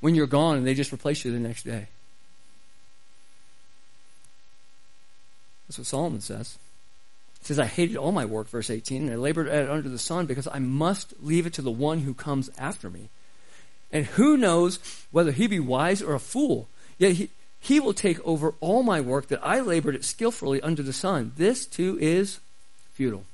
when 0.00 0.14
you're 0.14 0.26
gone 0.26 0.58
and 0.58 0.66
they 0.66 0.74
just 0.74 0.92
replace 0.92 1.24
you 1.24 1.32
the 1.32 1.38
next 1.38 1.64
day. 1.64 1.88
That's 5.66 5.78
what 5.78 5.86
Solomon 5.86 6.20
says. 6.20 6.58
He 7.40 7.46
says, 7.46 7.58
I 7.58 7.64
hated 7.64 7.96
all 7.96 8.12
my 8.12 8.26
work, 8.26 8.48
verse 8.48 8.68
18, 8.68 9.02
and 9.02 9.10
I 9.10 9.16
labored 9.16 9.48
at 9.48 9.64
it 9.64 9.70
under 9.70 9.88
the 9.88 9.98
sun 9.98 10.26
because 10.26 10.46
I 10.46 10.58
must 10.58 11.14
leave 11.22 11.46
it 11.46 11.54
to 11.54 11.62
the 11.62 11.70
one 11.70 12.00
who 12.00 12.14
comes 12.14 12.50
after 12.58 12.90
me. 12.90 13.08
And 13.90 14.06
who 14.06 14.36
knows 14.36 14.78
whether 15.10 15.32
he 15.32 15.46
be 15.46 15.58
wise 15.58 16.02
or 16.02 16.14
a 16.14 16.20
fool? 16.20 16.68
Yet 16.98 17.12
he, 17.14 17.30
he 17.58 17.80
will 17.80 17.94
take 17.94 18.20
over 18.20 18.54
all 18.60 18.82
my 18.82 19.00
work 19.00 19.28
that 19.28 19.40
I 19.42 19.60
labored 19.60 19.94
at 19.94 20.04
skillfully 20.04 20.60
under 20.60 20.82
the 20.82 20.92
sun. 20.92 21.32
This 21.36 21.64
too 21.64 21.98
is 22.00 22.38
futile. 22.92 23.24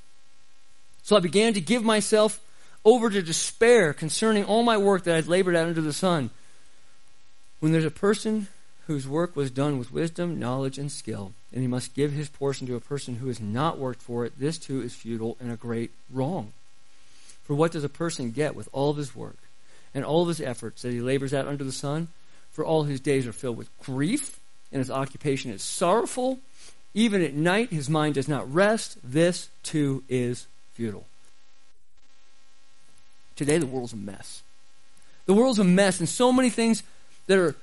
So 1.03 1.17
I 1.17 1.21
began 1.21 1.55
to 1.55 1.61
give 1.61 1.83
myself 1.83 2.41
over 2.85 3.11
to 3.11 3.23
despair 3.23 3.93
concerning 3.93 4.45
all 4.45 4.63
my 4.63 4.77
work 4.77 5.05
that 5.05 5.13
I 5.13 5.17
had 5.17 5.29
labored 5.29 5.55
at 5.55 5.67
under 5.67 5.81
the 5.81 5.93
sun. 5.93 6.31
When 7.61 7.73
there's 7.73 7.85
a 7.85 7.91
person 7.91 8.49
whose 8.87 9.07
work 9.07 9.37
was 9.37 9.51
done 9.51 9.79
with 9.79 9.93
wisdom, 9.93 10.39
knowledge, 10.39 10.79
and 10.79 10.91
skill, 10.91 11.33
and 11.53 11.61
he 11.61 11.69
must 11.69 11.95
give 11.95 12.13
his 12.13 12.29
portion 12.29 12.67
to 12.67 12.77
a 12.77 12.81
person 12.81 13.17
who 13.17 13.29
has 13.29 13.41
not 13.41 13.79
worked 13.79 14.01
for 14.01 14.25
it, 14.25 14.39
this 14.39 14.59
too 14.59 14.81
is 14.81 14.95
futile 14.95 15.37
and 15.41 15.51
a 15.51 15.57
great 15.57 15.91
wrong. 16.11 16.53
For 17.45 17.55
what 17.55 17.73
does 17.73 17.85
a 17.85 17.89
person 17.89 18.31
get 18.31 18.55
with 18.55 18.69
all 18.73 18.91
of 18.91 18.97
his 18.97 19.17
work 19.17 19.39
and 19.95 20.05
all 20.05 20.23
of 20.23 20.29
his 20.29 20.41
efforts 20.41 20.83
that 20.83 20.93
he 20.93 21.01
labors 21.01 21.33
at 21.33 21.49
under 21.49 21.65
the 21.65 21.73
sun? 21.73 22.09
For 22.53 22.65
all 22.65 22.85
his 22.85 23.01
days 23.01 23.27
are 23.27 23.33
filled 23.33 23.57
with 23.57 23.77
grief, 23.83 24.39
and 24.73 24.81
his 24.81 24.91
occupation 24.91 25.51
is 25.51 25.63
sorrowful. 25.63 26.39
Even 26.95 27.23
at 27.23 27.35
night, 27.35 27.71
his 27.71 27.89
mind 27.89 28.15
does 28.15 28.29
not 28.29 28.53
rest. 28.53 28.99
This 29.03 29.49
too 29.63 30.03
is 30.09 30.47
futile. 30.75 31.07
Today, 33.39 33.59
the 33.59 33.67
world's 33.67 33.93
a 33.93 33.97
mess. 33.97 34.43
The 35.27 35.33
world's 35.33 35.61
a 35.61 35.65
mess, 35.65 36.01
and 36.01 36.09
so 36.09 36.33
many 36.33 36.51
things 36.51 36.83
that 37.29 37.39
are 37.39 37.55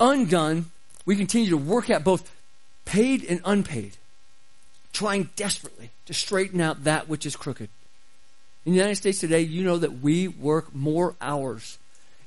undone, 0.00 0.72
we 1.06 1.14
continue 1.14 1.50
to 1.50 1.56
work 1.56 1.88
at 1.88 2.02
both 2.02 2.28
paid 2.84 3.22
and 3.22 3.40
unpaid, 3.44 3.92
trying 4.92 5.30
desperately 5.36 5.90
to 6.06 6.14
straighten 6.14 6.60
out 6.60 6.82
that 6.82 7.08
which 7.08 7.24
is 7.24 7.36
crooked. 7.36 7.68
In 8.66 8.72
the 8.72 8.78
United 8.78 8.96
States 8.96 9.20
today, 9.20 9.42
you 9.42 9.62
know 9.62 9.78
that 9.78 10.00
we 10.00 10.26
work 10.26 10.74
more 10.74 11.14
hours 11.20 11.78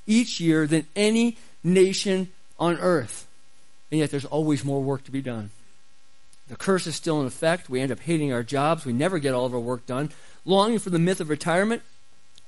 each 0.07 0.39
year 0.39 0.65
than 0.65 0.87
any 0.95 1.37
nation 1.61 2.29
on 2.57 2.79
earth. 2.79 3.27
And 3.91 3.99
yet 3.99 4.11
there's 4.11 4.23
always 4.23 4.63
more 4.63 4.81
work 4.81 5.03
to 5.03 5.11
be 5.11 5.21
done. 5.21 5.49
The 6.47 6.55
curse 6.55 6.87
is 6.87 6.95
still 6.95 7.19
in 7.19 7.27
effect. 7.27 7.69
We 7.69 7.81
end 7.81 7.91
up 7.91 7.99
hating 7.99 8.31
our 8.31 8.43
jobs. 8.43 8.85
We 8.85 8.93
never 8.93 9.19
get 9.19 9.33
all 9.33 9.45
of 9.45 9.53
our 9.53 9.59
work 9.59 9.85
done. 9.85 10.11
Longing 10.45 10.79
for 10.79 10.89
the 10.89 10.99
myth 10.99 11.19
of 11.19 11.29
retirement 11.29 11.81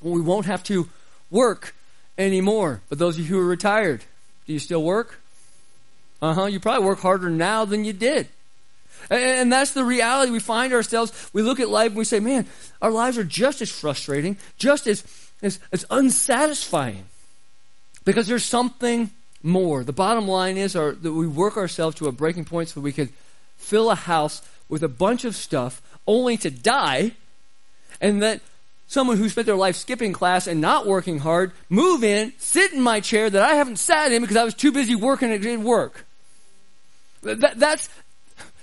we 0.01 0.21
won't 0.21 0.45
have 0.45 0.63
to 0.63 0.89
work 1.29 1.75
anymore. 2.17 2.81
But 2.89 2.99
those 2.99 3.17
of 3.17 3.27
you 3.27 3.35
who 3.35 3.39
are 3.39 3.47
retired, 3.47 4.03
do 4.45 4.53
you 4.53 4.59
still 4.59 4.83
work? 4.83 5.19
Uh 6.21 6.33
huh. 6.33 6.45
You 6.45 6.59
probably 6.59 6.85
work 6.85 6.99
harder 6.99 7.29
now 7.29 7.65
than 7.65 7.85
you 7.85 7.93
did. 7.93 8.27
And 9.09 9.51
that's 9.51 9.71
the 9.71 9.83
reality 9.83 10.31
we 10.31 10.39
find 10.39 10.73
ourselves. 10.73 11.29
We 11.31 11.41
look 11.41 11.59
at 11.59 11.69
life 11.69 11.89
and 11.89 11.97
we 11.97 12.03
say, 12.03 12.19
man, 12.19 12.45
our 12.81 12.91
lives 12.91 13.17
are 13.17 13.23
just 13.23 13.61
as 13.61 13.69
frustrating, 13.69 14.37
just 14.57 14.87
as, 14.87 15.03
as, 15.41 15.59
as 15.71 15.85
unsatisfying. 15.89 17.05
Because 18.03 18.27
there's 18.27 18.43
something 18.43 19.11
more. 19.43 19.83
The 19.83 19.93
bottom 19.93 20.27
line 20.27 20.57
is 20.57 20.75
our, 20.75 20.91
that 20.91 21.13
we 21.13 21.27
work 21.27 21.57
ourselves 21.57 21.95
to 21.97 22.07
a 22.07 22.11
breaking 22.11 22.45
point 22.45 22.69
so 22.69 22.81
we 22.81 22.91
could 22.91 23.09
fill 23.55 23.91
a 23.91 23.95
house 23.95 24.41
with 24.67 24.83
a 24.83 24.89
bunch 24.89 25.23
of 25.25 25.35
stuff 25.35 25.81
only 26.05 26.37
to 26.37 26.49
die 26.49 27.11
and 28.01 28.21
that 28.21 28.41
someone 28.87 29.17
who 29.17 29.29
spent 29.29 29.45
their 29.45 29.55
life 29.55 29.75
skipping 29.75 30.13
class 30.13 30.47
and 30.47 30.59
not 30.61 30.87
working 30.87 31.19
hard 31.19 31.51
move 31.69 32.03
in, 32.03 32.33
sit 32.37 32.73
in 32.73 32.81
my 32.81 32.99
chair 32.99 33.29
that 33.29 33.41
I 33.41 33.55
haven't 33.55 33.77
sat 33.77 34.11
in 34.11 34.21
because 34.21 34.37
I 34.37 34.43
was 34.43 34.53
too 34.53 34.71
busy 34.71 34.95
working 34.95 35.31
at 35.31 35.59
work. 35.59 36.05
That, 37.21 37.59
that's, 37.59 37.89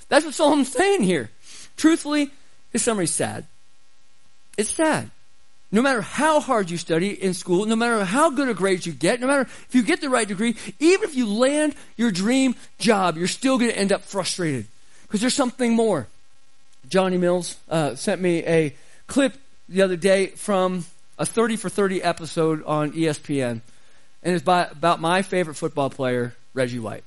that's 0.09 0.25
what 0.25 0.35
Solomon's 0.35 0.73
saying 0.73 1.03
here. 1.03 1.31
Truthfully, 1.77 2.31
his 2.73 2.83
summary's 2.83 3.11
sad. 3.11 3.45
It's 4.57 4.71
sad. 4.71 5.11
No 5.71 5.83
matter 5.83 6.01
how 6.01 6.41
hard 6.41 6.71
you 6.71 6.77
study 6.77 7.11
in 7.11 7.35
school, 7.35 7.67
no 7.67 7.75
matter 7.75 8.05
how 8.05 8.31
good 8.31 8.49
a 8.49 8.55
grades 8.55 8.87
you 8.87 8.93
get, 8.93 9.21
no 9.21 9.27
matter 9.27 9.43
if 9.43 9.75
you 9.75 9.83
get 9.83 10.01
the 10.01 10.09
right 10.09 10.27
degree, 10.27 10.55
even 10.79 11.09
if 11.09 11.17
you 11.17 11.27
land 11.27 11.75
your 11.97 12.13
dream 12.13 12.55
job, 12.79 13.17
you're 13.17 13.27
still 13.27 13.59
going 13.59 13.73
to 13.73 13.77
end 13.77 13.93
up 13.93 14.03
frustrated 14.03 14.67
because 15.03 15.21
there's 15.21 15.35
something 15.35 15.75
more. 15.75 16.07
Johnny 16.89 17.19
Mills 17.19 17.57
uh, 17.69 17.97
sent 17.97 18.21
me 18.21 18.45
a 18.45 18.75
clip 19.09 19.35
the 19.68 19.83
other 19.83 19.96
day 19.96 20.29
from 20.29 20.85
a 21.18 21.27
30 21.27 21.57
for 21.57 21.68
30 21.68 22.03
episode 22.03 22.62
on 22.64 22.92
ESPN, 22.92 23.61
and 24.22 24.35
it's 24.35 24.44
by, 24.44 24.64
about 24.64 25.00
my 25.00 25.22
favorite 25.22 25.55
football 25.55 25.91
player, 25.91 26.34
Reggie 26.55 26.78
White. 26.78 27.05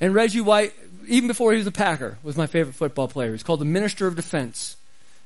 And 0.00 0.14
Reggie 0.14 0.40
White, 0.40 0.72
even 1.06 1.28
before 1.28 1.52
he 1.52 1.58
was 1.58 1.66
a 1.66 1.72
Packer, 1.72 2.18
was 2.22 2.36
my 2.36 2.46
favorite 2.46 2.74
football 2.74 3.08
player. 3.08 3.32
He's 3.32 3.42
called 3.42 3.60
the 3.60 3.64
Minister 3.64 4.06
of 4.06 4.16
Defense. 4.16 4.76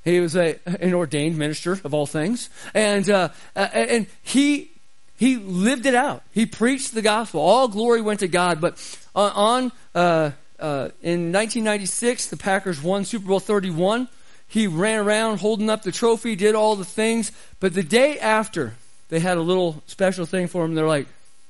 He 0.04 0.18
was 0.18 0.34
a, 0.34 0.58
an 0.66 0.94
ordained 0.94 1.38
minister 1.38 1.72
of 1.84 1.94
all 1.94 2.06
things, 2.06 2.50
and 2.74 3.08
uh, 3.08 3.28
and 3.54 4.06
he 4.22 4.72
he 5.16 5.36
lived 5.36 5.86
it 5.86 5.94
out. 5.94 6.24
He 6.32 6.46
preached 6.46 6.94
the 6.94 7.02
gospel. 7.02 7.40
All 7.40 7.68
glory 7.68 8.00
went 8.00 8.20
to 8.20 8.28
God. 8.28 8.60
But 8.60 8.98
on 9.14 9.70
uh, 9.94 10.32
uh, 10.58 10.88
in 11.02 11.32
1996, 11.32 12.28
the 12.28 12.36
Packers 12.36 12.82
won 12.82 13.04
Super 13.04 13.28
Bowl 13.28 13.38
31. 13.38 14.08
He 14.52 14.66
ran 14.66 14.98
around 14.98 15.38
holding 15.38 15.70
up 15.70 15.82
the 15.82 15.92
trophy, 15.92 16.36
did 16.36 16.54
all 16.54 16.76
the 16.76 16.84
things. 16.84 17.32
But 17.58 17.72
the 17.72 17.82
day 17.82 18.18
after, 18.18 18.74
they 19.08 19.18
had 19.18 19.38
a 19.38 19.42
little 19.42 19.82
special 19.86 20.26
thing 20.26 20.46
for 20.46 20.64
him. 20.64 20.74
They're 20.74 20.86
like, 20.86 21.06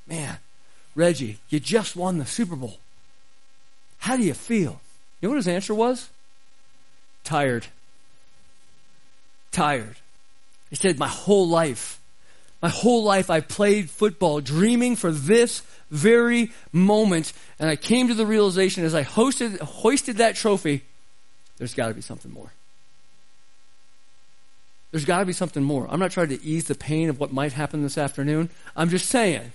man, 0.06 0.38
Reggie, 0.94 1.38
you 1.48 1.58
just 1.58 1.96
won 1.96 2.18
the 2.18 2.26
Super 2.26 2.54
Bowl. 2.56 2.78
How 3.98 4.16
do 4.16 4.22
you 4.22 4.34
feel? 4.34 4.80
You 5.20 5.28
know 5.28 5.30
what 5.30 5.36
his 5.36 5.48
answer 5.48 5.74
was? 5.74 6.08
tired. 7.24 7.66
Tired. 9.50 9.96
He 10.70 10.76
said, 10.76 10.98
My 10.98 11.08
whole 11.08 11.48
life, 11.48 12.00
my 12.60 12.68
whole 12.68 13.04
life 13.04 13.30
I 13.30 13.40
played 13.40 13.90
football, 13.90 14.40
dreaming 14.40 14.96
for 14.96 15.12
this 15.12 15.62
very 15.90 16.52
moment. 16.72 17.32
And 17.58 17.68
I 17.68 17.76
came 17.76 18.08
to 18.08 18.14
the 18.14 18.26
realization 18.26 18.84
as 18.84 18.94
I 18.94 19.04
hosted, 19.04 19.60
hoisted 19.60 20.16
that 20.18 20.36
trophy, 20.36 20.82
there's 21.58 21.74
got 21.74 21.88
to 21.88 21.94
be 21.94 22.00
something 22.00 22.32
more. 22.32 22.52
There's 24.92 25.06
got 25.06 25.20
to 25.20 25.24
be 25.24 25.32
something 25.32 25.64
more. 25.64 25.86
I'm 25.90 25.98
not 25.98 26.12
trying 26.12 26.28
to 26.28 26.42
ease 26.44 26.66
the 26.66 26.74
pain 26.74 27.08
of 27.08 27.18
what 27.18 27.32
might 27.32 27.54
happen 27.54 27.82
this 27.82 27.98
afternoon. 27.98 28.50
I'm 28.76 28.90
just 28.90 29.06
saying, 29.06 29.52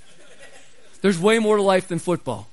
there's 1.02 1.20
way 1.20 1.40
more 1.40 1.58
to 1.58 1.62
life 1.64 1.88
than 1.88 2.00
football. 2.00 2.48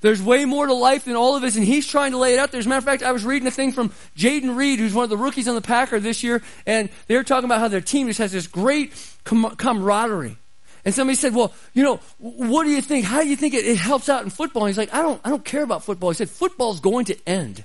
There's 0.00 0.22
way 0.22 0.44
more 0.44 0.66
to 0.66 0.74
life 0.74 1.06
than 1.06 1.16
all 1.16 1.34
of 1.34 1.42
us, 1.42 1.56
and 1.56 1.64
he's 1.64 1.86
trying 1.86 2.12
to 2.12 2.18
lay 2.18 2.34
it 2.34 2.38
out 2.38 2.52
there. 2.52 2.58
As 2.60 2.66
a 2.66 2.68
matter 2.68 2.78
of 2.78 2.84
fact, 2.84 3.02
I 3.02 3.10
was 3.10 3.24
reading 3.24 3.48
a 3.48 3.50
thing 3.50 3.72
from 3.72 3.90
Jayden 4.16 4.56
Reed, 4.56 4.78
who's 4.78 4.94
one 4.94 5.04
of 5.04 5.10
the 5.10 5.16
rookies 5.16 5.48
on 5.48 5.54
the 5.54 5.60
Packer 5.60 5.98
this 5.98 6.22
year, 6.22 6.42
and 6.66 6.88
they 7.08 7.16
were 7.16 7.24
talking 7.24 7.46
about 7.46 7.60
how 7.60 7.68
their 7.68 7.80
team 7.80 8.06
just 8.06 8.18
has 8.18 8.30
this 8.30 8.46
great 8.46 8.92
com- 9.24 9.54
camaraderie. 9.56 10.36
And 10.84 10.94
somebody 10.94 11.16
said, 11.16 11.34
"Well, 11.34 11.52
you 11.72 11.82
know, 11.82 12.00
what 12.18 12.64
do 12.64 12.70
you 12.70 12.82
think? 12.82 13.06
How 13.06 13.22
do 13.22 13.28
you 13.28 13.36
think 13.36 13.54
it, 13.54 13.64
it 13.64 13.78
helps 13.78 14.08
out 14.08 14.22
in 14.22 14.30
football?" 14.30 14.64
And 14.64 14.70
he's 14.70 14.78
like, 14.78 14.92
"I 14.92 15.00
don't, 15.00 15.20
I 15.24 15.30
don't 15.30 15.44
care 15.44 15.62
about 15.62 15.82
football." 15.82 16.10
He 16.10 16.16
said, 16.16 16.28
"Football's 16.28 16.80
going 16.80 17.06
to 17.06 17.16
end. 17.26 17.64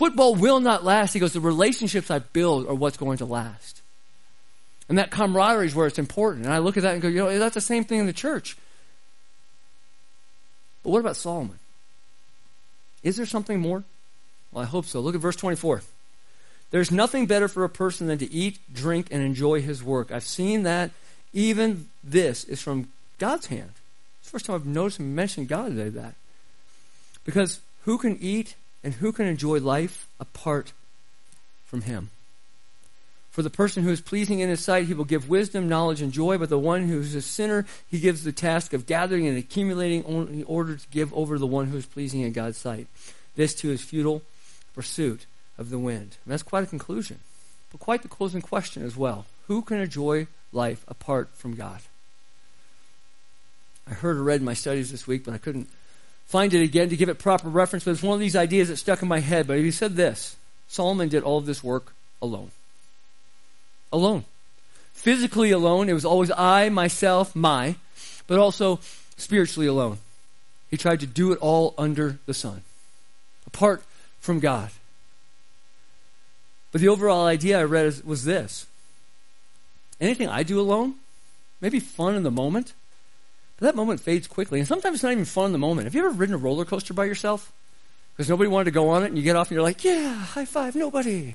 Football 0.00 0.34
will 0.34 0.60
not 0.60 0.82
last." 0.82 1.12
He 1.12 1.20
goes, 1.20 1.34
"The 1.34 1.40
relationships 1.40 2.10
I 2.10 2.20
build 2.20 2.66
are 2.66 2.74
what's 2.74 2.96
going 2.96 3.18
to 3.18 3.26
last." 3.26 3.82
And 4.88 4.96
that 4.96 5.10
camaraderie 5.10 5.66
is 5.66 5.74
where 5.74 5.86
it's 5.86 5.98
important. 5.98 6.46
And 6.46 6.54
I 6.54 6.58
look 6.58 6.78
at 6.78 6.82
that 6.84 6.94
and 6.94 7.02
go, 7.02 7.08
you 7.08 7.18
know, 7.18 7.38
that's 7.38 7.54
the 7.54 7.60
same 7.60 7.84
thing 7.84 8.00
in 8.00 8.06
the 8.06 8.12
church. 8.14 8.56
But 10.82 10.90
what 10.90 11.00
about 11.00 11.16
Solomon? 11.16 11.58
Is 13.02 13.16
there 13.16 13.26
something 13.26 13.60
more? 13.60 13.84
Well, 14.50 14.64
I 14.64 14.66
hope 14.66 14.86
so. 14.86 15.00
Look 15.00 15.14
at 15.14 15.20
verse 15.20 15.36
24. 15.36 15.82
There's 16.70 16.90
nothing 16.90 17.26
better 17.26 17.46
for 17.46 17.62
a 17.62 17.68
person 17.68 18.06
than 18.06 18.18
to 18.18 18.32
eat, 18.32 18.58
drink, 18.72 19.08
and 19.10 19.22
enjoy 19.22 19.60
his 19.60 19.82
work. 19.82 20.10
I've 20.10 20.24
seen 20.24 20.62
that 20.62 20.92
even 21.34 21.90
this 22.02 22.44
is 22.44 22.62
from 22.62 22.90
God's 23.18 23.46
hand. 23.46 23.72
It's 24.20 24.28
the 24.28 24.32
first 24.32 24.46
time 24.46 24.56
I've 24.56 24.66
noticed 24.66 24.98
him 24.98 25.14
mention 25.14 25.44
God 25.44 25.68
today 25.68 25.90
that. 25.90 26.14
Because 27.22 27.60
who 27.84 27.98
can 27.98 28.16
eat 28.20 28.54
and 28.82 28.94
who 28.94 29.12
can 29.12 29.26
enjoy 29.26 29.58
life 29.58 30.08
apart 30.18 30.72
from 31.66 31.82
him? 31.82 32.10
For 33.30 33.42
the 33.42 33.50
person 33.50 33.84
who 33.84 33.90
is 33.90 34.00
pleasing 34.00 34.40
in 34.40 34.48
his 34.48 34.60
sight, 34.60 34.86
he 34.86 34.94
will 34.94 35.04
give 35.04 35.28
wisdom, 35.28 35.68
knowledge, 35.68 36.02
and 36.02 36.12
joy. 36.12 36.36
But 36.36 36.48
the 36.48 36.58
one 36.58 36.88
who 36.88 37.00
is 37.00 37.14
a 37.14 37.22
sinner, 37.22 37.64
he 37.88 38.00
gives 38.00 38.24
the 38.24 38.32
task 38.32 38.72
of 38.72 38.86
gathering 38.86 39.26
and 39.26 39.38
accumulating 39.38 40.04
in 40.04 40.44
order 40.44 40.76
to 40.76 40.88
give 40.90 41.14
over 41.14 41.38
the 41.38 41.46
one 41.46 41.68
who 41.68 41.76
is 41.76 41.86
pleasing 41.86 42.22
in 42.22 42.32
God's 42.32 42.58
sight. 42.58 42.88
This 43.36 43.54
too 43.54 43.70
is 43.70 43.82
futile 43.82 44.22
pursuit 44.74 45.26
of 45.56 45.70
the 45.70 45.78
wind. 45.78 46.16
And 46.24 46.32
that's 46.32 46.42
quite 46.42 46.64
a 46.64 46.66
conclusion, 46.66 47.20
but 47.70 47.80
quite 47.80 48.02
the 48.02 48.08
closing 48.08 48.42
question 48.42 48.84
as 48.84 48.96
well. 48.96 49.26
Who 49.46 49.62
can 49.62 49.78
enjoy 49.78 50.26
life 50.52 50.84
apart 50.88 51.30
from 51.34 51.54
God? 51.54 51.80
I 53.88 53.94
heard 53.94 54.16
or 54.16 54.22
read 54.22 54.40
in 54.40 54.44
my 54.44 54.54
studies 54.54 54.90
this 54.90 55.06
week, 55.06 55.24
but 55.24 55.34
I 55.34 55.38
couldn't 55.38 55.68
find 56.30 56.54
it 56.54 56.62
again 56.62 56.88
to 56.88 56.96
give 56.96 57.08
it 57.08 57.18
proper 57.18 57.48
reference. 57.48 57.84
But 57.84 57.90
it's 57.90 58.02
one 58.02 58.14
of 58.14 58.20
these 58.20 58.36
ideas 58.36 58.68
that 58.68 58.76
stuck 58.76 59.02
in 59.02 59.08
my 59.08 59.20
head. 59.20 59.46
But 59.46 59.58
he 59.58 59.70
said 59.70 59.96
this 59.96 60.36
Solomon 60.68 61.08
did 61.08 61.22
all 61.22 61.38
of 61.38 61.46
this 61.46 61.62
work 61.62 61.92
alone 62.22 62.50
alone. 63.92 64.24
Physically 64.92 65.50
alone, 65.50 65.88
it 65.88 65.94
was 65.94 66.04
always 66.04 66.30
I, 66.30 66.68
myself, 66.68 67.34
my, 67.34 67.76
but 68.26 68.38
also 68.38 68.80
spiritually 69.16 69.66
alone. 69.66 69.98
He 70.70 70.76
tried 70.76 71.00
to 71.00 71.06
do 71.06 71.32
it 71.32 71.38
all 71.40 71.74
under 71.76 72.18
the 72.26 72.34
sun, 72.34 72.62
apart 73.46 73.82
from 74.20 74.40
God. 74.40 74.70
But 76.70 76.80
the 76.80 76.88
overall 76.88 77.26
idea 77.26 77.58
I 77.58 77.64
read 77.64 78.04
was 78.04 78.24
this 78.24 78.66
anything 80.00 80.28
I 80.28 80.42
do 80.42 80.60
alone 80.60 80.94
may 81.60 81.68
be 81.68 81.80
fun 81.80 82.14
in 82.14 82.22
the 82.22 82.30
moment, 82.30 82.72
that 83.60 83.76
moment 83.76 84.00
fades 84.00 84.26
quickly. 84.26 84.58
And 84.58 84.68
sometimes 84.68 84.96
it's 84.96 85.02
not 85.02 85.12
even 85.12 85.24
fun 85.24 85.46
in 85.46 85.52
the 85.52 85.58
moment. 85.58 85.86
Have 85.86 85.94
you 85.94 86.00
ever 86.00 86.10
ridden 86.10 86.34
a 86.34 86.38
roller 86.38 86.64
coaster 86.64 86.94
by 86.94 87.04
yourself? 87.04 87.52
Because 88.16 88.28
nobody 88.28 88.48
wanted 88.48 88.66
to 88.66 88.70
go 88.70 88.90
on 88.90 89.02
it, 89.02 89.06
and 89.06 89.16
you 89.16 89.22
get 89.22 89.36
off 89.36 89.48
and 89.48 89.54
you're 89.54 89.62
like, 89.62 89.84
yeah, 89.84 90.14
high 90.14 90.44
five, 90.44 90.76
nobody 90.76 91.34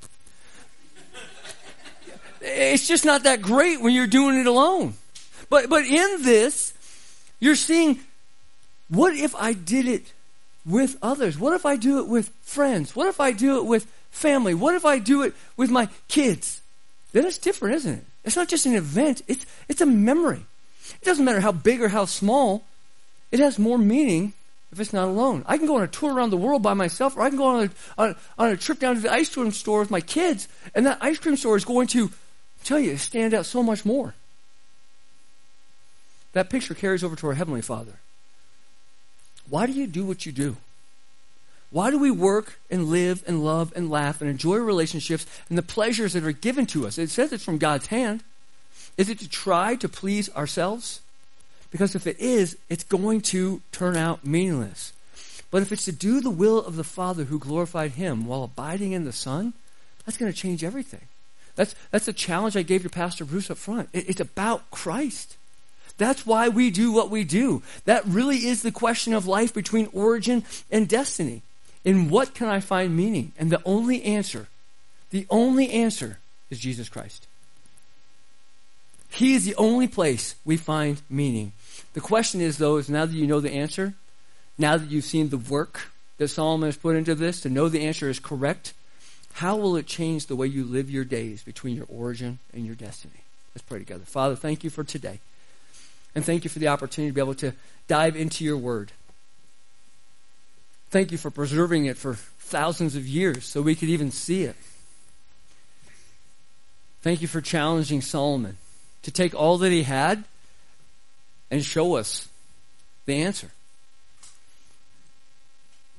it's 2.46 2.88
just 2.88 3.06
not 3.06 3.24
that 3.24 3.42
great 3.42 3.82
when 3.82 3.94
you're 3.94 4.08
doing 4.08 4.40
it 4.40 4.46
alone. 4.46 4.94
But, 5.50 5.70
but 5.70 5.84
in 5.86 6.24
this, 6.24 6.74
you're 7.40 7.56
seeing 7.56 8.00
what 8.90 9.16
if 9.16 9.36
I 9.36 9.54
did 9.54 9.88
it 9.88 10.14
with 10.66 10.98
others? 11.02 11.38
What 11.38 11.54
if 11.54 11.66
I 11.66 11.76
do 11.76 12.00
it 12.00 12.08
with 12.08 12.30
friends? 12.42 12.96
What 12.96 13.08
if 13.08 13.20
I 13.20 13.32
do 13.32 13.58
it 13.58 13.66
with 13.66 13.86
family? 14.12 14.54
What 14.54 14.76
if 14.76 14.86
I 14.86 15.00
do 15.00 15.24
it 15.24 15.34
with 15.58 15.72
my 15.72 15.90
kids? 16.08 16.62
Then 17.12 17.26
it's 17.26 17.38
different, 17.38 17.76
isn't 17.76 17.94
it? 17.96 18.04
It's 18.24 18.36
not 18.36 18.48
just 18.48 18.66
an 18.66 18.76
event, 18.76 19.22
it's, 19.28 19.46
it's 19.68 19.82
a 19.82 19.86
memory. 19.86 20.46
It 21.06 21.10
doesn't 21.10 21.26
matter 21.26 21.40
how 21.40 21.52
big 21.52 21.84
or 21.84 21.90
how 21.90 22.06
small, 22.06 22.64
it 23.32 23.40
has 23.40 23.60
more 23.60 23.78
meaning 23.78 24.34
if 24.72 24.80
it's 24.80 24.92
not 24.92 25.08
alone. 25.08 25.44
I 25.46 25.60
can 25.60 25.68
go 25.68 25.76
on 25.76 25.84
a 25.84 25.88
tour 25.88 26.12
around 26.12 26.32
the 26.32 26.38
world 26.38 26.64
by 26.64 26.74
myself, 26.74 27.16
or 27.16 27.22
I 27.22 27.30
can 27.30 27.38
go 27.38 27.46
on 27.46 27.66
a, 27.66 28.02
on, 28.02 28.16
on 28.40 28.50
a 28.50 28.58
trip 28.58 28.80
down 28.80 28.96
to 28.96 29.02
the 29.02 29.14
ice 29.14 29.30
cream 29.32 29.52
store 29.52 29.82
with 29.82 29.92
my 29.92 30.02
kids, 30.02 30.48
and 30.74 30.84
that 30.88 30.98
ice 31.02 31.20
cream 31.20 31.38
store 31.38 31.58
is 31.58 31.64
going 31.64 31.86
to 31.90 32.10
tell 32.64 32.80
you, 32.80 32.98
stand 32.98 33.36
out 33.36 33.46
so 33.46 33.62
much 33.62 33.86
more. 33.86 34.16
That 36.34 36.50
picture 36.50 36.74
carries 36.74 37.04
over 37.04 37.16
to 37.18 37.28
our 37.28 37.36
Heavenly 37.36 37.62
Father. 37.62 38.00
Why 39.48 39.68
do 39.68 39.74
you 39.74 39.86
do 39.86 40.06
what 40.06 40.26
you 40.26 40.32
do? 40.32 40.58
Why 41.70 41.92
do 41.92 42.00
we 42.00 42.10
work 42.10 42.58
and 42.72 42.86
live 42.86 43.24
and 43.28 43.46
love 43.46 43.72
and 43.76 43.92
laugh 43.92 44.22
and 44.22 44.30
enjoy 44.30 44.56
relationships 44.56 45.28
and 45.50 45.58
the 45.58 45.62
pleasures 45.62 46.14
that 46.14 46.24
are 46.24 46.32
given 46.32 46.66
to 46.68 46.88
us? 46.88 46.98
It 46.98 47.12
says 47.12 47.32
it's 47.32 47.44
from 47.44 47.60
God's 47.60 47.86
hand. 47.88 48.24
Is 48.98 49.10
it 49.10 49.20
to 49.20 49.30
try 49.30 49.76
to 49.76 49.90
please 49.90 50.34
ourselves? 50.36 51.02
Because 51.72 51.96
if 51.96 52.08
it 52.08 52.20
is, 52.20 52.58
it's 52.70 52.84
going 52.84 53.22
to 53.22 53.62
turn 53.72 53.98
out 53.98 54.26
meaningless. 54.26 54.94
But 55.52 55.62
if 55.62 55.72
it's 55.72 55.86
to 55.86 55.92
do 55.92 56.22
the 56.22 56.30
will 56.30 56.60
of 56.60 56.76
the 56.76 56.84
Father 56.84 57.26
who 57.26 57.40
glorified 57.40 57.92
Him 57.92 58.26
while 58.26 58.44
abiding 58.44 58.94
in 58.94 59.06
the 59.06 59.12
Son, 59.12 59.54
that's 60.06 60.18
going 60.18 60.32
to 60.32 60.38
change 60.38 60.64
everything. 60.64 61.02
That's, 61.56 61.76
that's 61.92 62.06
the 62.06 62.14
challenge 62.14 62.56
I 62.56 62.62
gave 62.62 62.84
to 62.84 62.90
Pastor 62.90 63.26
Bruce 63.26 63.50
up 63.50 63.58
front. 63.58 63.90
It, 63.94 64.10
it's 64.10 64.20
about 64.20 64.70
Christ. 64.72 65.38
That's 65.98 66.26
why 66.26 66.50
we 66.50 66.72
do 66.72 66.92
what 66.92 67.10
we 67.10 67.24
do. 67.24 67.62
That 67.86 68.06
really 68.06 68.46
is 68.46 68.62
the 68.62 68.72
question 68.72 69.14
of 69.14 69.28
life 69.28 69.54
between 69.54 69.90
origin 69.94 70.44
and 70.70 70.88
destiny. 70.88 71.42
In 71.86 72.10
what 72.10 72.34
can 72.34 72.48
I 72.48 72.60
find 72.60 72.96
meaning? 72.96 73.32
And 73.38 73.52
the 73.52 73.62
only 73.64 74.04
answer, 74.04 74.48
the 75.12 75.26
only 75.30 75.70
answer 75.72 76.20
is 76.50 76.60
Jesus 76.60 76.90
Christ. 76.90 77.28
He 79.16 79.34
is 79.34 79.46
the 79.46 79.56
only 79.56 79.88
place 79.88 80.36
we 80.44 80.58
find 80.58 81.02
meaning. 81.10 81.54
The 81.94 82.02
question 82.02 82.42
is, 82.42 82.58
though, 82.58 82.76
is 82.76 82.90
now 82.90 83.06
that 83.06 83.16
you 83.16 83.26
know 83.26 83.40
the 83.40 83.54
answer, 83.54 83.94
now 84.58 84.76
that 84.76 84.92
you've 84.92 85.06
seen 85.06 85.30
the 85.30 85.38
work 85.38 85.90
that 86.18 86.28
Solomon 86.28 86.68
has 86.68 86.76
put 86.76 86.98
into 86.98 87.16
this, 87.16 87.40
to 87.42 87.50
know 87.50 87.70
the 87.70 87.86
answer 87.86 88.10
is 88.10 88.20
correct, 88.20 88.74
how 89.36 89.56
will 89.56 89.78
it 89.78 89.88
change 89.88 90.26
the 90.26 90.36
way 90.36 90.48
you 90.48 90.66
live 90.66 90.90
your 90.92 91.06
days 91.06 91.44
between 91.44 91.78
your 91.78 91.86
origin 91.88 92.40
and 92.54 92.66
your 92.66 92.76
destiny? 92.76 93.22
Let's 93.54 93.64
pray 93.64 93.80
together. 93.80 94.04
Father, 94.04 94.36
thank 94.36 94.66
you 94.66 94.70
for 94.70 94.84
today. 94.84 95.20
And 96.14 96.26
thank 96.26 96.44
you 96.44 96.50
for 96.50 96.60
the 96.60 96.68
opportunity 96.68 97.12
to 97.12 97.16
be 97.16 97.22
able 97.22 97.36
to 97.36 97.54
dive 97.88 98.18
into 98.18 98.44
your 98.44 98.58
word. 98.58 98.92
Thank 100.90 101.14
you 101.14 101.18
for 101.18 101.32
preserving 101.32 101.86
it 101.86 101.96
for 101.96 102.16
thousands 102.16 102.98
of 102.98 103.08
years 103.08 103.46
so 103.46 103.62
we 103.62 103.76
could 103.76 103.90
even 103.90 104.12
see 104.12 104.44
it. 104.44 104.58
Thank 107.02 107.22
you 107.22 107.30
for 107.30 107.40
challenging 107.40 108.02
Solomon 108.02 108.58
to 109.06 109.12
take 109.12 109.36
all 109.36 109.60
that 109.60 109.72
he 109.72 109.84
had 109.84 110.24
and 111.52 111.64
show 111.64 111.96
us 111.96 112.28
the 113.06 113.22
answer. 113.22 113.52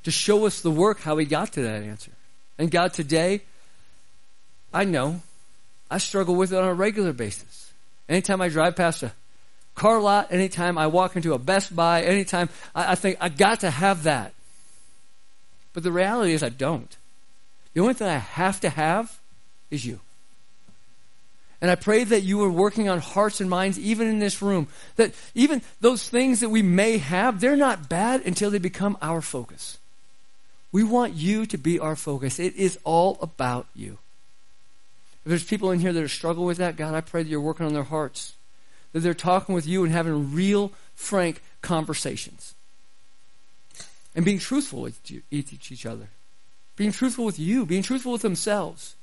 To 0.02 0.10
show 0.10 0.44
us 0.44 0.60
the 0.60 0.72
work, 0.72 0.98
how 1.00 1.16
he 1.16 1.24
got 1.24 1.52
to 1.52 1.62
that 1.62 1.84
answer. 1.84 2.10
And 2.58 2.68
God, 2.68 2.92
today, 2.92 3.42
I 4.74 4.82
know 4.82 5.22
I 5.88 5.98
struggle 5.98 6.34
with 6.34 6.52
it 6.52 6.58
on 6.58 6.64
a 6.64 6.74
regular 6.74 7.12
basis. 7.12 7.70
Anytime 8.08 8.40
I 8.40 8.48
drive 8.48 8.74
past 8.74 9.04
a 9.04 9.12
car 9.76 10.00
lot, 10.00 10.32
anytime 10.32 10.76
I 10.76 10.88
walk 10.88 11.14
into 11.14 11.32
a 11.32 11.38
Best 11.38 11.76
Buy, 11.76 12.02
anytime 12.02 12.48
I, 12.74 12.92
I 12.92 12.94
think 12.96 13.18
I 13.20 13.28
got 13.28 13.60
to 13.60 13.70
have 13.70 14.02
that. 14.02 14.34
But 15.74 15.84
the 15.84 15.92
reality 15.92 16.32
is 16.32 16.42
I 16.42 16.48
don't. 16.48 16.96
The 17.72 17.82
only 17.82 17.94
thing 17.94 18.08
I 18.08 18.18
have 18.18 18.58
to 18.62 18.68
have 18.68 19.16
is 19.70 19.86
you. 19.86 20.00
And 21.60 21.70
I 21.70 21.74
pray 21.74 22.04
that 22.04 22.22
you 22.22 22.42
are 22.44 22.50
working 22.50 22.88
on 22.88 22.98
hearts 22.98 23.40
and 23.40 23.48
minds, 23.48 23.78
even 23.78 24.08
in 24.08 24.18
this 24.18 24.42
room. 24.42 24.68
That 24.96 25.14
even 25.34 25.62
those 25.80 26.06
things 26.08 26.40
that 26.40 26.50
we 26.50 26.62
may 26.62 26.98
have, 26.98 27.40
they're 27.40 27.56
not 27.56 27.88
bad 27.88 28.22
until 28.26 28.50
they 28.50 28.58
become 28.58 28.98
our 29.00 29.22
focus. 29.22 29.78
We 30.72 30.82
want 30.82 31.14
you 31.14 31.46
to 31.46 31.56
be 31.56 31.78
our 31.78 31.96
focus. 31.96 32.38
It 32.38 32.54
is 32.56 32.78
all 32.84 33.16
about 33.22 33.66
you. 33.74 33.98
If 35.24 35.30
there's 35.30 35.44
people 35.44 35.70
in 35.70 35.80
here 35.80 35.92
that 35.92 36.02
are 36.02 36.08
struggling 36.08 36.46
with 36.46 36.58
that, 36.58 36.76
God, 36.76 36.94
I 36.94 37.00
pray 37.00 37.22
that 37.22 37.28
you're 37.28 37.40
working 37.40 37.66
on 37.66 37.72
their 37.72 37.82
hearts, 37.84 38.34
that 38.92 39.00
they're 39.00 39.14
talking 39.14 39.54
with 39.54 39.66
you 39.66 39.82
and 39.82 39.92
having 39.92 40.34
real, 40.34 40.72
frank 40.94 41.40
conversations, 41.62 42.54
and 44.14 44.24
being 44.24 44.38
truthful 44.38 44.82
with 44.82 45.00
each 45.30 45.86
other. 45.86 46.08
being 46.76 46.92
truthful 46.92 47.24
with 47.24 47.38
you, 47.38 47.66
being 47.66 47.82
truthful 47.82 48.12
with 48.12 48.22
themselves. 48.22 48.94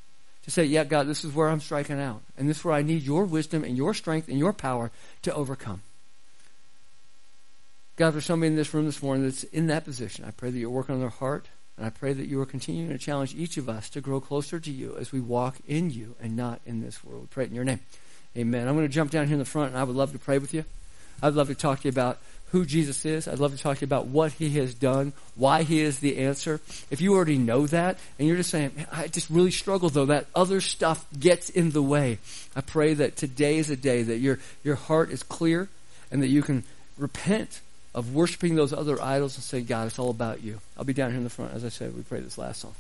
To 0.44 0.52
say, 0.52 0.66
yeah, 0.66 0.84
God, 0.84 1.08
this 1.08 1.24
is 1.24 1.34
where 1.34 1.50
I'm 1.50 1.62
striking 1.62 2.00
out. 2.00 2.22
And 2.38 2.50
this 2.50 2.60
is 2.60 2.66
where 2.66 2.74
I 2.74 2.82
need 2.82 3.04
your 3.04 3.26
wisdom 3.26 3.64
and 3.64 3.78
your 3.78 3.94
strength 3.94 4.28
and 4.28 4.38
your 4.38 4.54
power 4.54 4.91
to 5.22 5.34
overcome. 5.34 5.82
God, 7.96 8.14
for 8.14 8.22
somebody 8.22 8.48
in 8.48 8.56
this 8.56 8.74
room 8.74 8.86
this 8.86 9.02
morning 9.02 9.24
that's 9.24 9.44
in 9.46 9.68
that 9.68 9.86
position, 9.86 10.26
I 10.26 10.32
pray 10.32 10.50
that 10.50 10.58
you're 10.58 10.70
working 10.70 10.96
on 10.96 11.02
their 11.02 11.10
heart. 11.10 11.48
And 11.78 11.86
I 11.86 11.89
pray 11.89 12.14
that 12.14 12.28
you 12.28 12.39
are 12.39 12.46
continuing 12.46 12.89
to 12.89 12.98
challenge 12.98 13.34
each 13.36 13.58
of 13.58 13.68
us 13.68 13.89
to 13.91 14.02
grow 14.02 14.20
closer 14.20 14.60
to 14.60 14.72
you 14.72 14.96
as 15.00 15.12
we 15.12 15.20
walk 15.20 15.58
in 15.68 15.89
you 15.89 16.16
and 16.22 16.36
not 16.36 16.62
in 16.66 16.82
this 16.82 17.04
world. 17.04 17.22
We 17.22 17.28
pray 17.28 17.44
it 17.46 17.50
in 17.50 17.56
your 17.56 17.64
name. 17.64 17.80
Amen. 18.38 18.68
I'm 18.68 18.76
going 18.76 18.88
to 18.88 18.94
jump 18.94 19.12
down 19.12 19.26
here 19.26 19.34
in 19.34 19.39
the 19.39 19.46
front 19.46 19.70
and 19.70 19.78
I 19.78 19.84
would 19.84 19.96
love 19.96 20.12
to 20.12 20.20
pray 20.20 20.38
with 20.38 20.54
you. 20.54 20.66
I'd 21.22 21.34
love 21.34 21.48
to 21.48 21.56
talk 21.56 21.80
to 21.80 21.84
you 21.86 21.89
about 21.89 22.20
who 22.54 22.66
Jesus 22.66 23.04
is. 23.04 23.28
I'd 23.28 23.39
love 23.39 23.51
to 23.51 23.62
talk 23.62 23.80
to 23.80 23.82
you 23.82 23.88
about 23.88 24.06
what 24.06 24.32
he 24.34 24.51
has 24.51 24.76
done, 24.76 25.12
why 25.36 25.64
he 25.64 25.82
is 25.82 25.99
the 25.99 26.20
answer. 26.20 26.62
If 26.91 27.01
you 27.01 27.16
already 27.16 27.39
know 27.39 27.66
that 27.66 27.97
and 28.20 28.28
you're 28.28 28.38
just 28.38 28.51
saying, 28.51 28.86
I 28.91 29.08
just 29.08 29.32
really 29.32 29.49
struggle 29.49 29.89
though, 29.89 30.06
that 30.06 30.28
other 30.36 30.62
stuff 30.62 31.04
gets 31.20 31.49
in 31.49 31.72
the 31.72 31.82
way. 31.82 32.20
I 32.56 32.62
pray 32.62 32.93
that 32.93 33.18
today 33.18 33.58
is 33.58 33.72
a 33.72 33.76
day 33.76 34.04
that 34.04 34.20
your, 34.20 34.38
your 34.64 34.76
heart 34.76 35.10
is 35.10 35.24
clear 35.24 35.68
and 36.12 36.22
that 36.22 36.28
you 36.28 36.43
can 36.43 36.64
repent 36.95 37.60
of 37.95 38.14
worshiping 38.14 38.54
those 38.54 38.72
other 38.72 39.01
idols 39.01 39.36
and 39.36 39.43
say, 39.43 39.62
God, 39.62 39.88
it's 39.88 39.97
all 39.97 40.12
about 40.12 40.43
you. 40.43 40.62
I'll 40.78 40.84
be 40.84 40.93
down 40.93 41.10
here 41.10 41.18
in 41.18 41.24
the 41.24 41.32
front. 41.32 41.56
As 41.56 41.66
I 41.66 41.70
said, 41.70 41.95
we 41.95 42.04
pray 42.04 42.20
this 42.20 42.38
last 42.38 42.62
song. 42.62 42.76